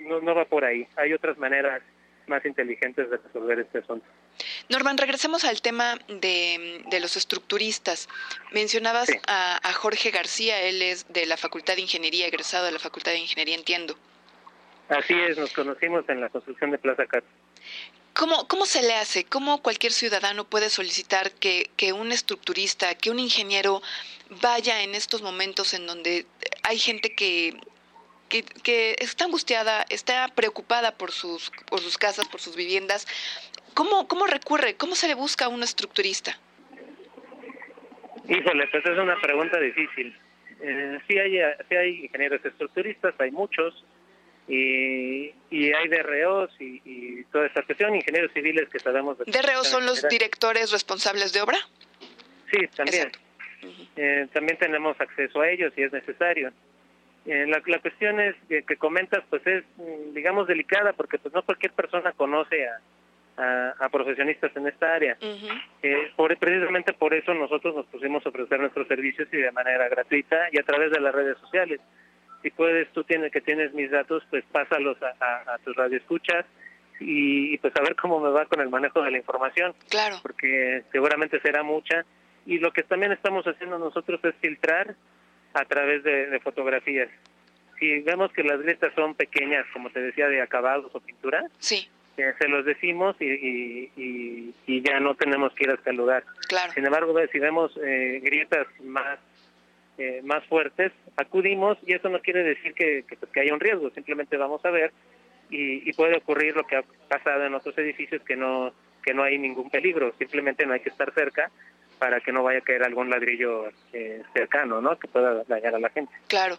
no, 0.02 0.20
no 0.20 0.34
va 0.34 0.44
por 0.44 0.64
ahí. 0.64 0.86
Hay 0.96 1.12
otras 1.12 1.36
maneras 1.38 1.82
más 2.28 2.44
inteligentes 2.44 3.10
de 3.10 3.16
resolver 3.16 3.58
este 3.58 3.78
asunto. 3.78 4.06
Norman, 4.68 4.98
regresemos 4.98 5.44
al 5.44 5.60
tema 5.62 5.98
de, 6.08 6.84
los 7.00 7.16
estructuristas. 7.16 8.08
Mencionabas 8.52 9.08
a, 9.26 9.72
Jorge 9.72 10.10
García, 10.10 10.60
él 10.62 10.82
es 10.82 11.06
de 11.12 11.26
la 11.26 11.36
Facultad 11.36 11.76
de 11.76 11.82
Ingeniería, 11.82 12.26
egresado 12.26 12.66
de 12.66 12.72
la 12.72 12.78
Facultad 12.78 13.12
de 13.12 13.18
Ingeniería, 13.18 13.54
entiendo. 13.54 13.96
Así 14.88 15.14
es, 15.14 15.36
nos 15.36 15.52
conocimos 15.52 16.08
en 16.08 16.20
la 16.20 16.28
construcción 16.28 16.70
de 16.70 16.78
Plaza 16.78 17.06
Cat. 17.06 17.24
¿Cómo, 18.14 18.48
¿Cómo 18.48 18.66
se 18.66 18.82
le 18.82 18.94
hace? 18.94 19.24
¿Cómo 19.24 19.62
cualquier 19.62 19.92
ciudadano 19.92 20.44
puede 20.44 20.70
solicitar 20.70 21.30
que, 21.32 21.70
que 21.76 21.92
un 21.92 22.10
estructurista, 22.10 22.94
que 22.94 23.10
un 23.10 23.18
ingeniero 23.18 23.82
vaya 24.42 24.82
en 24.82 24.94
estos 24.94 25.22
momentos 25.22 25.72
en 25.74 25.86
donde 25.86 26.26
hay 26.62 26.78
gente 26.78 27.14
que 27.14 27.56
que, 28.28 28.42
que, 28.42 28.96
está 28.98 29.24
angustiada, 29.24 29.86
está 29.88 30.28
preocupada 30.28 30.92
por 30.96 31.12
sus, 31.12 31.50
por 31.68 31.80
sus 31.80 31.96
casas, 31.96 32.28
por 32.28 32.40
sus 32.40 32.56
viviendas, 32.56 33.06
¿Cómo, 33.78 34.08
¿Cómo 34.08 34.26
recurre? 34.26 34.74
¿Cómo 34.74 34.96
se 34.96 35.06
le 35.06 35.14
busca 35.14 35.44
a 35.44 35.48
un 35.48 35.62
estructurista? 35.62 36.36
Híjole, 38.28 38.66
pues 38.72 38.84
es 38.84 38.98
una 38.98 39.20
pregunta 39.20 39.60
difícil. 39.60 40.18
Eh, 40.60 40.98
sí, 41.06 41.16
hay, 41.16 41.38
sí 41.68 41.76
hay 41.76 42.04
ingenieros 42.06 42.44
estructuristas, 42.44 43.14
hay 43.20 43.30
muchos, 43.30 43.84
y, 44.48 45.32
y 45.50 45.72
hay 45.72 45.86
DROs 45.86 46.50
y, 46.58 46.82
y 46.84 47.24
toda 47.30 47.46
esta 47.46 47.62
cuestión, 47.62 47.94
ingenieros 47.94 48.32
civiles 48.32 48.68
que 48.68 48.80
sabemos... 48.80 49.16
De 49.16 49.26
¿DROs 49.26 49.68
son 49.68 49.86
los 49.86 50.08
directores 50.08 50.72
responsables 50.72 51.32
de 51.32 51.42
obra? 51.42 51.58
Sí, 52.50 52.66
también. 52.74 53.12
Eh, 53.94 54.26
también 54.32 54.58
tenemos 54.58 55.00
acceso 55.00 55.40
a 55.40 55.48
ellos 55.48 55.72
si 55.76 55.84
es 55.84 55.92
necesario. 55.92 56.52
Eh, 57.26 57.46
la, 57.46 57.62
la, 57.64 57.78
cuestión 57.78 58.18
es 58.18 58.34
que, 58.48 58.64
que, 58.64 58.76
comentas, 58.76 59.22
pues 59.30 59.46
es, 59.46 59.62
mm, 59.76 60.14
digamos, 60.14 60.48
delicada, 60.48 60.94
porque 60.94 61.18
pues 61.18 61.32
no 61.32 61.42
cualquier 61.42 61.72
persona 61.74 62.10
conoce 62.10 62.66
a, 62.66 62.80
a, 63.38 63.88
profesionistas 63.90 64.54
en 64.56 64.66
esta 64.66 64.94
área. 64.94 65.16
Eh, 65.82 66.12
por, 66.16 66.36
precisamente 66.38 66.92
por 66.92 67.14
eso 67.14 67.32
nosotros 67.34 67.74
nos 67.74 67.86
pusimos 67.86 68.24
a 68.26 68.28
ofrecer 68.28 68.58
nuestros 68.58 68.88
servicios 68.88 69.28
y 69.32 69.36
de 69.36 69.52
manera 69.52 69.88
gratuita 69.88 70.48
y 70.52 70.58
a 70.58 70.62
través 70.64 70.90
de 70.90 71.00
las 71.00 71.14
redes 71.14 71.38
sociales. 71.38 71.80
Si 72.42 72.50
puedes, 72.50 72.88
tú 72.92 73.04
tienes 73.04 73.32
que 73.32 73.40
tienes 73.40 73.72
mis 73.74 73.90
datos, 73.90 74.22
pues 74.30 74.44
pásalos 74.52 74.96
a, 75.02 75.54
a, 75.54 75.58
tus 75.58 75.74
radioescuchas 75.76 76.46
y, 77.00 77.54
y, 77.54 77.58
pues 77.58 77.74
a 77.76 77.82
ver 77.82 77.94
cómo 77.96 78.20
me 78.20 78.30
va 78.30 78.46
con 78.46 78.60
el 78.60 78.68
manejo 78.68 79.02
de 79.02 79.10
la 79.10 79.18
información. 79.18 79.74
Claro. 79.88 80.16
Porque 80.22 80.82
seguramente 80.92 81.40
será 81.40 81.62
mucha. 81.62 82.04
Y 82.46 82.58
lo 82.58 82.72
que 82.72 82.82
también 82.82 83.12
estamos 83.12 83.44
haciendo 83.46 83.78
nosotros 83.78 84.20
es 84.24 84.34
filtrar 84.36 84.94
a 85.54 85.64
través 85.64 86.02
de, 86.02 86.26
de 86.26 86.40
fotografías. 86.40 87.08
Si 87.78 88.00
vemos 88.00 88.32
que 88.32 88.42
las 88.42 88.60
grietas 88.60 88.92
son 88.94 89.14
pequeñas, 89.14 89.64
como 89.72 89.90
te 89.90 90.00
decía, 90.00 90.28
de 90.28 90.40
acabados 90.40 90.90
o 90.94 91.00
pintura, 91.00 91.44
sí 91.58 91.88
se 92.38 92.48
los 92.48 92.64
decimos 92.64 93.16
y, 93.20 93.90
y, 93.96 94.82
ya 94.82 95.00
no 95.00 95.14
tenemos 95.14 95.52
que 95.54 95.64
ir 95.64 95.70
hasta 95.70 95.90
el 95.90 95.96
lugar. 95.96 96.24
Claro. 96.48 96.72
Sin 96.72 96.84
embargo, 96.84 97.14
si 97.30 97.38
vemos 97.38 97.72
eh, 97.84 98.20
grietas 98.22 98.66
más 98.82 99.18
eh, 99.98 100.20
más 100.22 100.44
fuertes, 100.46 100.92
acudimos 101.16 101.76
y 101.84 101.94
eso 101.94 102.08
no 102.08 102.20
quiere 102.20 102.44
decir 102.44 102.72
que, 102.74 103.04
pues, 103.08 103.30
que, 103.32 103.40
haya 103.40 103.52
un 103.52 103.60
riesgo, 103.60 103.90
simplemente 103.90 104.36
vamos 104.36 104.64
a 104.64 104.70
ver 104.70 104.92
y, 105.50 105.88
y, 105.88 105.92
puede 105.94 106.16
ocurrir 106.16 106.54
lo 106.54 106.64
que 106.64 106.76
ha 106.76 106.84
pasado 107.08 107.44
en 107.44 107.54
otros 107.54 107.76
edificios 107.78 108.22
que 108.22 108.36
no 108.36 108.72
que 109.02 109.14
no 109.14 109.22
hay 109.22 109.38
ningún 109.38 109.70
peligro, 109.70 110.12
simplemente 110.18 110.66
no 110.66 110.74
hay 110.74 110.80
que 110.80 110.90
estar 110.90 111.12
cerca 111.14 111.50
para 111.98 112.20
que 112.20 112.32
no 112.32 112.42
vaya 112.42 112.60
a 112.60 112.62
caer 112.62 112.82
algún 112.82 113.10
ladrillo 113.10 113.68
eh, 113.92 114.22
cercano, 114.32 114.80
¿no? 114.80 114.98
Que 114.98 115.08
pueda 115.08 115.44
dañar 115.44 115.74
a 115.74 115.78
la 115.78 115.90
gente. 115.90 116.12
Claro. 116.28 116.58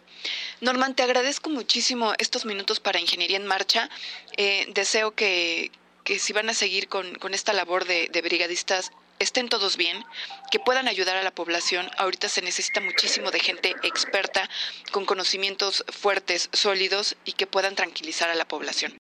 Norman, 0.60 0.94
te 0.94 1.02
agradezco 1.02 1.50
muchísimo 1.50 2.12
estos 2.18 2.44
minutos 2.44 2.80
para 2.80 3.00
Ingeniería 3.00 3.36
en 3.36 3.46
Marcha. 3.46 3.88
Eh, 4.36 4.66
deseo 4.74 5.12
que, 5.12 5.70
que 6.04 6.18
si 6.18 6.32
van 6.32 6.48
a 6.48 6.54
seguir 6.54 6.88
con, 6.88 7.14
con 7.16 7.34
esta 7.34 7.52
labor 7.52 7.84
de, 7.84 8.08
brigadistas 8.22 8.92
estén 9.18 9.48
todos 9.48 9.76
bien, 9.76 10.02
que 10.50 10.58
puedan 10.58 10.88
ayudar 10.88 11.16
a 11.16 11.22
la 11.22 11.30
población. 11.30 11.90
Ahorita 11.98 12.28
se 12.28 12.42
necesita 12.42 12.80
muchísimo 12.80 13.30
de 13.30 13.38
gente 13.38 13.76
experta, 13.82 14.48
con 14.92 15.04
conocimientos 15.04 15.84
fuertes, 15.88 16.48
sólidos 16.52 17.16
y 17.24 17.32
que 17.32 17.46
puedan 17.46 17.74
tranquilizar 17.74 18.30
a 18.30 18.34
la 18.34 18.46
población. 18.46 18.96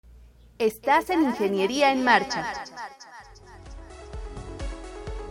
Estás 0.60 1.10
en 1.10 1.24
Ingeniería 1.24 1.90
en 1.92 2.04
Marcha, 2.04 2.54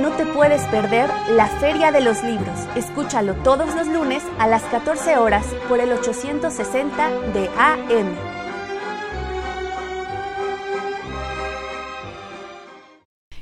no 0.00 0.10
te 0.16 0.24
puedes 0.24 0.62
perder 0.68 1.10
la 1.30 1.46
Feria 1.58 1.92
de 1.92 2.00
los 2.00 2.22
Libros. 2.24 2.58
Escúchalo 2.74 3.34
todos 3.42 3.74
los 3.74 3.86
lunes 3.86 4.22
a 4.38 4.46
las 4.46 4.62
14 4.62 5.18
horas 5.18 5.44
por 5.68 5.78
el 5.78 5.92
860 5.92 7.10
de 7.34 7.48
AM. 7.58 8.16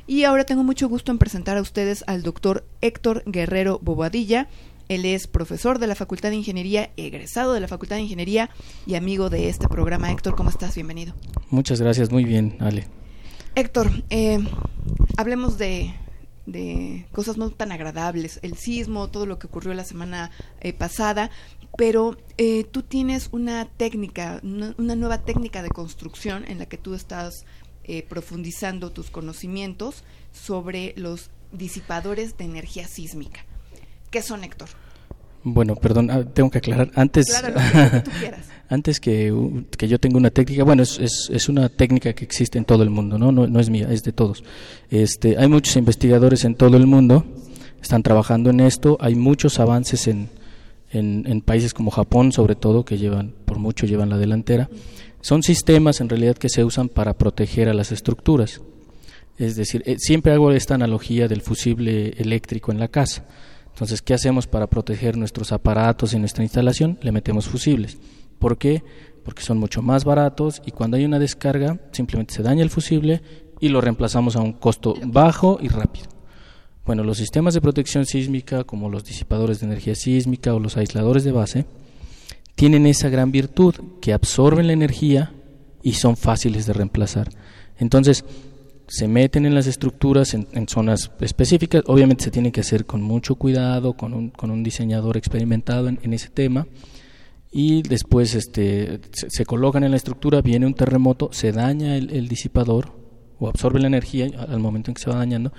Y 0.08 0.24
ahora 0.24 0.44
tengo 0.44 0.64
mucho 0.64 0.88
gusto 0.88 1.12
en 1.12 1.18
presentar 1.18 1.56
a 1.56 1.60
ustedes 1.60 2.02
al 2.08 2.22
doctor 2.22 2.66
Héctor 2.80 3.22
Guerrero 3.26 3.78
Bobadilla. 3.80 4.48
Él 4.88 5.04
es 5.04 5.28
profesor 5.28 5.78
de 5.78 5.86
la 5.86 5.94
Facultad 5.94 6.30
de 6.30 6.36
Ingeniería, 6.36 6.90
egresado 6.96 7.52
de 7.52 7.60
la 7.60 7.68
Facultad 7.68 7.96
de 7.96 8.02
Ingeniería 8.02 8.50
y 8.84 8.96
amigo 8.96 9.30
de 9.30 9.48
este 9.48 9.68
programa. 9.68 10.10
Héctor, 10.10 10.34
¿cómo 10.34 10.50
estás? 10.50 10.74
Bienvenido. 10.74 11.14
Muchas 11.50 11.80
gracias, 11.80 12.10
muy 12.10 12.24
bien, 12.24 12.56
Ale. 12.58 12.88
Héctor, 13.54 13.90
eh, 14.10 14.38
hablemos 15.16 15.58
de, 15.58 15.94
de 16.48 17.06
cosas 17.12 17.36
no 17.36 17.50
tan 17.50 17.72
agradables, 17.72 18.40
el 18.42 18.56
sismo, 18.56 19.08
todo 19.08 19.26
lo 19.26 19.38
que 19.38 19.46
ocurrió 19.46 19.74
la 19.74 19.84
semana 19.84 20.30
eh, 20.60 20.72
pasada, 20.72 21.30
pero 21.76 22.16
eh, 22.38 22.64
tú 22.64 22.82
tienes 22.82 23.28
una 23.32 23.66
técnica, 23.66 24.40
una, 24.42 24.74
una, 24.78 24.96
nueva 24.96 25.18
técnica 25.18 25.62
de 25.62 25.68
construcción 25.68 26.44
en 26.48 26.58
la 26.58 26.66
que 26.66 26.78
tú 26.78 26.94
estás 26.94 27.44
eh, 27.84 28.02
profundizando 28.02 28.90
tus 28.90 29.10
conocimientos 29.10 30.04
sobre 30.32 30.94
los 30.96 31.30
disipadores 31.52 32.36
de 32.38 32.44
energía 32.44 32.88
sísmica. 32.88 33.44
¿Qué 34.10 34.22
son, 34.22 34.42
Héctor? 34.42 34.68
Bueno, 35.44 35.76
perdón, 35.76 36.10
ah, 36.10 36.24
tengo 36.24 36.50
que 36.50 36.58
aclarar. 36.58 36.90
Antes, 36.94 37.26
Claro, 37.26 37.54
lo 37.54 37.90
que 37.90 38.00
tú 38.00 38.10
quieras. 38.18 38.46
antes 38.68 39.00
que, 39.00 39.32
yo 39.78 39.98
tenga 39.98 40.18
una 40.18 40.30
técnica, 40.30 40.64
bueno, 40.64 40.82
es, 40.82 41.48
una 41.48 41.68
técnica 41.68 42.12
que 42.12 42.24
existe 42.24 42.58
en 42.58 42.64
todo 42.64 42.82
el 42.82 42.90
mundo, 42.90 43.18
¿no? 43.18 43.32
No, 43.32 43.46
no 43.46 43.60
es 43.60 43.70
mía, 43.70 43.88
es 43.90 44.02
de 44.02 44.12
todos. 44.12 44.44
Este, 44.90 45.36
hay 45.38 45.48
muchos 45.48 45.76
investigadores 45.76 46.44
en 46.44 46.54
todo 46.54 46.76
el 46.76 46.86
mundo, 46.86 47.24
están 47.80 48.02
trabajando 48.02 48.50
en 48.50 48.60
esto, 48.60 48.98
hay 49.00 49.14
muchos 49.14 49.58
avances 49.58 50.06
en, 50.06 50.28
en, 50.90 51.24
en 51.26 51.40
países 51.40 51.72
como 51.72 51.90
Japón, 51.90 52.32
sobre 52.32 52.56
todo, 52.56 52.84
que 52.84 52.98
llevan, 52.98 53.34
por 53.44 53.58
mucho 53.58 53.86
llevan 53.86 54.10
la 54.10 54.18
delantera. 54.18 54.68
Son 55.20 55.42
sistemas 55.42 56.00
en 56.00 56.08
realidad 56.08 56.36
que 56.36 56.48
se 56.48 56.64
usan 56.64 56.88
para 56.88 57.14
proteger 57.14 57.68
a 57.68 57.74
las 57.74 57.90
estructuras. 57.90 58.60
Es 59.38 59.56
decir, 59.56 59.82
eh, 59.86 59.96
siempre 59.98 60.32
hago 60.32 60.52
esta 60.52 60.74
analogía 60.74 61.28
del 61.28 61.42
fusible 61.42 62.10
eléctrico 62.18 62.72
en 62.72 62.80
la 62.80 62.88
casa. 62.88 63.24
Entonces, 63.72 64.02
¿qué 64.02 64.12
hacemos 64.12 64.46
para 64.46 64.66
proteger 64.66 65.16
nuestros 65.16 65.52
aparatos 65.52 66.12
y 66.12 66.18
nuestra 66.18 66.42
instalación? 66.42 66.98
Le 67.00 67.12
metemos 67.12 67.46
fusibles. 67.46 67.96
¿Por 68.38 68.58
qué? 68.58 68.82
Porque 69.24 69.42
son 69.42 69.58
mucho 69.58 69.82
más 69.82 70.04
baratos 70.04 70.62
y 70.64 70.70
cuando 70.70 70.96
hay 70.96 71.04
una 71.04 71.18
descarga 71.18 71.78
simplemente 71.92 72.34
se 72.34 72.42
daña 72.42 72.62
el 72.62 72.70
fusible 72.70 73.22
y 73.60 73.68
lo 73.68 73.80
reemplazamos 73.80 74.36
a 74.36 74.40
un 74.40 74.52
costo 74.52 74.94
bajo 75.04 75.58
y 75.60 75.68
rápido. 75.68 76.06
Bueno, 76.86 77.04
los 77.04 77.18
sistemas 77.18 77.52
de 77.52 77.60
protección 77.60 78.06
sísmica 78.06 78.64
como 78.64 78.88
los 78.88 79.04
disipadores 79.04 79.60
de 79.60 79.66
energía 79.66 79.94
sísmica 79.94 80.54
o 80.54 80.60
los 80.60 80.76
aisladores 80.76 81.24
de 81.24 81.32
base 81.32 81.66
tienen 82.54 82.86
esa 82.86 83.08
gran 83.08 83.30
virtud 83.30 83.74
que 84.00 84.12
absorben 84.12 84.66
la 84.66 84.72
energía 84.72 85.32
y 85.82 85.92
son 85.92 86.16
fáciles 86.16 86.66
de 86.66 86.72
reemplazar. 86.72 87.28
Entonces, 87.76 88.24
se 88.88 89.06
meten 89.06 89.44
en 89.44 89.54
las 89.54 89.66
estructuras 89.66 90.34
en, 90.34 90.48
en, 90.52 90.66
zonas 90.66 91.10
específicas. 91.20 91.82
Obviamente 91.86 92.24
se 92.24 92.30
tiene 92.30 92.50
que 92.50 92.62
hacer 92.62 92.86
con 92.86 93.02
mucho 93.02 93.34
cuidado, 93.34 93.92
con 93.92 94.14
un, 94.14 94.30
con 94.30 94.50
un 94.50 94.62
diseñador 94.62 95.16
experimentado 95.16 95.88
en, 95.88 96.00
en, 96.02 96.14
ese 96.14 96.30
tema. 96.30 96.66
Y 97.50 97.82
después 97.82 98.34
este, 98.34 99.00
se, 99.12 99.30
se, 99.30 99.46
colocan 99.46 99.84
en 99.84 99.92
la 99.92 99.96
estructura, 99.96 100.42
viene 100.42 100.66
un 100.66 100.74
terremoto, 100.74 101.30
se 101.32 101.52
daña 101.52 101.96
el, 101.96 102.10
el, 102.10 102.28
disipador 102.28 102.92
o 103.38 103.48
absorbe 103.48 103.80
la 103.80 103.86
energía 103.86 104.28
al 104.48 104.60
momento 104.60 104.90
en 104.90 104.94
que 104.94 105.02
se 105.02 105.10
va 105.10 105.16
dañando 105.16 105.52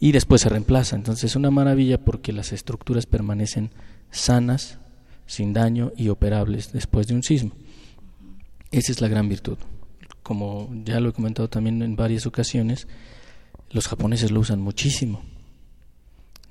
y 0.00 0.12
después 0.12 0.40
se 0.40 0.48
reemplaza. 0.48 0.96
Entonces 0.96 1.30
es 1.30 1.36
una 1.36 1.50
maravilla 1.50 2.04
porque 2.04 2.32
las 2.32 2.52
estructuras 2.52 3.06
permanecen 3.06 3.70
sanas, 4.10 4.78
sin 5.26 5.52
daño 5.52 5.92
y 5.96 6.08
operables 6.08 6.72
después 6.72 7.06
de 7.06 7.14
un 7.14 7.22
sismo. 7.22 7.52
Esa 8.72 8.92
es 8.92 9.00
la 9.00 9.08
gran 9.08 9.28
virtud 9.28 9.58
como 10.28 10.68
ya 10.84 11.00
lo 11.00 11.08
he 11.08 11.12
comentado 11.14 11.48
también 11.48 11.80
en 11.80 11.96
varias 11.96 12.26
ocasiones, 12.26 12.86
los 13.70 13.88
japoneses 13.88 14.30
lo 14.30 14.40
usan 14.40 14.60
muchísimo. 14.60 15.22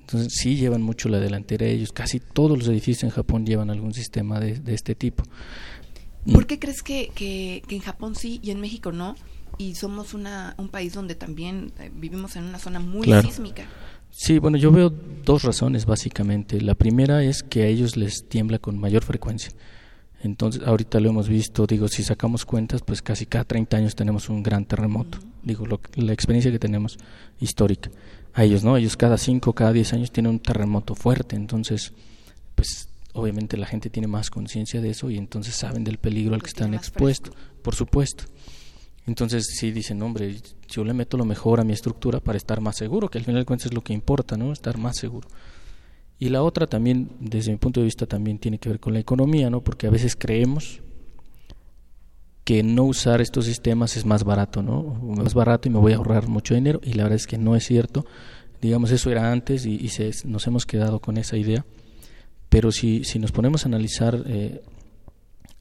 Entonces 0.07 0.35
sí 0.39 0.55
llevan 0.55 0.81
mucho 0.81 1.09
la 1.09 1.19
delantera 1.19 1.65
ellos. 1.65 1.91
Casi 1.91 2.21
todos 2.21 2.57
los 2.57 2.69
edificios 2.69 3.03
en 3.03 3.09
Japón 3.09 3.45
llevan 3.45 3.69
algún 3.69 3.93
sistema 3.93 4.39
de, 4.39 4.57
de 4.57 4.73
este 4.73 4.95
tipo. 4.95 5.23
¿Por 6.31 6.47
qué 6.47 6.59
crees 6.59 6.81
que, 6.81 7.11
que, 7.13 7.61
que, 7.67 7.75
en 7.75 7.81
Japón 7.81 8.15
sí 8.15 8.39
y 8.41 8.51
en 8.51 8.61
México 8.61 8.93
no? 8.93 9.15
Y 9.57 9.75
somos 9.75 10.13
una, 10.13 10.55
un 10.57 10.69
país 10.69 10.93
donde 10.93 11.15
también 11.15 11.73
eh, 11.79 11.91
vivimos 11.93 12.37
en 12.37 12.45
una 12.45 12.57
zona 12.57 12.79
muy 12.79 13.03
claro. 13.03 13.27
sísmica. 13.27 13.65
Sí, 14.09 14.39
bueno, 14.39 14.57
yo 14.57 14.71
veo 14.71 14.89
dos 14.89 15.43
razones 15.43 15.85
básicamente. 15.85 16.61
La 16.61 16.75
primera 16.75 17.21
es 17.21 17.43
que 17.43 17.63
a 17.63 17.67
ellos 17.67 17.97
les 17.97 18.29
tiembla 18.29 18.59
con 18.59 18.79
mayor 18.79 19.03
frecuencia. 19.03 19.51
Entonces, 20.23 20.63
ahorita 20.65 21.01
lo 21.01 21.09
hemos 21.09 21.27
visto, 21.27 21.67
digo, 21.67 21.89
si 21.89 22.03
sacamos 22.03 22.45
cuentas, 22.45 22.81
pues 22.81 23.01
casi 23.01 23.25
cada 23.25 23.43
30 23.43 23.75
años 23.75 23.95
tenemos 23.95 24.29
un 24.29 24.41
gran 24.41 24.65
terremoto. 24.65 25.19
Digo, 25.47 25.65
lo, 25.65 25.79
la 25.95 26.13
experiencia 26.13 26.51
que 26.51 26.59
tenemos 26.59 26.97
histórica. 27.39 27.89
A 28.33 28.43
ellos, 28.43 28.63
¿no? 28.63 28.77
Ellos 28.77 28.97
cada 28.97 29.17
5, 29.17 29.53
cada 29.53 29.73
10 29.73 29.93
años 29.93 30.11
tienen 30.11 30.33
un 30.33 30.39
terremoto 30.39 30.93
fuerte. 30.93 31.35
Entonces, 31.35 31.93
pues 32.53 32.89
obviamente 33.13 33.57
la 33.57 33.65
gente 33.65 33.89
tiene 33.89 34.07
más 34.07 34.29
conciencia 34.29 34.81
de 34.81 34.91
eso 34.91 35.09
y 35.09 35.17
entonces 35.17 35.55
saben 35.55 35.83
del 35.83 35.97
peligro 35.97 36.35
al 36.35 36.43
que 36.43 36.49
están 36.49 36.73
expuestos, 36.73 37.33
por 37.63 37.73
supuesto. 37.73 38.25
Entonces, 39.07 39.47
sí 39.57 39.71
dicen, 39.71 40.01
hombre, 40.01 40.35
yo 40.67 40.83
le 40.83 40.93
meto 40.93 41.17
lo 41.17 41.23
mejor 41.23 41.61
a 41.61 41.63
mi 41.63 41.71
estructura 41.71 42.19
para 42.19 42.37
estar 42.37 42.59
más 42.59 42.75
seguro, 42.75 43.09
que 43.09 43.17
al 43.17 43.23
final 43.23 43.41
de 43.41 43.45
cuentas 43.45 43.67
es 43.67 43.73
lo 43.73 43.81
que 43.81 43.93
importa, 43.93 44.35
¿no? 44.35 44.51
Estar 44.51 44.77
más 44.77 44.97
seguro. 44.97 45.29
Y 46.19 46.29
la 46.29 46.43
otra 46.43 46.67
también, 46.67 47.09
desde 47.19 47.51
mi 47.51 47.57
punto 47.57 47.79
de 47.79 47.85
vista, 47.85 48.05
también 48.05 48.37
tiene 48.37 48.59
que 48.59 48.67
ver 48.67 48.79
con 48.79 48.93
la 48.93 48.99
economía, 48.99 49.49
¿no? 49.49 49.61
Porque 49.61 49.87
a 49.87 49.91
veces 49.91 50.15
creemos 50.17 50.81
que 52.47 52.63
no 52.63 52.85
usar 52.85 53.19
estos 53.19 53.43
sistemas 53.43 53.97
es 53.97 54.05
más 54.05 54.23
barato, 54.23 54.63
¿no? 54.63 54.81
Más 55.03 55.33
barato 55.33 55.67
y 55.67 55.71
me 55.73 55.79
voy 55.79 55.91
a 55.91 55.97
ahorrar 55.97 56.29
mucho 56.29 56.55
dinero 56.55 56.79
y 56.81 56.93
la 56.93 57.03
verdad 57.03 57.17
es 57.17 57.27
que 57.27 57.37
no 57.37 57.57
es 57.57 57.65
cierto. 57.65 58.05
Digamos, 58.61 58.91
eso 58.91 59.11
era 59.11 59.33
antes 59.33 59.65
y, 59.65 59.85
se, 59.89 60.11
nos 60.23 60.47
hemos 60.47 60.65
quedado 60.65 61.01
con 61.01 61.17
esa 61.17 61.35
idea. 61.35 61.65
Pero 62.47 62.71
si, 62.71 63.03
si 63.03 63.19
nos 63.19 63.33
ponemos 63.33 63.65
a 63.65 63.67
analizar 63.67 64.23
eh, 64.27 64.61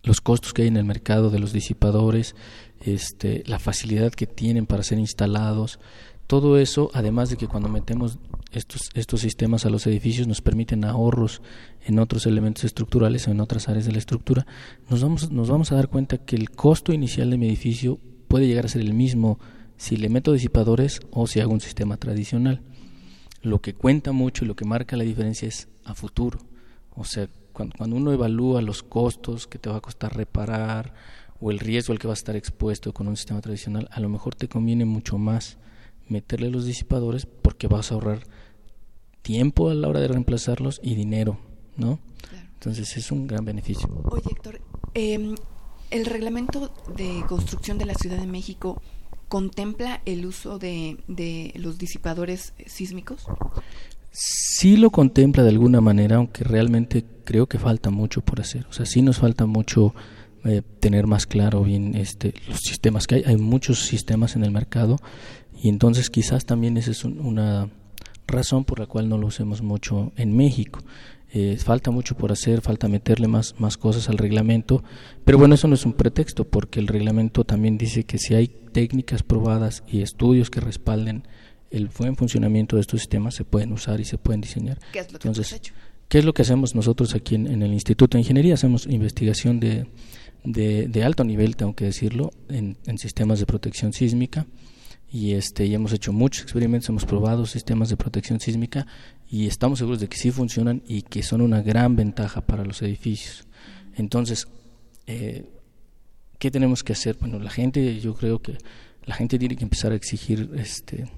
los 0.05 0.21
costos 0.21 0.53
que 0.53 0.63
hay 0.63 0.69
en 0.69 0.77
el 0.77 0.85
mercado 0.85 1.31
de 1.31 1.41
los 1.41 1.53
disipadores, 1.53 2.37
este, 2.81 3.43
la 3.47 3.59
facilidad 3.59 4.13
que 4.13 4.29
tienen 4.29 4.67
para 4.67 4.85
ser 4.85 5.01
instalados, 5.01 5.81
todo 6.29 6.57
eso, 6.57 6.93
además 6.95 7.31
de 7.31 7.37
que 7.37 7.49
cuando 7.49 7.69
metemos 7.69 8.17
estos, 8.53 8.91
estos 8.95 9.21
sistemas 9.21 9.67
a 9.67 9.71
los 9.71 9.87
edificios 9.87 10.27
nos 10.27 10.41
permiten 10.41 10.85
ahorros 10.85 11.43
en 11.85 11.99
otros 11.99 12.27
elementos 12.27 12.65
estructurales 12.65 13.27
o 13.27 13.31
en 13.31 13.41
otras 13.41 13.69
áreas 13.69 13.87
de 13.87 13.93
la 13.93 13.99
estructura, 13.99 14.47
nos 14.89 15.03
vamos, 15.03 15.31
nos 15.31 15.49
vamos 15.49 15.73
a 15.73 15.77
dar 15.77 15.89
cuenta 15.89 16.19
que 16.19 16.37
el 16.37 16.51
costo 16.51 16.93
inicial 16.93 17.31
de 17.31 17.39
mi 17.39 17.47
edificio 17.47 17.99
puede 18.29 18.47
llegar 18.47 18.67
a 18.67 18.69
ser 18.69 18.83
el 18.83 18.95
mismo 18.95 19.39
si 19.77 19.97
le 19.97 20.09
meto 20.09 20.33
disipadores 20.33 21.01
o 21.11 21.27
si 21.27 21.41
hago 21.41 21.53
un 21.53 21.61
sistema 21.61 21.97
tradicional. 21.97 22.63
Lo 23.43 23.61
que 23.61 23.75
cuenta 23.75 24.13
mucho 24.13 24.45
y 24.45 24.49
lo 24.49 24.57
que 24.57 24.65
marca 24.65 24.97
la 24.97 25.05
diferencia 25.05 25.47
es 25.47 25.69
a 25.85 25.95
futuro. 25.95 26.39
O 26.95 27.05
sea, 27.05 27.29
cuando, 27.53 27.77
cuando 27.77 27.97
uno 27.97 28.13
evalúa 28.13 28.63
los 28.63 28.83
costos 28.83 29.47
que 29.47 29.59
te 29.59 29.69
va 29.69 29.77
a 29.77 29.81
costar 29.81 30.17
reparar 30.17 30.95
o 31.41 31.51
el 31.51 31.59
riesgo 31.59 31.93
al 31.93 31.99
que 31.99 32.09
va 32.09 32.15
a 32.15 32.15
estar 32.15 32.37
expuesto 32.37 32.93
con 32.93 33.07
un 33.07 33.17
sistema 33.17 33.41
tradicional, 33.41 33.89
a 33.93 34.01
lo 34.01 34.09
mejor 34.09 34.35
te 34.35 34.49
conviene 34.49 34.85
mucho 34.85 35.19
más 35.19 35.59
meterle 36.09 36.51
los 36.51 36.65
disipadores 36.65 37.27
porque 37.27 37.69
vas 37.69 37.91
a 37.91 37.95
ahorrar 37.95 38.21
tiempo 39.23 39.71
a 39.71 39.75
la 39.75 39.89
hora 39.89 40.01
de 40.01 40.09
reemplazarlos 40.09 40.81
y 40.83 40.95
dinero, 40.95 41.39
¿no? 41.77 41.99
Claro. 42.29 42.49
Entonces 42.55 42.97
es 42.97 43.11
un 43.11 43.27
gran 43.27 43.45
beneficio. 43.45 43.89
Oye, 44.11 44.31
Héctor, 44.31 44.61
eh, 44.95 45.35
¿el 45.91 46.07
reglamento 46.07 46.73
de 46.97 47.25
construcción 47.29 47.79
de 47.79 47.87
la 47.87 47.95
Ciudad 47.95 48.19
de 48.19 48.27
México 48.27 48.81
contempla 49.29 50.01
el 50.05 50.27
uso 50.27 50.59
de, 50.59 50.99
de 51.09 51.53
los 51.57 51.79
disipadores 51.79 52.55
sísmicos? 52.67 53.27
Sí 54.13 54.77
lo 54.77 54.91
contempla 54.91 55.43
de 55.43 55.51
alguna 55.51 55.81
manera, 55.81 56.17
aunque 56.17 56.45
realmente 56.45 57.05
creo 57.25 57.47
que 57.47 57.59
falta 57.59 57.91
mucho 57.91 58.23
por 58.23 58.41
hacer. 58.41 58.67
O 58.71 58.73
sea, 58.73 58.87
sí 58.87 59.03
nos 59.03 59.19
falta 59.19 59.45
mucho 59.45 59.95
eh, 60.45 60.63
tener 60.81 61.07
más 61.07 61.27
claro 61.27 61.65
bien 61.65 61.97
este, 61.97 62.33
los 62.49 62.61
sistemas 62.61 63.07
que 63.07 63.17
hay. 63.17 63.25
Hay 63.27 63.37
muchos 63.37 63.81
sistemas 63.81 64.37
en 64.37 64.45
el 64.45 64.53
mercado 64.53 64.97
y 65.63 65.69
entonces 65.69 66.11
quizás 66.11 66.45
también 66.45 66.77
esa 66.77 66.91
es 66.91 67.05
una 67.05 67.69
razón 68.27 68.65
por 68.65 68.81
la 68.81 68.87
cual 68.87 69.09
no 69.09 69.19
lo 69.19 69.29
usemos 69.29 69.63
mucho 69.63 70.13
en 70.17 70.37
México. 70.37 70.81
Eh, 71.33 71.57
falta 71.59 71.91
mucho 71.91 72.17
por 72.17 72.33
hacer, 72.33 72.61
falta 72.61 72.89
meterle 72.89 73.29
más, 73.29 73.55
más 73.59 73.77
cosas 73.77 74.09
al 74.09 74.17
reglamento, 74.17 74.83
pero 75.25 75.39
bueno, 75.39 75.55
eso 75.55 75.69
no 75.69 75.75
es 75.75 75.85
un 75.85 75.93
pretexto, 75.93 76.45
porque 76.45 76.81
el 76.81 76.87
reglamento 76.87 77.45
también 77.45 77.77
dice 77.77 78.05
que 78.05 78.19
si 78.19 78.35
hay 78.35 78.49
técnicas 78.49 79.23
probadas 79.23 79.83
y 79.89 80.03
estudios 80.03 80.51
que 80.51 80.61
respalden 80.61 81.25
el 81.71 81.89
buen 81.89 82.17
funcionamiento 82.17 82.77
de 82.77 82.83
estos 82.83 83.01
sistemas, 83.01 83.35
se 83.35 83.45
pueden 83.45 83.73
usar 83.73 84.01
y 84.01 84.05
se 84.05 84.19
pueden 84.19 84.41
diseñar. 84.41 84.79
¿Qué 84.93 85.01
es 85.01 85.13
lo 85.13 85.19
que 85.19 85.29
Entonces, 85.29 85.53
hecho? 85.53 85.75
¿qué 86.09 86.19
es 86.19 86.25
lo 86.25 86.33
que 86.33 86.43
hacemos 86.43 86.75
nosotros 86.75 87.15
aquí 87.15 87.35
en, 87.35 87.61
el 87.61 87.73
Instituto 87.73 88.17
de 88.17 88.23
Ingeniería? 88.23 88.55
Hacemos 88.55 88.87
investigación 88.87 89.59
de, 89.59 89.87
de, 90.45 91.05
alto 91.05 91.25
nivel, 91.25 91.57
tengo 91.57 91.75
que 91.75 91.87
decirlo, 91.87 92.31
en, 92.49 92.77
en 92.87 92.99
sistemas 92.99 93.41
de 93.41 93.47
protección 93.47 93.93
sísmica 93.93 94.47
y 95.11 95.33
este 95.33 95.73
hemos 95.73 95.93
hecho 95.93 96.13
muchos 96.13 96.43
experimentos, 96.43 96.89
hemos 96.89 97.05
probado 97.05 97.47
sistemas 97.47 97.89
de 97.89 97.97
protección 97.97 98.41
sísmica 98.41 98.87
y 99.29 99.47
estamos 99.47 99.79
seguros 99.79 100.01
de 100.01 100.09
que 100.09 100.17
sí 100.17 100.31
funcionan 100.31 100.83
y 100.87 101.03
que 101.03 101.23
son 101.23 101.41
una 101.41 101.63
gran 101.63 101.97
ventaja 101.97 102.41
para 102.41 102.65
los 102.65 102.83
edificios. 102.83 103.47
Entonces, 103.95 104.49
eh, 105.07 105.45
¿qué 106.39 106.51
tenemos 106.51 106.83
que 106.83 106.93
hacer? 106.93 107.17
Bueno, 107.19 107.39
la 107.39 107.51
gente, 107.51 108.01
yo 108.01 108.15
creo 108.15 108.41
que 108.41 108.59
la 109.05 109.15
gente 109.15 109.39
tiene 109.39 109.57
que 109.57 109.65
empezar 109.65 109.93
a 109.93 109.95
exigir, 109.95 110.51
este, 110.57 111.09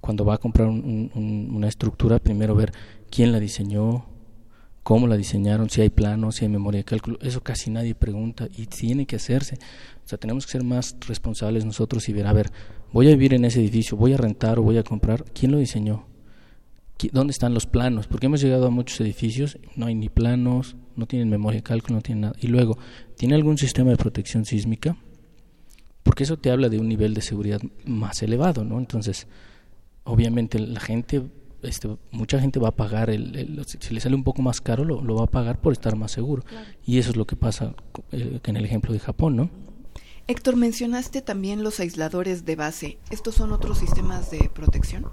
cuando 0.00 0.24
va 0.24 0.34
a 0.34 0.38
comprar 0.38 0.68
una 0.68 1.68
estructura, 1.68 2.18
primero 2.18 2.54
ver 2.54 2.72
quién 3.10 3.30
la 3.32 3.40
diseñó, 3.40 4.06
cómo 4.82 5.06
la 5.06 5.16
diseñaron, 5.16 5.70
si 5.70 5.80
hay 5.80 5.90
planos, 5.90 6.36
si 6.36 6.44
hay 6.44 6.48
memoria 6.48 6.78
de 6.78 6.84
cálculo, 6.84 7.18
eso 7.20 7.42
casi 7.42 7.70
nadie 7.70 7.94
pregunta 7.94 8.48
y 8.56 8.66
tiene 8.66 9.06
que 9.06 9.16
hacerse. 9.16 9.58
O 10.04 10.08
sea, 10.08 10.18
tenemos 10.18 10.46
que 10.46 10.52
ser 10.52 10.64
más 10.64 10.96
responsables 11.06 11.64
nosotros 11.64 12.08
y 12.08 12.12
ver, 12.12 12.26
a 12.26 12.32
ver, 12.32 12.50
voy 12.92 13.08
a 13.08 13.10
vivir 13.10 13.34
en 13.34 13.44
ese 13.44 13.60
edificio, 13.60 13.96
voy 13.96 14.12
a 14.12 14.16
rentar 14.16 14.58
o 14.58 14.62
voy 14.62 14.78
a 14.78 14.82
comprar, 14.82 15.24
¿quién 15.32 15.52
lo 15.52 15.58
diseñó? 15.58 16.06
¿Dónde 17.10 17.32
están 17.32 17.52
los 17.52 17.66
planos? 17.66 18.06
Porque 18.06 18.26
hemos 18.26 18.40
llegado 18.40 18.66
a 18.66 18.70
muchos 18.70 19.00
edificios, 19.00 19.58
no 19.74 19.86
hay 19.86 19.94
ni 19.94 20.08
planos, 20.08 20.76
no 20.94 21.06
tienen 21.06 21.28
memoria 21.28 21.58
de 21.58 21.64
cálculo, 21.64 21.96
no 21.96 22.02
tienen 22.02 22.22
nada. 22.22 22.34
Y 22.40 22.46
luego, 22.46 22.78
¿tiene 23.16 23.34
algún 23.34 23.58
sistema 23.58 23.90
de 23.90 23.96
protección 23.96 24.44
sísmica? 24.44 24.96
Porque 26.04 26.22
eso 26.22 26.36
te 26.36 26.50
habla 26.50 26.68
de 26.68 26.78
un 26.78 26.88
nivel 26.88 27.14
de 27.14 27.22
seguridad 27.22 27.60
más 27.84 28.22
elevado, 28.22 28.64
¿no? 28.64 28.78
Entonces, 28.78 29.26
obviamente 30.04 30.60
la 30.60 30.78
gente, 30.78 31.22
este, 31.62 31.96
mucha 32.12 32.40
gente 32.40 32.60
va 32.60 32.68
a 32.68 32.76
pagar, 32.76 33.10
el, 33.10 33.60
si 33.66 33.94
le 33.94 34.00
sale 34.00 34.14
un 34.14 34.24
poco 34.24 34.42
más 34.42 34.60
caro, 34.60 34.84
lo, 34.84 35.16
va 35.16 35.24
a 35.24 35.30
pagar 35.30 35.60
por 35.60 35.72
estar 35.72 35.96
más 35.96 36.12
seguro. 36.12 36.44
Y 36.84 36.98
eso 36.98 37.10
es 37.10 37.16
lo 37.16 37.26
que 37.26 37.34
pasa 37.34 37.74
eh, 38.12 38.38
en 38.44 38.56
el 38.56 38.64
ejemplo 38.64 38.92
de 38.92 39.00
Japón, 39.00 39.36
¿no? 39.36 39.50
Héctor, 40.32 40.56
mencionaste 40.56 41.20
también 41.20 41.62
los 41.62 41.78
aisladores 41.78 42.46
de 42.46 42.56
base. 42.56 42.98
¿Estos 43.10 43.34
son 43.34 43.52
otros 43.52 43.76
sistemas 43.76 44.30
de 44.30 44.50
protección? 44.52 45.04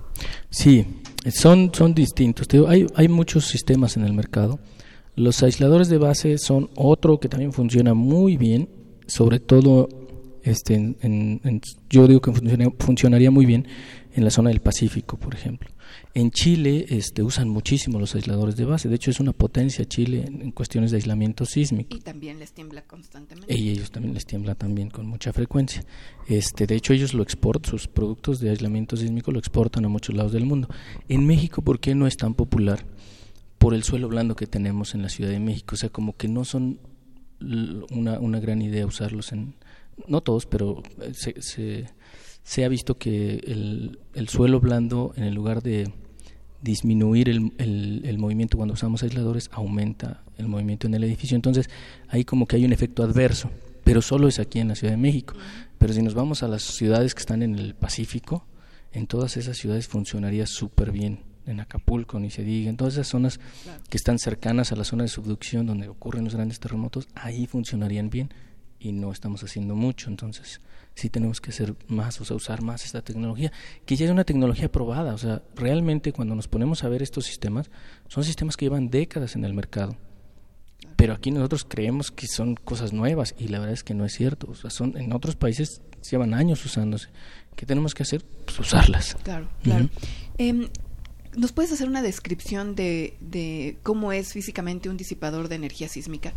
Sí, 0.50 0.86
son, 1.30 1.72
son 1.74 1.94
distintos. 1.94 2.48
Hay, 2.70 2.88
hay 2.96 3.10
muchos 3.10 3.46
sistemas 3.46 3.98
en 3.98 4.06
el 4.06 4.14
mercado. 4.14 4.60
Los 5.18 5.44
aisladores 5.44 5.90
de 5.90 5.98
base 5.98 6.38
son 6.38 6.70
otro 6.78 7.20
que 7.20 7.28
también 7.28 7.52
funciona 7.52 7.94
muy 7.94 8.38
bien, 8.38 8.70
sobre 9.08 9.42
todo 9.42 9.90
este, 10.44 10.76
en, 10.76 11.62
yo 11.90 12.08
digo 12.08 12.22
que 12.22 12.32
funcionaría 12.80 13.30
muy 13.30 13.46
bien 13.46 13.68
en 14.14 14.24
la 14.24 14.32
zona 14.32 14.52
del 14.52 14.62
Pacífico, 14.62 15.18
por 15.18 15.34
ejemplo. 15.36 15.70
En 16.14 16.32
Chile 16.32 16.86
este, 16.90 17.24
usan 17.24 17.50
muchísimo 17.50 18.00
los 18.00 18.16
aisladores 18.16 18.56
de 18.56 18.66
base. 18.66 18.90
De 18.90 18.96
hecho, 18.96 19.12
es 19.12 19.20
una 19.20 19.34
potencia 19.34 19.86
Chile 19.86 20.26
en, 20.28 20.52
cuestiones 20.52 20.92
de 20.92 20.98
aislamiento 20.98 21.46
sísmico. 21.46 21.96
Y 21.96 22.02
también 22.02 22.40
les 22.40 22.52
tiembla 22.54 22.82
constantemente. 22.82 23.54
Y 23.56 23.70
ellos 23.70 23.92
también 23.92 24.14
les 24.14 24.26
tiembla 24.26 24.56
también 24.56 24.90
con 24.90 25.06
mucha 25.06 25.34
frecuencia. 25.34 25.84
Este, 26.28 26.68
de 26.68 26.76
hecho, 26.76 26.94
ellos 26.94 27.14
lo 27.14 27.24
exportan, 27.24 27.70
sus 27.70 27.88
productos 27.88 28.40
de 28.40 28.50
aislamiento 28.50 28.98
sísmico 28.98 29.32
lo 29.32 29.40
exportan 29.40 29.86
a 29.86 29.90
muchos 29.90 30.16
lados 30.16 30.32
del 30.32 30.46
mundo. 30.46 30.68
En 31.08 31.26
México, 31.26 31.62
¿por 31.62 31.80
qué 31.80 31.96
no 31.96 32.08
es 32.08 32.18
tan 32.18 32.34
popular? 32.34 32.86
Por 33.58 33.74
el 33.74 33.84
suelo 33.84 34.08
blando 34.08 34.36
que 34.36 34.48
tenemos 34.48 34.96
en 34.96 35.02
la 35.02 35.10
Ciudad 35.10 35.32
de 35.32 35.40
México. 35.40 35.76
O 35.76 35.78
sea, 35.78 35.90
como 35.90 36.16
que 36.16 36.28
no 36.28 36.46
son 36.46 36.80
una, 37.92 38.20
una 38.20 38.40
gran 38.40 38.62
idea 38.62 38.86
usarlos 38.86 39.32
en... 39.32 39.56
No 40.08 40.22
todos, 40.22 40.46
pero 40.46 40.82
se, 41.12 41.42
se 41.42 41.90
se 42.44 42.66
ha 42.66 42.68
visto 42.68 42.98
que 42.98 43.36
el, 43.46 44.00
el 44.14 44.30
suelo 44.30 44.60
blando, 44.60 45.14
en 45.16 45.24
el 45.24 45.34
lugar 45.34 45.62
de 45.62 45.92
disminuir 46.62 47.30
el, 47.30 47.52
el, 47.58 48.18
movimiento 48.18 48.58
cuando 48.58 48.74
usamos 48.74 49.04
aisladores, 49.04 49.50
aumenta 49.54 50.24
el 50.38 50.48
movimiento 50.48 50.88
en 50.88 50.94
el 50.96 51.04
edificio. 51.04 51.36
Entonces, 51.36 51.70
ahí 52.08 52.26
como 52.26 52.48
que 52.48 52.58
hay 52.58 52.66
un 52.66 52.74
efecto 52.74 53.04
adverso, 53.04 53.50
pero 53.84 54.02
solo 54.02 54.28
es 54.28 54.40
aquí 54.40 54.60
en 54.60 54.70
la 54.70 54.76
Ciudad 54.76 54.94
de 54.94 54.98
México. 54.98 55.36
Pero 55.78 55.94
si 55.94 56.02
nos 56.02 56.14
vamos 56.14 56.44
a 56.44 56.48
las 56.48 56.64
ciudades 56.64 57.14
que 57.14 57.22
están 57.22 57.42
en 57.42 57.56
el 57.56 57.76
Pacífico, 57.76 58.46
en 58.92 59.08
todas 59.08 59.38
esas 59.38 59.58
ciudades 59.58 59.88
funcionaría 59.88 60.46
súper 60.46 60.92
bien. 60.92 61.20
En 61.46 61.60
Acapulco, 61.60 62.20
ni 62.20 62.30
se 62.30 62.44
diga, 62.44 62.70
en 62.70 62.78
todas 62.78 62.94
esas 62.94 63.08
zonas 63.08 63.40
que 63.90 63.98
están 63.98 64.20
cercanas 64.20 64.72
a 64.72 64.76
la 64.76 64.84
zona 64.84 65.04
de 65.04 65.10
subducción 65.10 65.66
donde 65.66 65.88
ocurren 65.88 66.26
los 66.26 66.36
grandes 66.36 66.60
terremotos, 66.60 67.08
ahí 67.16 67.48
funcionarían 67.48 68.10
bien 68.10 68.30
y 68.80 68.92
no 68.92 69.12
estamos 69.12 69.44
haciendo 69.44 69.76
mucho. 69.76 70.10
Entonces, 70.10 70.62
sí 70.96 71.10
tenemos 71.10 71.42
que 71.42 71.52
hacer 71.52 71.76
más, 71.88 72.20
o 72.22 72.26
sea, 72.26 72.36
usar 72.36 72.62
más 72.62 72.86
esta 72.86 73.02
tecnología, 73.02 73.52
que 73.86 73.96
ya 73.96 74.06
es 74.06 74.12
una 74.12 74.24
tecnología 74.24 74.72
probada. 74.72 75.14
O 75.14 75.18
sea, 75.18 75.42
realmente 75.56 76.14
cuando 76.14 76.36
nos 76.36 76.48
ponemos 76.48 76.84
a 76.84 76.90
ver 76.90 77.02
estos 77.02 77.26
sistemas, 77.26 77.70
son 78.08 78.24
sistemas 78.24 78.58
que 78.58 78.66
llevan 78.66 78.90
décadas 78.90 79.36
en 79.36 79.46
el 79.46 79.54
mercado. 79.54 79.98
Pero 80.96 81.14
aquí 81.14 81.32
nosotros 81.32 81.66
creemos 81.68 82.12
que 82.12 82.28
son 82.28 82.56
cosas 82.56 82.92
nuevas 82.94 83.34
y 83.38 83.48
la 83.48 83.60
verdad 83.60 83.74
es 83.74 83.84
que 83.84 83.94
no 83.94 84.06
es 84.06 84.14
cierto. 84.14 84.52
O 84.52 84.56
sea, 84.56 84.70
son, 84.70 84.98
en 84.98 85.14
otros 85.14 85.36
países 85.36 85.82
llevan 86.10 86.34
años 86.34 86.64
usándose. 86.66 87.10
¿Qué 87.56 87.66
tenemos 87.66 87.94
que 87.94 88.04
hacer? 88.04 88.26
Pues 88.46 88.60
usarlas. 88.60 89.16
Claro, 89.24 89.50
claro. 89.64 89.90
Em, 90.38 90.68
¿Nos 91.38 91.52
puedes 91.52 91.72
hacer 91.72 91.88
una 91.88 92.02
descripción 92.02 92.76
de, 92.76 93.16
de 93.20 93.78
cómo 93.84 94.12
es 94.12 94.34
físicamente 94.34 94.90
un 94.90 94.98
disipador 94.98 95.48
de 95.48 95.56
energía 95.56 95.88
sísmica? 95.88 96.34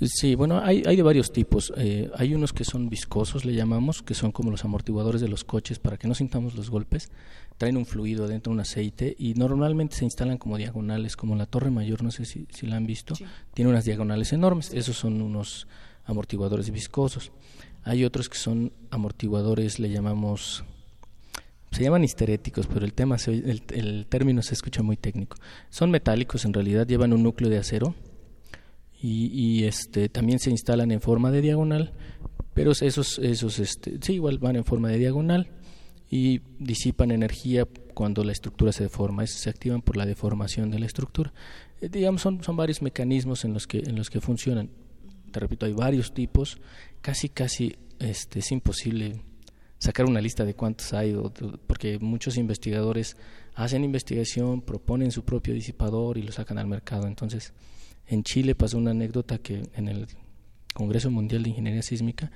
Sí, 0.00 0.34
bueno, 0.34 0.60
hay, 0.62 0.82
hay 0.86 0.96
de 0.96 1.02
varios 1.02 1.32
tipos. 1.32 1.72
Eh, 1.76 2.10
hay 2.14 2.34
unos 2.34 2.52
que 2.52 2.64
son 2.64 2.90
viscosos, 2.90 3.46
le 3.46 3.54
llamamos, 3.54 4.02
que 4.02 4.14
son 4.14 4.30
como 4.30 4.50
los 4.50 4.64
amortiguadores 4.64 5.22
de 5.22 5.28
los 5.28 5.44
coches 5.44 5.78
para 5.78 5.96
que 5.96 6.06
no 6.06 6.14
sintamos 6.14 6.54
los 6.54 6.68
golpes. 6.68 7.10
Traen 7.56 7.78
un 7.78 7.86
fluido 7.86 8.28
dentro, 8.28 8.52
un 8.52 8.60
aceite, 8.60 9.16
y 9.18 9.32
normalmente 9.34 9.96
se 9.96 10.04
instalan 10.04 10.36
como 10.36 10.58
diagonales, 10.58 11.16
como 11.16 11.34
la 11.34 11.46
Torre 11.46 11.70
Mayor, 11.70 12.02
no 12.02 12.10
sé 12.10 12.26
si, 12.26 12.46
si 12.50 12.66
la 12.66 12.76
han 12.76 12.86
visto. 12.86 13.14
Tiene 13.54 13.70
unas 13.70 13.86
diagonales 13.86 14.34
enormes. 14.34 14.70
Esos 14.74 14.98
son 14.98 15.22
unos 15.22 15.66
amortiguadores 16.04 16.70
viscosos. 16.70 17.32
Hay 17.82 18.04
otros 18.04 18.28
que 18.28 18.36
son 18.36 18.72
amortiguadores, 18.90 19.78
le 19.78 19.90
llamamos 19.90 20.64
se 21.72 21.82
llaman 21.82 22.04
histeréticos, 22.04 22.66
pero 22.66 22.86
el 22.86 22.94
tema 22.94 23.16
el, 23.26 23.62
el, 23.68 24.06
término 24.06 24.40
se 24.42 24.54
escucha 24.54 24.82
muy 24.82 24.96
técnico. 24.96 25.36
Son 25.68 25.90
metálicos 25.90 26.44
en 26.44 26.54
realidad, 26.54 26.86
llevan 26.86 27.12
un 27.12 27.22
núcleo 27.22 27.50
de 27.50 27.58
acero 27.58 27.94
y, 29.00 29.64
este, 29.64 30.08
también 30.08 30.38
se 30.38 30.50
instalan 30.50 30.90
en 30.90 31.00
forma 31.00 31.30
de 31.30 31.42
diagonal, 31.42 31.92
pero 32.54 32.72
esos, 32.72 33.18
esos 33.18 33.58
este, 33.58 33.98
sí, 34.00 34.14
igual 34.14 34.38
van 34.38 34.56
en 34.56 34.64
forma 34.64 34.88
de 34.88 34.98
diagonal 34.98 35.50
y 36.10 36.40
disipan 36.58 37.10
energía 37.10 37.66
cuando 37.94 38.24
la 38.24 38.32
estructura 38.32 38.72
se 38.72 38.84
deforma, 38.84 39.26
se 39.26 39.50
activan 39.50 39.82
por 39.82 39.96
la 39.96 40.06
deformación 40.06 40.70
de 40.70 40.78
la 40.78 40.86
estructura. 40.86 41.32
Eh, 41.80 41.88
digamos, 41.88 42.22
son, 42.22 42.42
son 42.42 42.56
varios 42.56 42.82
mecanismos 42.82 43.44
en 43.44 43.52
los 43.52 43.66
que, 43.66 43.78
en 43.78 43.96
los 43.96 44.10
que 44.10 44.20
funcionan. 44.20 44.70
Te 45.30 45.40
repito, 45.40 45.66
hay 45.66 45.72
varios 45.72 46.14
tipos, 46.14 46.58
casi, 47.00 47.28
casi 47.28 47.76
este, 47.98 48.38
es 48.38 48.52
imposible 48.52 49.20
sacar 49.78 50.06
una 50.06 50.20
lista 50.20 50.44
de 50.44 50.54
cuántos 50.54 50.92
hay, 50.92 51.14
porque 51.66 51.98
muchos 51.98 52.36
investigadores 52.36 53.16
hacen 53.54 53.84
investigación, 53.84 54.62
proponen 54.62 55.10
su 55.10 55.24
propio 55.24 55.54
disipador 55.54 56.18
y 56.18 56.22
lo 56.22 56.32
sacan 56.32 56.58
al 56.58 56.66
mercado. 56.66 57.06
Entonces, 57.06 57.52
en 58.06 58.22
Chile 58.22 58.54
pasó 58.54 58.78
una 58.78 58.92
anécdota 58.92 59.38
que 59.38 59.68
en 59.74 59.88
el 59.88 60.06
Congreso 60.74 61.10
Mundial 61.10 61.42
de 61.42 61.50
Ingeniería 61.50 61.82
Sísmica, 61.82 62.30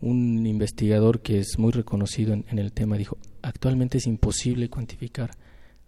un 0.00 0.46
investigador 0.46 1.22
que 1.22 1.38
es 1.38 1.58
muy 1.58 1.72
reconocido 1.72 2.34
en, 2.34 2.58
el 2.58 2.72
tema 2.72 2.96
dijo, 2.96 3.16
actualmente 3.42 3.98
es 3.98 4.06
imposible 4.06 4.68
cuantificar 4.68 5.30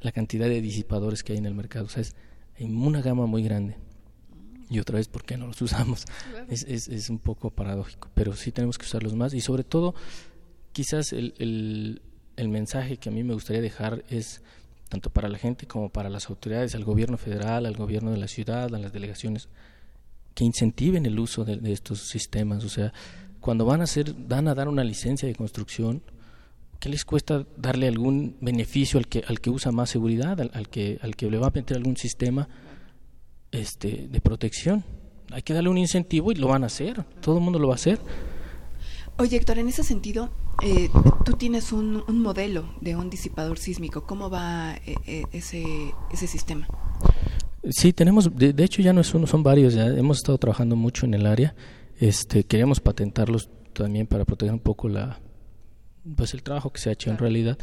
la 0.00 0.12
cantidad 0.12 0.48
de 0.48 0.62
disipadores 0.62 1.22
que 1.22 1.32
hay 1.32 1.38
en 1.38 1.46
el 1.46 1.54
mercado. 1.54 1.86
O 1.86 1.88
sea, 1.88 2.02
es, 2.02 2.14
hay 2.56 2.66
una 2.66 3.02
gama 3.02 3.26
muy 3.26 3.42
grande. 3.42 3.76
Y 4.70 4.78
otra 4.78 4.96
vez, 4.96 5.08
¿por 5.08 5.24
qué 5.24 5.36
no 5.36 5.46
los 5.46 5.60
usamos? 5.62 6.04
Es, 6.48 6.64
es, 6.64 6.88
es 6.88 7.10
un 7.10 7.18
poco 7.18 7.50
paradójico, 7.50 8.10
pero 8.14 8.34
sí 8.34 8.52
tenemos 8.52 8.78
que 8.78 8.86
usarlos 8.86 9.14
más. 9.14 9.34
Y 9.34 9.40
sobre 9.40 9.64
todo, 9.64 9.94
quizás 10.72 11.12
el, 11.12 11.34
el, 11.38 12.00
el 12.36 12.48
mensaje 12.48 12.96
que 12.96 13.08
a 13.08 13.12
mí 13.12 13.24
me 13.24 13.34
gustaría 13.34 13.60
dejar 13.60 14.04
es 14.08 14.42
tanto 14.88 15.10
para 15.10 15.28
la 15.28 15.38
gente 15.38 15.66
como 15.66 15.90
para 15.90 16.08
las 16.08 16.30
autoridades, 16.30 16.74
al 16.74 16.84
gobierno 16.84 17.18
federal, 17.18 17.66
al 17.66 17.76
gobierno 17.76 18.10
de 18.10 18.16
la 18.16 18.28
ciudad, 18.28 18.74
a 18.74 18.78
las 18.78 18.92
delegaciones, 18.92 19.48
que 20.34 20.44
incentiven 20.44 21.04
el 21.04 21.18
uso 21.18 21.44
de, 21.44 21.72
estos 21.72 22.08
sistemas. 22.08 22.64
O 22.64 22.68
sea, 22.68 22.92
cuando 23.40 23.64
van 23.64 23.80
a 23.80 23.84
hacer, 23.84 24.14
van 24.14 24.48
a 24.48 24.54
dar 24.54 24.68
una 24.68 24.84
licencia 24.84 25.28
de 25.28 25.34
construcción, 25.34 26.02
¿qué 26.80 26.88
les 26.88 27.04
cuesta 27.04 27.46
darle 27.56 27.88
algún 27.88 28.36
beneficio 28.40 28.98
al 28.98 29.08
que, 29.08 29.24
al 29.26 29.40
que 29.40 29.50
usa 29.50 29.72
más 29.72 29.90
seguridad, 29.90 30.40
al, 30.40 30.68
que, 30.68 30.98
al 31.02 31.16
que 31.16 31.30
le 31.30 31.38
va 31.38 31.48
a 31.48 31.52
meter 31.52 31.76
algún 31.76 31.96
sistema 31.96 32.48
este, 33.50 34.08
de 34.08 34.20
protección? 34.20 34.84
Hay 35.30 35.42
que 35.42 35.52
darle 35.52 35.68
un 35.68 35.78
incentivo 35.78 36.32
y 36.32 36.36
lo 36.36 36.48
van 36.48 36.62
a 36.62 36.66
hacer, 36.66 37.04
todo 37.20 37.36
el 37.36 37.44
mundo 37.44 37.58
lo 37.58 37.68
va 37.68 37.74
a 37.74 37.76
hacer. 37.76 37.98
Oye, 39.20 39.36
Héctor, 39.36 39.58
en 39.58 39.66
ese 39.66 39.82
sentido, 39.82 40.30
eh, 40.62 40.90
tú 41.24 41.32
tienes 41.32 41.72
un, 41.72 42.04
modelo 42.08 42.72
de 42.80 42.94
un 42.94 43.10
disipador 43.10 43.58
sísmico. 43.58 44.04
¿Cómo 44.06 44.30
va 44.30 44.76
eh, 44.86 44.94
eh, 45.08 45.24
ese, 45.32 45.64
ese 46.12 46.28
sistema? 46.28 46.68
Sí, 47.68 47.92
tenemos, 47.92 48.30
de, 48.36 48.54
hecho 48.62 48.80
ya 48.80 48.92
no 48.92 49.00
es 49.00 49.12
uno, 49.14 49.26
son 49.26 49.42
varios, 49.42 49.74
ya 49.74 49.86
hemos 49.86 50.18
estado 50.18 50.38
trabajando 50.38 50.76
mucho 50.76 51.04
en 51.04 51.14
el 51.14 51.26
área. 51.26 51.56
Este, 51.98 52.44
queremos 52.44 52.78
patentarlos 52.78 53.50
también 53.72 54.06
para 54.06 54.24
proteger 54.24 54.54
un 54.54 54.60
poco 54.60 54.88
la, 54.88 55.18
pues 56.16 56.32
el 56.32 56.44
trabajo 56.44 56.70
que 56.70 56.80
se 56.80 56.90
ha 56.90 56.92
hecho 56.92 57.10
en 57.10 57.18
realidad. 57.18 57.58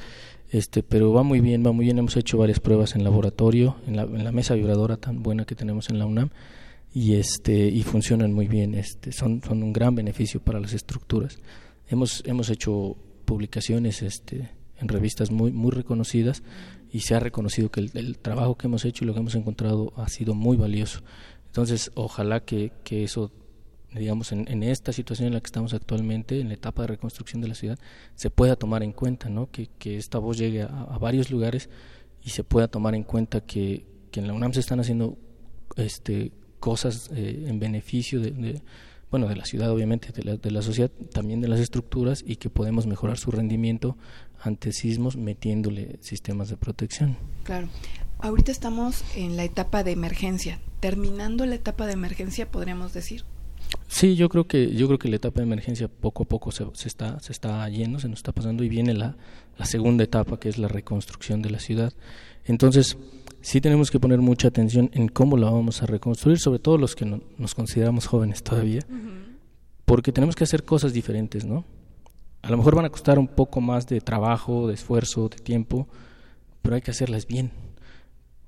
Este, 0.51 0.83
pero 0.83 1.13
va 1.13 1.23
muy 1.23 1.39
bien, 1.39 1.65
va 1.65 1.71
muy 1.71 1.85
bien. 1.85 1.97
Hemos 1.97 2.17
hecho 2.17 2.37
varias 2.37 2.59
pruebas 2.59 2.95
en 2.95 3.05
laboratorio, 3.05 3.77
en 3.87 3.95
la, 3.95 4.01
en 4.01 4.25
la 4.25 4.33
mesa 4.33 4.55
vibradora 4.55 4.97
tan 4.97 5.23
buena 5.23 5.45
que 5.45 5.55
tenemos 5.55 5.89
en 5.89 5.99
la 5.99 6.05
UNAM 6.05 6.31
y 6.95 7.15
este 7.15 7.67
y 7.67 7.83
funcionan 7.83 8.31
muy 8.31 8.47
bien 8.47 8.73
este 8.73 9.11
son 9.11 9.43
son 9.45 9.61
un 9.61 9.73
gran 9.73 9.95
beneficio 9.95 10.39
para 10.39 10.61
las 10.61 10.71
estructuras. 10.71 11.37
Hemos 11.89 12.23
hemos 12.25 12.49
hecho 12.49 12.95
publicaciones 13.25 14.01
este 14.01 14.49
en 14.79 14.87
revistas 14.87 15.29
muy 15.29 15.51
muy 15.51 15.71
reconocidas 15.71 16.41
y 16.89 17.01
se 17.01 17.13
ha 17.13 17.19
reconocido 17.19 17.69
que 17.69 17.81
el, 17.81 18.17
trabajo 18.17 18.55
que 18.55 18.67
hemos 18.67 18.85
hecho 18.85 19.03
y 19.03 19.07
lo 19.07 19.13
que 19.13 19.19
hemos 19.19 19.35
encontrado 19.35 19.91
ha 19.97 20.07
sido 20.07 20.35
muy 20.35 20.55
valioso. 20.55 21.01
Entonces 21.47 21.91
ojalá 21.95 22.45
que, 22.45 22.71
que 22.85 23.03
eso 23.03 23.29
digamos 23.93 24.31
en, 24.31 24.63
esta 24.63 24.93
situación 24.93 25.27
en 25.27 25.33
la 25.33 25.41
que 25.41 25.47
estamos 25.47 25.73
actualmente 25.73 26.39
en 26.39 26.47
la 26.47 26.53
etapa 26.53 26.83
de 26.83 26.87
reconstrucción 26.87 27.41
de 27.41 27.49
la 27.49 27.55
ciudad 27.55 27.77
se 28.15 28.29
pueda 28.29 28.55
tomar 28.55 28.83
en 28.83 28.93
cuenta 28.93 29.29
no 29.29 29.51
que, 29.51 29.67
que 29.79 29.97
esta 29.97 30.17
voz 30.17 30.37
llegue 30.37 30.61
a, 30.61 30.67
a 30.67 30.97
varios 30.97 31.29
lugares 31.29 31.69
y 32.23 32.29
se 32.29 32.45
pueda 32.45 32.69
tomar 32.69 32.95
en 32.95 33.03
cuenta 33.03 33.41
que, 33.41 33.85
que 34.11 34.21
en 34.21 34.27
la 34.27 34.33
UNAM 34.33 34.53
se 34.53 34.61
están 34.61 34.79
haciendo 34.79 35.17
este 35.75 36.31
cosas 36.65 37.11
eh, 37.13 37.45
en 37.47 37.59
beneficio 37.59 38.19
de, 38.19 38.59
bueno, 39.11 39.27
de 39.27 39.35
la 39.35 39.45
ciudad 39.45 39.69
obviamente, 39.69 40.11
de 40.11 40.23
la, 40.23 40.35
de 40.35 40.49
la 40.49 40.63
sociedad, 40.63 40.89
también 41.13 41.39
de 41.39 41.47
las 41.47 41.59
estructuras 41.59 42.23
y 42.25 42.37
que 42.37 42.49
podemos 42.49 42.87
mejorar 42.87 43.19
su 43.19 43.29
rendimiento 43.29 43.95
ante 44.41 44.73
sismos 44.73 45.15
metiéndole 45.15 45.99
sistemas 46.01 46.49
de 46.49 46.57
protección. 46.57 47.17
Claro. 47.43 47.67
Ahorita 48.17 48.51
estamos 48.51 49.03
en 49.15 49.37
la 49.37 49.43
etapa 49.43 49.83
de 49.83 49.91
emergencia. 49.91 50.59
Terminando 50.79 51.45
la 51.45 51.53
etapa 51.53 51.85
de 51.85 51.93
emergencia, 51.93 52.49
podríamos 52.49 52.95
decir. 52.95 53.25
Sí, 53.87 54.15
yo 54.15 54.27
creo 54.27 54.47
que 54.47 54.73
yo 54.73 54.87
creo 54.87 54.97
que 54.97 55.09
la 55.09 55.17
etapa 55.17 55.41
de 55.41 55.45
emergencia 55.45 55.87
poco 55.87 56.23
a 56.23 56.25
poco 56.25 56.51
se, 56.51 56.65
se 56.73 56.87
está 56.87 57.19
se 57.19 57.31
está 57.31 57.69
yendo, 57.69 57.99
se 57.99 58.09
nos 58.09 58.19
está 58.19 58.31
pasando 58.31 58.63
y 58.63 58.69
viene 58.69 58.95
la, 58.95 59.17
la 59.59 59.65
segunda 59.65 60.03
etapa 60.03 60.39
que 60.39 60.49
es 60.49 60.57
la 60.57 60.67
reconstrucción 60.67 61.43
de 61.43 61.51
la 61.51 61.59
ciudad. 61.59 61.93
Entonces, 62.45 62.97
sí 63.41 63.61
tenemos 63.61 63.91
que 63.91 63.99
poner 63.99 64.19
mucha 64.19 64.47
atención 64.47 64.89
en 64.93 65.07
cómo 65.07 65.37
la 65.37 65.49
vamos 65.49 65.81
a 65.81 65.85
reconstruir, 65.85 66.39
sobre 66.39 66.59
todo 66.59 66.77
los 66.77 66.95
que 66.95 67.05
nos 67.05 67.55
consideramos 67.55 68.07
jóvenes 68.07 68.43
todavía, 68.43 68.81
porque 69.85 70.11
tenemos 70.11 70.35
que 70.35 70.43
hacer 70.43 70.63
cosas 70.63 70.93
diferentes, 70.93 71.45
¿no? 71.45 71.65
A 72.41 72.51
lo 72.51 72.57
mejor 72.57 72.75
van 72.75 72.85
a 72.85 72.89
costar 72.89 73.17
un 73.17 73.27
poco 73.27 73.59
más 73.59 73.87
de 73.87 74.01
trabajo, 74.01 74.67
de 74.67 74.75
esfuerzo, 74.75 75.29
de 75.29 75.37
tiempo, 75.37 75.87
pero 76.61 76.75
hay 76.75 76.81
que 76.81 76.91
hacerlas 76.91 77.25
bien. 77.25 77.51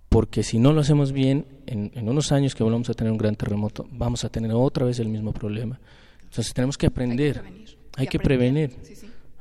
Porque 0.09 0.43
si 0.43 0.59
no 0.59 0.71
lo 0.71 0.81
hacemos 0.81 1.11
bien, 1.11 1.45
en, 1.65 1.91
unos 2.07 2.31
años 2.31 2.55
que 2.55 2.63
volvamos 2.63 2.89
a 2.89 2.93
tener 2.93 3.11
un 3.11 3.17
gran 3.17 3.35
terremoto, 3.35 3.87
vamos 3.91 4.23
a 4.23 4.29
tener 4.29 4.51
otra 4.51 4.85
vez 4.85 4.99
el 4.99 5.09
mismo 5.09 5.33
problema. 5.33 5.79
Entonces 6.23 6.53
tenemos 6.53 6.77
que 6.77 6.87
aprender, 6.87 7.43
hay 7.95 8.07
que, 8.07 8.19
prevenir, 8.19 8.75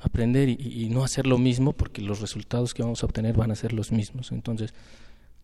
aprender 0.06 0.48
y, 0.48 0.88
no 0.90 1.04
hacer 1.04 1.26
lo 1.26 1.38
mismo 1.38 1.72
porque 1.72 2.02
los 2.02 2.20
resultados 2.20 2.74
que 2.74 2.82
vamos 2.82 3.02
a 3.02 3.06
obtener 3.06 3.36
van 3.36 3.50
a 3.50 3.54
ser 3.54 3.72
los 3.72 3.92
mismos. 3.92 4.32
Entonces, 4.32 4.72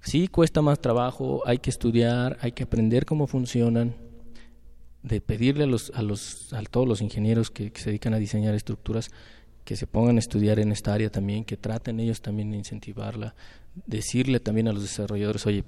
Sí, 0.02 0.26
cuesta 0.26 0.62
más 0.62 0.80
trabajo, 0.80 1.42
hay 1.46 1.58
que 1.58 1.70
estudiar, 1.70 2.36
hay 2.40 2.52
que 2.52 2.64
aprender 2.64 3.06
cómo 3.06 3.28
funcionan, 3.28 3.94
de 5.04 5.20
pedirle 5.20 5.64
a 5.64 5.66
los 5.66 5.92
a 5.94 6.02
los 6.02 6.52
a 6.52 6.62
todos 6.62 6.88
los 6.88 7.00
ingenieros 7.00 7.50
que, 7.50 7.72
se 7.74 7.90
dedican 7.90 8.12
a 8.14 8.18
diseñar 8.18 8.54
estructuras 8.54 9.10
que 9.64 9.76
se 9.76 9.86
pongan 9.86 10.16
a 10.16 10.18
estudiar 10.18 10.58
en 10.58 10.72
esta 10.72 10.92
área 10.92 11.08
también, 11.08 11.44
que 11.44 11.56
traten 11.56 12.00
ellos 12.00 12.20
también 12.20 12.50
de 12.50 12.56
incentivarla, 12.56 13.36
decirle 13.86 14.40
también 14.40 14.66
a 14.66 14.72
los 14.72 14.82
desarrolladores, 14.82 15.46
oye, 15.46 15.64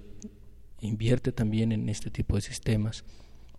invierte 0.80 1.30
también 1.30 1.70
en 1.70 1.88
este 1.88 2.10
tipo 2.10 2.34
de 2.34 2.42
sistemas, 2.42 3.04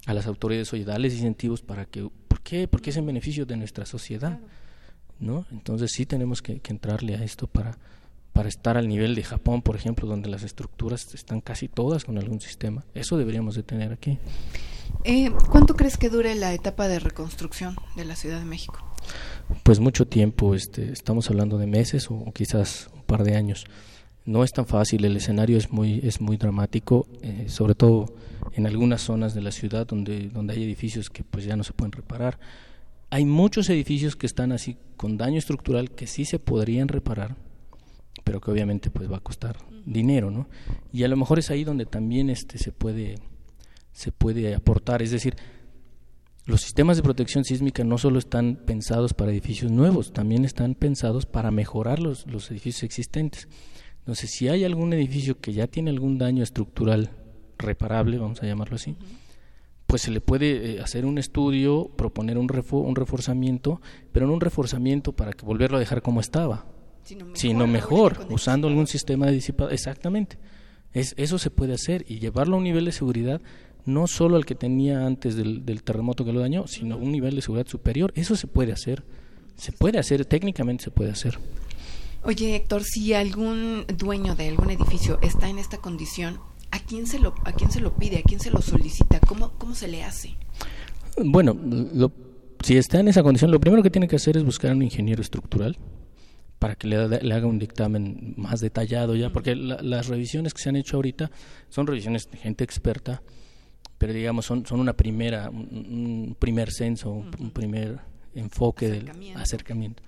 a 0.06 0.14
las 0.14 0.28
autoridades, 0.28 0.74
oye, 0.74 0.84
dales 0.84 1.14
incentivos 1.14 1.62
para 1.62 1.86
que, 1.86 2.10
¿por 2.28 2.42
qué? 2.42 2.68
Porque 2.68 2.90
es 2.90 2.98
en 2.98 3.06
beneficio 3.06 3.46
de 3.46 3.56
nuestra 3.56 3.86
sociedad, 3.86 4.42
¿no? 5.20 5.46
Entonces 5.52 5.92
sí 5.94 6.06
tenemos 6.06 6.42
que 6.42 6.62
entrarle 6.66 7.16
a 7.16 7.24
esto 7.24 7.48
para, 7.48 7.78
para 8.36 8.50
estar 8.50 8.76
al 8.76 8.90
nivel 8.90 9.16
de 9.16 9.24
Japón, 9.24 9.62
por 9.62 9.78
ejemplo, 9.78 10.10
donde 10.10 10.30
las 10.30 10.44
estructuras 10.44 11.14
están 11.14 11.40
casi 11.40 11.70
todas 11.70 12.04
con 12.04 12.18
algún 12.18 12.42
sistema. 12.42 12.84
Eso 12.94 13.18
deberíamos 13.18 13.56
de 13.56 13.64
tener 13.64 13.94
aquí. 13.94 14.20
Eh, 15.06 15.32
¿Cuánto 15.50 15.78
crees 15.78 15.96
que 15.96 16.10
dure 16.10 16.36
la 16.36 16.54
etapa 16.54 16.90
de 16.90 17.00
reconstrucción 17.00 17.78
de 17.96 18.04
la 18.04 18.18
Ciudad 18.18 18.40
de 18.40 18.44
México? 18.44 18.78
Pues 19.64 19.80
mucho 19.80 20.06
tiempo, 20.06 20.54
este, 20.54 20.92
estamos 20.92 21.30
hablando 21.30 21.58
de 21.58 21.66
meses 21.66 22.12
o, 22.12 22.26
quizás 22.34 22.90
un 22.94 23.04
par 23.04 23.24
de 23.24 23.38
años. 23.38 23.68
No 24.26 24.44
es 24.44 24.52
tan 24.52 24.66
fácil, 24.66 25.06
el 25.06 25.16
escenario 25.16 25.58
es 25.58 25.72
muy, 25.72 26.02
es 26.04 26.20
muy 26.20 26.36
dramático, 26.36 27.08
eh, 27.22 27.46
sobre 27.48 27.74
todo 27.74 28.08
en 28.52 28.68
algunas 28.68 29.02
zonas 29.02 29.34
de 29.34 29.44
la 29.44 29.54
ciudad 29.54 29.88
donde, 29.88 30.28
donde 30.28 30.56
hay 30.56 30.64
edificios 30.64 31.10
que 31.10 31.24
pues 31.24 31.46
ya 31.46 31.56
no 31.56 31.64
se 31.64 31.72
pueden 31.72 31.94
reparar. 31.94 32.38
Hay 33.10 33.26
muchos 33.26 33.70
edificios 33.70 34.16
que 34.16 34.26
están 34.26 34.52
así 34.52 34.78
con 34.98 35.18
daño 35.18 35.38
estructural 35.38 35.92
que 35.92 36.08
sí 36.08 36.26
se 36.26 36.40
podrían 36.40 36.88
reparar, 36.88 37.36
pero 38.24 38.42
que 38.42 38.52
obviamente 38.52 38.90
pues 38.90 39.12
va 39.12 39.18
a 39.18 39.22
costar 39.22 39.58
dinero, 39.86 40.32
¿no? 40.32 40.48
Y 40.92 41.04
a 41.04 41.08
lo 41.08 41.18
mejor 41.18 41.40
es 41.40 41.52
ahí 41.52 41.64
donde 41.64 41.86
también 41.86 42.30
este 42.30 42.58
se 42.58 42.72
puede 42.72 43.16
se 43.92 44.12
puede 44.12 44.54
aportar, 44.54 45.02
es 45.02 45.12
decir, 45.12 45.38
los 46.46 46.62
sistemas 46.62 46.98
de 46.98 47.04
protección 47.04 47.44
sísmica 47.44 47.84
no 47.84 47.98
solo 47.98 48.20
están 48.20 48.58
pensados 48.66 49.14
para 49.14 49.32
edificios 49.32 49.72
nuevos, 49.72 50.14
también 50.14 50.46
están 50.46 50.76
pensados 50.76 51.26
para 51.26 51.50
mejorar 51.50 52.00
los, 52.00 52.28
los 52.28 52.52
edificios 52.52 52.84
existentes. 52.84 53.48
Entonces, 54.00 54.30
si 54.32 54.48
hay 54.48 54.64
algún 54.64 54.94
edificio 54.94 55.40
que 55.40 55.54
ya 55.54 55.66
tiene 55.66 55.90
algún 55.90 56.20
daño 56.20 56.44
estructural 56.44 57.10
reparable, 57.58 58.20
vamos 58.20 58.44
a 58.44 58.46
llamarlo 58.46 58.76
así, 58.76 58.96
pues 59.88 60.02
se 60.02 60.12
le 60.12 60.22
puede 60.22 60.76
eh, 60.76 60.82
hacer 60.82 61.06
un 61.06 61.18
estudio, 61.18 61.90
proponer 61.96 62.38
un, 62.38 62.50
un 62.72 62.96
reforzamiento, 62.96 63.82
pero 64.12 64.28
no 64.28 64.34
un 64.34 64.42
reforzamiento 64.42 65.14
para 65.14 65.34
que 65.34 65.46
volverlo 65.46 65.78
a 65.78 65.80
dejar 65.80 66.02
como 66.02 66.20
estaba, 66.20 66.66
sino 67.34 67.68
mejor, 67.68 68.28
usando 68.30 68.68
algún 68.68 68.88
sistema 68.88 69.28
de 69.28 69.34
disipado. 69.34 69.70
Exactamente. 69.70 70.38
Es, 70.94 71.14
eso 71.18 71.38
se 71.38 71.52
puede 71.52 71.74
hacer 71.74 72.06
y 72.08 72.20
llevarlo 72.20 72.56
a 72.56 72.58
un 72.58 72.64
nivel 72.64 72.86
de 72.86 72.92
seguridad 72.92 73.42
no 73.86 74.08
solo 74.08 74.36
al 74.36 74.46
que 74.46 74.56
tenía 74.56 75.06
antes 75.06 75.36
del, 75.36 75.84
terremoto 75.84 76.26
que 76.26 76.34
lo 76.34 76.40
dañó, 76.40 76.68
sino 76.68 76.96
a 76.96 76.98
un 76.98 77.12
nivel 77.12 77.36
de 77.36 77.42
seguridad 77.42 77.68
superior. 77.68 78.12
Eso 78.16 78.36
se 78.36 78.48
puede 78.48 78.72
hacer. 78.72 79.04
Se 79.56 79.72
puede 79.72 80.00
hacer, 80.00 80.26
técnicamente 80.26 80.84
se 80.84 80.92
puede 80.92 81.12
hacer. 81.12 81.40
Oye, 82.24 82.56
Héctor, 82.56 82.84
si 82.84 83.14
algún 83.14 83.86
dueño 83.96 84.36
de 84.36 84.50
algún 84.50 84.72
edificio 84.72 85.20
está 85.22 85.48
en 85.48 85.60
esta 85.60 85.78
condición, 85.78 86.40
¿a 86.72 86.80
quién 86.80 87.08
se 87.08 87.20
lo, 87.20 87.36
a 87.46 87.54
quién 87.54 87.72
se 87.72 87.82
lo 87.82 87.96
pide? 87.96 88.18
¿A 88.18 88.24
quién 88.24 88.40
se 88.40 88.52
lo 88.52 88.62
solicita? 88.62 89.20
¿Cómo, 89.20 89.52
cómo 89.58 89.76
se 89.76 89.88
le 89.88 90.04
hace? 90.04 90.36
Bueno, 91.24 91.58
si 92.64 92.78
está 92.78 93.00
en 93.00 93.08
esa 93.08 93.24
condición, 93.24 93.52
lo 93.52 93.60
primero 93.60 93.84
que 93.84 93.90
tiene 93.90 94.08
que 94.08 94.16
hacer 94.16 94.38
es 94.38 94.44
buscar 94.44 94.72
a 94.72 94.76
un 94.76 94.82
ingeniero 94.82 95.22
estructural 95.22 95.78
para 96.60 96.76
que 96.76 96.88
le, 96.88 96.98
haga 96.98 97.48
un 97.48 97.60
dictamen 97.60 98.34
más 98.38 98.60
detallado 98.60 99.16
ya, 99.16 99.32
porque 99.32 99.56
las 99.56 100.08
revisiones 100.08 100.54
que 100.54 100.62
se 100.62 100.70
han 100.70 100.76
hecho 100.76 100.96
ahorita 100.96 101.30
son 101.70 101.86
revisiones 101.86 102.30
de 102.32 102.38
gente 102.38 102.64
experta, 102.64 103.22
pero 103.98 104.14
digamos 104.14 104.46
son, 104.46 104.66
son 104.66 104.80
una 104.80 104.94
primera, 104.94 105.50
un, 105.50 106.36
primer 106.40 106.72
censo, 106.72 107.12
un, 107.12 107.52
primer 107.52 108.00
enfoque 108.34 108.90
del 108.90 109.12
acercamiento. 109.36 110.02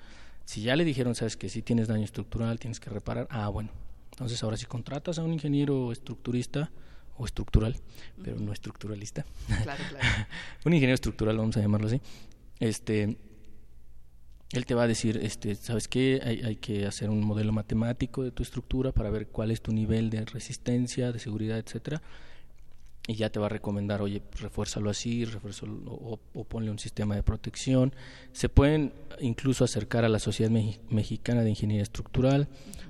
Si 0.45 0.61
ya 0.61 0.75
le 0.75 0.83
dijeron, 0.83 1.13
sabes 1.13 1.37
que 1.37 1.49
si 1.49 1.61
tienes 1.61 1.87
daño 1.87 2.05
estructural, 2.05 2.59
tienes 2.59 2.79
que 2.79 2.89
reparar, 2.89 3.27
ah, 3.29 3.49
bueno, 3.49 3.69
entonces 4.17 4.41
ahora 4.41 4.57
si 4.57 4.65
contratas 4.65 5.19
a 5.19 5.23
un 5.23 5.31
ingeniero 5.31 5.91
estructurista 5.91 6.71
o 7.17 7.25
estructural, 7.27 7.75
pero 8.23 8.39
no 8.39 8.51
estructuralista, 8.51 9.27
un 10.65 10.73
ingeniero 10.73 10.95
estructural, 10.95 11.37
vamos 11.37 11.55
a 11.55 11.61
llamarlo 11.61 11.85
así, 11.85 12.01
este 12.59 13.15
él 14.53 14.65
te 14.65 14.73
va 14.73 14.83
a 14.83 14.87
decir, 14.87 15.19
este, 15.21 15.53
¿sabes 15.53 15.87
qué? 15.87 16.19
Hay, 16.23 16.41
hay, 16.41 16.55
que 16.55 16.87
hacer 16.87 17.11
un 17.11 17.23
modelo 17.23 17.51
matemático 17.51 18.23
de 18.23 18.31
tu 18.31 18.41
estructura 18.41 18.91
para 18.91 19.11
ver 19.11 19.27
cuál 19.27 19.51
es 19.51 19.61
tu 19.61 19.71
nivel 19.71 20.09
de 20.09 20.25
resistencia, 20.25 21.11
de 21.11 21.19
seguridad, 21.19 21.59
etcétera. 21.59 22.01
Y 23.07 23.15
ya 23.15 23.29
te 23.29 23.39
va 23.39 23.45
a 23.45 23.49
recomendar, 23.49 24.01
oye, 24.01 24.21
refuérzalo 24.41 24.89
así, 24.89 25.23
refuérzalo, 25.23 25.73
o, 25.85 26.19
o, 26.33 26.43
ponle 26.43 26.69
un 26.69 26.77
sistema 26.77 27.15
de 27.15 27.23
protección. 27.23 27.95
Se 28.33 28.49
pueden 28.49 28.91
incluso 29.21 29.63
acercar 29.63 30.03
a 30.03 30.09
la 30.09 30.19
Sociedad 30.19 30.51
Mexicana 30.89 31.41
de 31.41 31.49
Ingeniería 31.49 31.83
Estructural, 31.83 32.49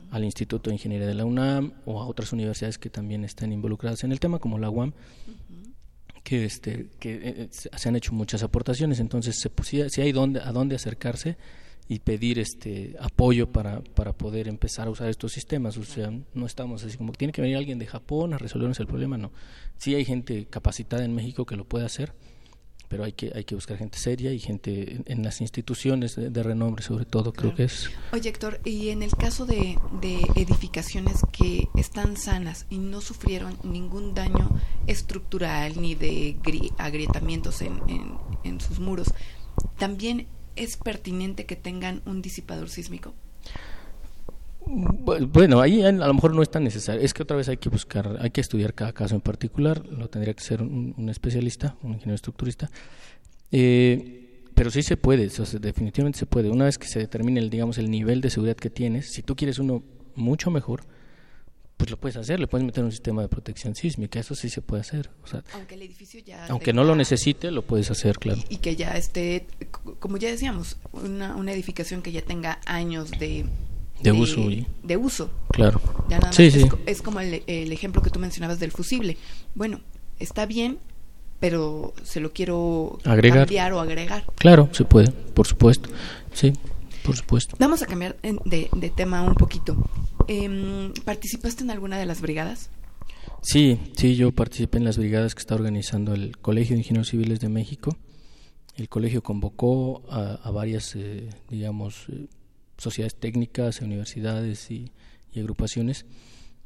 al 0.10 0.24
Instituto 0.24 0.70
de 0.70 0.76
Ingeniería 0.76 1.08
de 1.08 1.14
la 1.14 1.26
UNAM 1.26 1.74
o 1.86 2.02
a 2.02 2.08
otras 2.08 2.34
universidades 2.34 2.78
que 2.78 2.90
también 2.90 3.24
están 3.24 3.52
involucradas 3.52 4.04
en 4.04 4.12
el 4.12 4.20
tema, 4.20 4.40
como 4.40 4.58
la 4.58 4.70
UAM 4.70 4.94
que 6.24 6.44
este 6.44 6.90
que 7.00 7.14
eh, 7.16 7.22
eh, 7.24 7.50
se 7.52 7.88
han 7.88 7.96
hecho 7.96 8.12
muchas 8.12 8.44
aportaciones. 8.44 9.00
Entonces 9.00 9.40
se, 9.40 9.50
si, 9.64 9.90
si 9.90 10.02
hay 10.02 10.12
donde 10.12 10.42
a 10.42 10.52
dónde 10.52 10.76
acercarse 10.76 11.38
y 11.90 12.00
pedir 12.00 12.40
este 12.40 12.96
apoyo 13.00 13.52
para, 13.52 13.82
para 13.82 14.14
poder 14.14 14.48
empezar 14.48 14.88
a 14.88 14.92
usar 14.92 15.10
estos 15.10 15.32
sistemas. 15.32 15.78
O 15.78 15.84
sea, 15.84 16.12
no 16.34 16.46
estamos 16.46 16.84
así 16.84 16.98
como 16.98 17.14
tiene 17.14 17.32
que 17.32 17.42
venir 17.42 17.58
alguien 17.58 17.80
de 17.80 17.88
Japón 17.88 18.34
a 18.34 18.38
resolvernos 18.38 18.80
el 18.80 18.88
problema, 18.88 19.18
no. 19.18 19.32
Sí 19.78 19.96
hay 19.96 20.06
gente 20.06 20.46
capacitada 20.46 21.06
en 21.06 21.16
México 21.16 21.46
que 21.46 21.56
lo 21.56 21.64
puede 21.66 21.86
hacer, 21.86 22.14
pero 22.90 23.04
hay 23.04 23.14
que 23.14 23.32
hay 23.36 23.44
que 23.44 23.56
buscar 23.56 23.78
gente 23.78 23.98
seria 23.98 24.34
y 24.34 24.40
gente 24.40 25.02
en, 25.06 25.24
las 25.24 25.42
instituciones 25.42 26.16
de, 26.16 26.44
renombre 26.44 26.84
sobre 26.84 27.06
todo 27.06 27.34
creo 27.34 27.54
que 27.54 27.66
es 27.66 27.90
oye 28.14 28.30
Héctor 28.30 28.62
y 28.64 28.90
en 28.90 29.04
el 29.04 29.12
caso 29.12 29.46
de, 29.46 29.78
de, 30.00 30.22
edificaciones 30.36 31.22
que 31.32 31.68
están 31.76 32.16
sanas 32.16 32.66
y 32.70 32.78
no 32.78 33.02
sufrieron 33.02 33.58
ningún 33.64 34.14
daño 34.14 34.50
estructural 34.88 35.82
ni 35.82 35.96
de 35.96 36.38
agrietamientos 36.78 37.62
en, 37.62 37.82
en, 37.90 38.18
en 38.46 38.62
sus 38.62 38.80
muros 38.80 39.14
también 39.78 40.28
es 40.58 40.78
pertinente 40.78 41.46
que 41.46 41.56
tengan 41.56 42.02
un 42.06 42.22
disipador 42.22 42.70
sísmico 42.70 43.14
bueno, 44.70 45.62
ahí 45.62 45.82
a 45.82 45.92
lo 45.92 46.14
mejor 46.14 46.34
no 46.34 46.42
es 46.42 46.50
tan 46.50 46.64
necesario. 46.64 47.02
Es 47.02 47.14
que 47.14 47.24
otra 47.24 47.38
vez 47.38 47.48
hay 47.50 47.58
que 47.58 47.70
buscar, 47.70 48.18
hay 48.20 48.32
que 48.32 48.42
estudiar 48.42 48.74
cada 48.74 48.94
caso 48.94 49.16
en 49.16 49.22
particular. 49.22 49.86
Lo 49.88 50.10
tendría 50.10 50.34
que 50.34 50.44
ser 50.44 50.62
un, 50.62 51.08
especialista, 51.10 51.76
un 51.84 51.94
ingeniero 51.94 52.16
estructurista. 52.16 52.70
Eh, 53.52 54.44
pero 54.54 54.72
sí 54.72 54.82
se 54.82 54.98
puede, 54.98 55.30
definitivamente 55.60 56.20
se 56.20 56.26
puede. 56.26 56.50
Una 56.50 56.66
vez 56.66 56.78
que 56.78 56.88
se 56.88 57.00
determine, 57.00 57.40
el, 57.40 57.50
digamos, 57.50 57.78
el 57.78 57.90
nivel 57.90 58.22
de 58.22 58.30
seguridad 58.30 58.58
que 58.58 58.70
tienes, 58.70 59.12
si 59.12 59.22
tú 59.22 59.36
quieres 59.36 59.60
uno 59.60 59.84
mucho 60.16 60.52
mejor, 60.52 60.82
pues 61.78 61.92
lo 61.92 61.98
puedes 61.98 62.18
hacer, 62.18 62.40
le 62.40 62.48
puedes 62.48 62.66
meter 62.66 62.84
un 62.84 62.92
sistema 62.92 63.22
de 63.22 63.28
protección 63.28 63.76
sísmica, 63.76 64.20
eso 64.20 64.34
sí 64.34 64.50
se 64.50 64.62
puede 64.62 64.82
hacer. 64.82 65.12
aunque 65.54 65.76
el 65.76 65.84
edificio 65.84 66.20
ya... 66.20 66.48
Aunque 66.48 66.74
no 66.74 66.84
lo 66.84 66.96
necesite, 66.96 67.52
lo 67.52 67.62
puedes 67.62 67.92
hacer, 67.92 68.18
claro. 68.18 68.42
Y, 68.50 68.58
que 68.58 68.76
ya 68.76 68.98
esté, 68.98 69.46
como 70.00 70.18
ya 70.18 70.30
decíamos, 70.30 70.78
una, 70.92 71.36
una 71.36 71.52
edificación 71.52 72.02
que 72.02 72.12
ya 72.12 72.24
tenga 72.24 72.60
años 72.66 73.12
de 73.12 73.46
de, 74.02 74.12
uso. 74.12 74.42
De 74.84 74.98
uso. 74.98 75.32
Claro. 75.50 75.82
sí, 76.32 76.52
sí. 76.52 76.68
Es, 76.86 77.02
como 77.02 77.20
el, 77.20 77.42
ejemplo 77.48 78.02
que 78.02 78.10
tú 78.10 78.20
mencionabas 78.20 78.60
del 78.60 78.72
fusible. 78.72 79.18
Bueno, 79.56 79.82
está 80.20 80.46
bien, 80.46 80.78
pero 81.40 81.94
se 82.04 82.20
lo 82.20 82.32
quiero 82.32 83.00
agregar. 83.04 83.40
cambiar 83.40 83.74
o 83.74 83.80
agregar. 83.80 84.26
Claro, 84.36 84.70
se 84.72 84.86
puede, 84.86 85.12
por 85.12 85.48
supuesto. 85.48 85.90
Sí, 86.34 86.54
por 87.08 87.16
supuesto. 87.16 87.56
Vamos 87.58 87.82
a 87.82 87.86
cambiar 87.86 88.18
de, 88.22 88.70
de 88.76 88.90
tema 88.90 89.24
un 89.24 89.34
poquito. 89.34 89.78
Eh, 90.28 90.92
¿Participaste 91.06 91.64
en 91.64 91.72
alguna 91.72 91.98
de 91.98 92.06
las 92.06 92.20
brigadas? 92.20 92.70
Sí, 93.42 93.80
sí, 93.96 94.16
yo 94.18 94.34
participé 94.34 94.78
en 94.78 94.84
las 94.84 94.98
brigadas 94.98 95.34
que 95.34 95.40
está 95.40 95.56
organizando 95.56 96.14
el 96.14 96.38
Colegio 96.38 96.76
de 96.76 96.82
Ingenieros 96.82 97.08
Civiles 97.08 97.40
de 97.40 97.48
México. 97.48 97.96
El 98.76 98.90
colegio 98.90 99.24
convocó 99.24 100.04
a, 100.10 100.52
varias, 100.52 100.96
eh, 100.98 101.30
digamos, 101.50 102.08
eh, 102.10 102.28
sociedades 102.78 103.16
técnicas, 103.16 103.82
universidades 103.82 104.70
y, 104.70 104.92
agrupaciones 105.36 106.08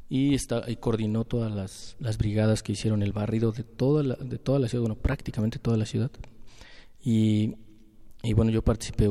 y, 0.09 0.33
está, 0.33 0.63
y 0.65 0.77
coordinó 0.77 1.25
todas 1.25 1.51
las, 1.51 1.97
las, 1.99 2.17
brigadas 2.17 2.63
que 2.63 2.71
hicieron 2.71 3.03
el 3.03 3.11
barrido 3.11 3.51
de 3.51 3.63
toda 3.63 4.01
la, 4.01 4.15
de 4.15 4.37
toda 4.37 4.59
la 4.59 4.69
ciudad, 4.69 4.83
bueno, 4.83 4.95
prácticamente 4.95 5.59
toda 5.59 5.75
la 5.75 5.85
ciudad. 5.85 6.09
Y, 7.03 7.55
y 8.23 8.33
bueno, 8.33 8.51
yo 8.51 8.61
participé, 8.61 9.09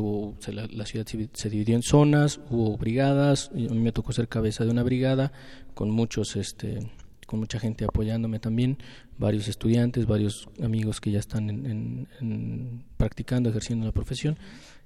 la, 0.53 0.87
ciudad 0.87 1.07
se, 1.33 1.51
dividió 1.51 1.75
en 1.75 1.83
zonas, 1.83 2.41
hubo 2.49 2.77
brigadas, 2.77 3.51
a 3.53 3.57
mí 3.57 3.81
me 3.81 3.91
tocó 3.91 4.13
ser 4.13 4.29
cabeza 4.29 4.65
de 4.65 4.71
una 4.71 4.85
brigada 4.85 5.33
con 5.75 5.91
muchos, 5.91 6.37
este, 6.37 6.79
con 7.27 7.41
mucha 7.41 7.59
gente 7.59 7.85
apoyándome 7.85 8.39
también, 8.39 8.79
varios 9.19 9.49
estudiantes, 9.49 10.07
varios 10.07 10.49
amigos 10.63 11.01
que 11.01 11.11
ya 11.11 11.19
están 11.19 11.51
en, 11.51 12.85
practicando, 12.97 13.51
ejerciendo 13.51 13.85
la 13.85 13.93
profesión 13.93 14.39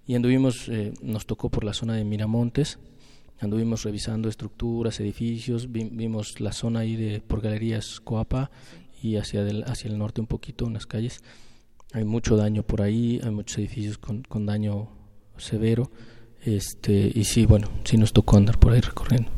y 0.06 0.14
anduvimos, 0.14 0.68
eh, 0.70 0.94
nos 1.02 1.26
tocó 1.26 1.50
por 1.50 1.64
la 1.64 1.74
zona 1.74 1.94
de 1.94 2.04
Miramontes, 2.04 2.78
anduvimos 3.40 3.82
revisando 3.82 4.30
estructuras, 4.30 5.00
edificios, 5.00 5.70
vimos 5.70 6.40
la 6.40 6.52
zona 6.52 6.80
ahí 6.80 6.96
de 6.96 7.20
por 7.20 7.42
galerías 7.42 8.00
Coapa 8.00 8.50
y 9.02 9.16
hacia, 9.16 9.46
hacia 9.66 9.90
el 9.90 9.98
norte 9.98 10.22
un 10.22 10.26
poquito, 10.26 10.64
unas 10.64 10.86
calles. 10.86 11.22
Hay 11.94 12.04
mucho 12.04 12.36
daño 12.36 12.64
por 12.64 12.82
ahí, 12.82 13.20
hay 13.22 13.30
muchos 13.30 13.58
edificios 13.58 13.98
con, 13.98 14.22
con 14.24 14.46
daño 14.46 14.88
severo. 15.38 15.90
Este, 16.44 17.10
y 17.14 17.22
sí, 17.22 17.46
bueno, 17.46 17.68
sí 17.84 17.96
nos 17.96 18.12
tocó 18.12 18.36
andar 18.36 18.58
por 18.58 18.72
ahí 18.72 18.80
recorriendo. 18.80 19.30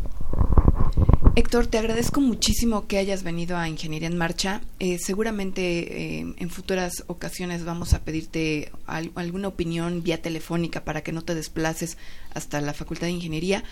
Héctor, 1.35 1.67
te 1.67 1.77
agradezco 1.77 2.23
muchísimo 2.23 2.87
que 2.87 2.97
hayas 2.97 3.23
venido 3.23 3.59
a 3.59 3.69
Ingeniería 3.69 4.09
en 4.09 4.17
Marcha. 4.17 4.63
Eh, 4.79 4.99
seguramente 4.99 6.21
eh, 6.21 6.35
en 6.35 6.49
futuras 6.49 7.05
ocasiones 7.09 7.63
vamos 7.63 7.93
a 7.93 8.05
pedirte 8.05 8.73
alguna 8.87 9.49
opinión 9.49 10.03
vía 10.03 10.23
telefónica 10.23 10.83
para 10.83 11.03
que 11.03 11.13
no 11.13 11.21
te 11.21 11.35
desplaces 11.35 11.99
hasta 12.33 12.63
la 12.63 12.73
Facultad 12.73 13.09
de 13.09 13.13
Ingeniería, 13.13 13.65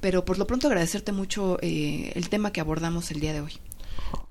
pero 0.00 0.24
por 0.24 0.38
lo 0.38 0.46
pronto 0.46 0.68
agradecerte 0.68 1.12
mucho 1.12 1.58
eh, 1.60 2.10
el 2.14 2.30
tema 2.30 2.52
que 2.52 2.62
abordamos 2.62 3.10
el 3.10 3.20
día 3.20 3.34
de 3.34 3.42
hoy. 3.42 3.52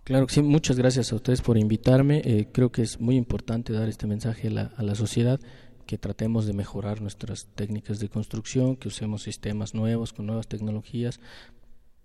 Claro 0.03 0.27
que 0.27 0.33
sí, 0.33 0.41
muchas 0.41 0.77
gracias 0.77 1.11
a 1.11 1.15
ustedes 1.15 1.41
por 1.41 1.57
invitarme. 1.57 2.47
creo 2.51 2.71
que 2.71 2.81
es 2.81 2.99
muy 2.99 3.15
importante 3.15 3.73
dar 3.73 3.89
este 3.89 4.07
mensaje 4.07 4.47
a 4.47 4.51
la, 4.51 4.71
a 4.75 4.83
la 4.83 4.95
sociedad 4.95 5.39
que 5.85 5.97
tratemos 5.97 6.45
de 6.45 6.53
mejorar 6.53 7.01
nuestras 7.01 7.47
técnicas 7.55 7.99
de 7.99 8.09
construcción, 8.09 8.75
que 8.75 8.87
usemos 8.87 9.23
sistemas 9.23 9.73
nuevos 9.73 10.13
con 10.13 10.27
nuevas 10.27 10.47
tecnologías 10.47 11.19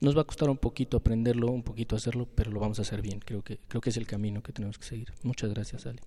nos 0.05 0.17
va 0.17 0.21
a 0.23 0.25
costar 0.25 0.49
un 0.51 0.59
poquito 0.59 0.97
aprenderlo, 0.97 1.51
un 1.51 1.63
poquito 1.63 1.95
hacerlo, 1.97 2.27
pero 2.35 2.51
lo 2.51 2.59
vamos 2.61 2.79
a 2.79 2.83
hacer 2.83 3.03
bien. 3.03 3.21
Creo 3.25 3.43
que, 3.43 3.59
creo 3.69 3.81
que 3.81 3.91
es 3.91 3.97
el 3.97 4.07
camino 4.07 4.43
que 4.43 4.53
tenemos 4.53 4.79
que 4.79 4.85
seguir. 4.85 5.13
Muchas 5.23 5.51
gracias, 5.51 5.87
Ali. 5.87 6.01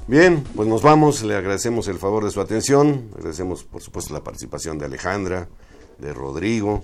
Bien, 0.07 0.41
pues 0.55 0.69
nos 0.69 0.81
vamos, 0.81 1.21
le 1.23 1.35
agradecemos 1.35 1.89
el 1.89 1.99
favor 1.99 2.23
de 2.23 2.31
su 2.31 2.39
atención, 2.39 3.09
agradecemos 3.17 3.65
por 3.65 3.81
supuesto 3.81 4.13
la 4.13 4.23
participación 4.23 4.77
de 4.77 4.85
Alejandra, 4.85 5.49
de 5.99 6.13
Rodrigo, 6.13 6.83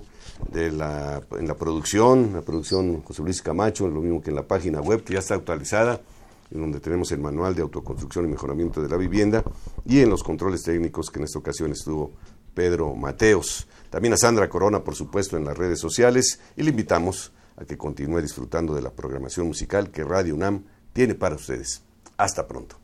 de 0.50 0.70
la, 0.72 1.22
en 1.38 1.46
la 1.46 1.54
producción, 1.54 2.32
la 2.34 2.42
producción 2.42 3.02
José 3.02 3.22
Luis 3.22 3.42
Camacho, 3.42 3.88
lo 3.88 4.00
mismo 4.00 4.22
que 4.22 4.30
en 4.30 4.36
la 4.36 4.46
página 4.46 4.80
web 4.80 5.04
que 5.04 5.14
ya 5.14 5.20
está 5.20 5.34
actualizada 5.34 6.00
en 6.50 6.60
donde 6.60 6.80
tenemos 6.80 7.10
el 7.12 7.20
manual 7.20 7.54
de 7.54 7.62
autoconstrucción 7.62 8.26
y 8.26 8.28
mejoramiento 8.28 8.82
de 8.82 8.88
la 8.88 8.96
vivienda, 8.96 9.42
y 9.84 10.00
en 10.00 10.10
los 10.10 10.22
controles 10.22 10.62
técnicos 10.62 11.10
que 11.10 11.18
en 11.18 11.24
esta 11.24 11.38
ocasión 11.38 11.72
estuvo 11.72 12.12
Pedro 12.54 12.94
Mateos. 12.94 13.66
También 13.90 14.14
a 14.14 14.16
Sandra 14.16 14.48
Corona, 14.48 14.82
por 14.82 14.94
supuesto, 14.94 15.36
en 15.36 15.44
las 15.44 15.58
redes 15.58 15.80
sociales, 15.80 16.40
y 16.56 16.62
le 16.62 16.70
invitamos 16.70 17.32
a 17.56 17.64
que 17.64 17.76
continúe 17.76 18.20
disfrutando 18.20 18.74
de 18.74 18.82
la 18.82 18.90
programación 18.90 19.46
musical 19.48 19.90
que 19.90 20.04
Radio 20.04 20.34
UNAM 20.34 20.64
tiene 20.92 21.14
para 21.14 21.36
ustedes. 21.36 21.82
Hasta 22.16 22.46
pronto. 22.46 22.83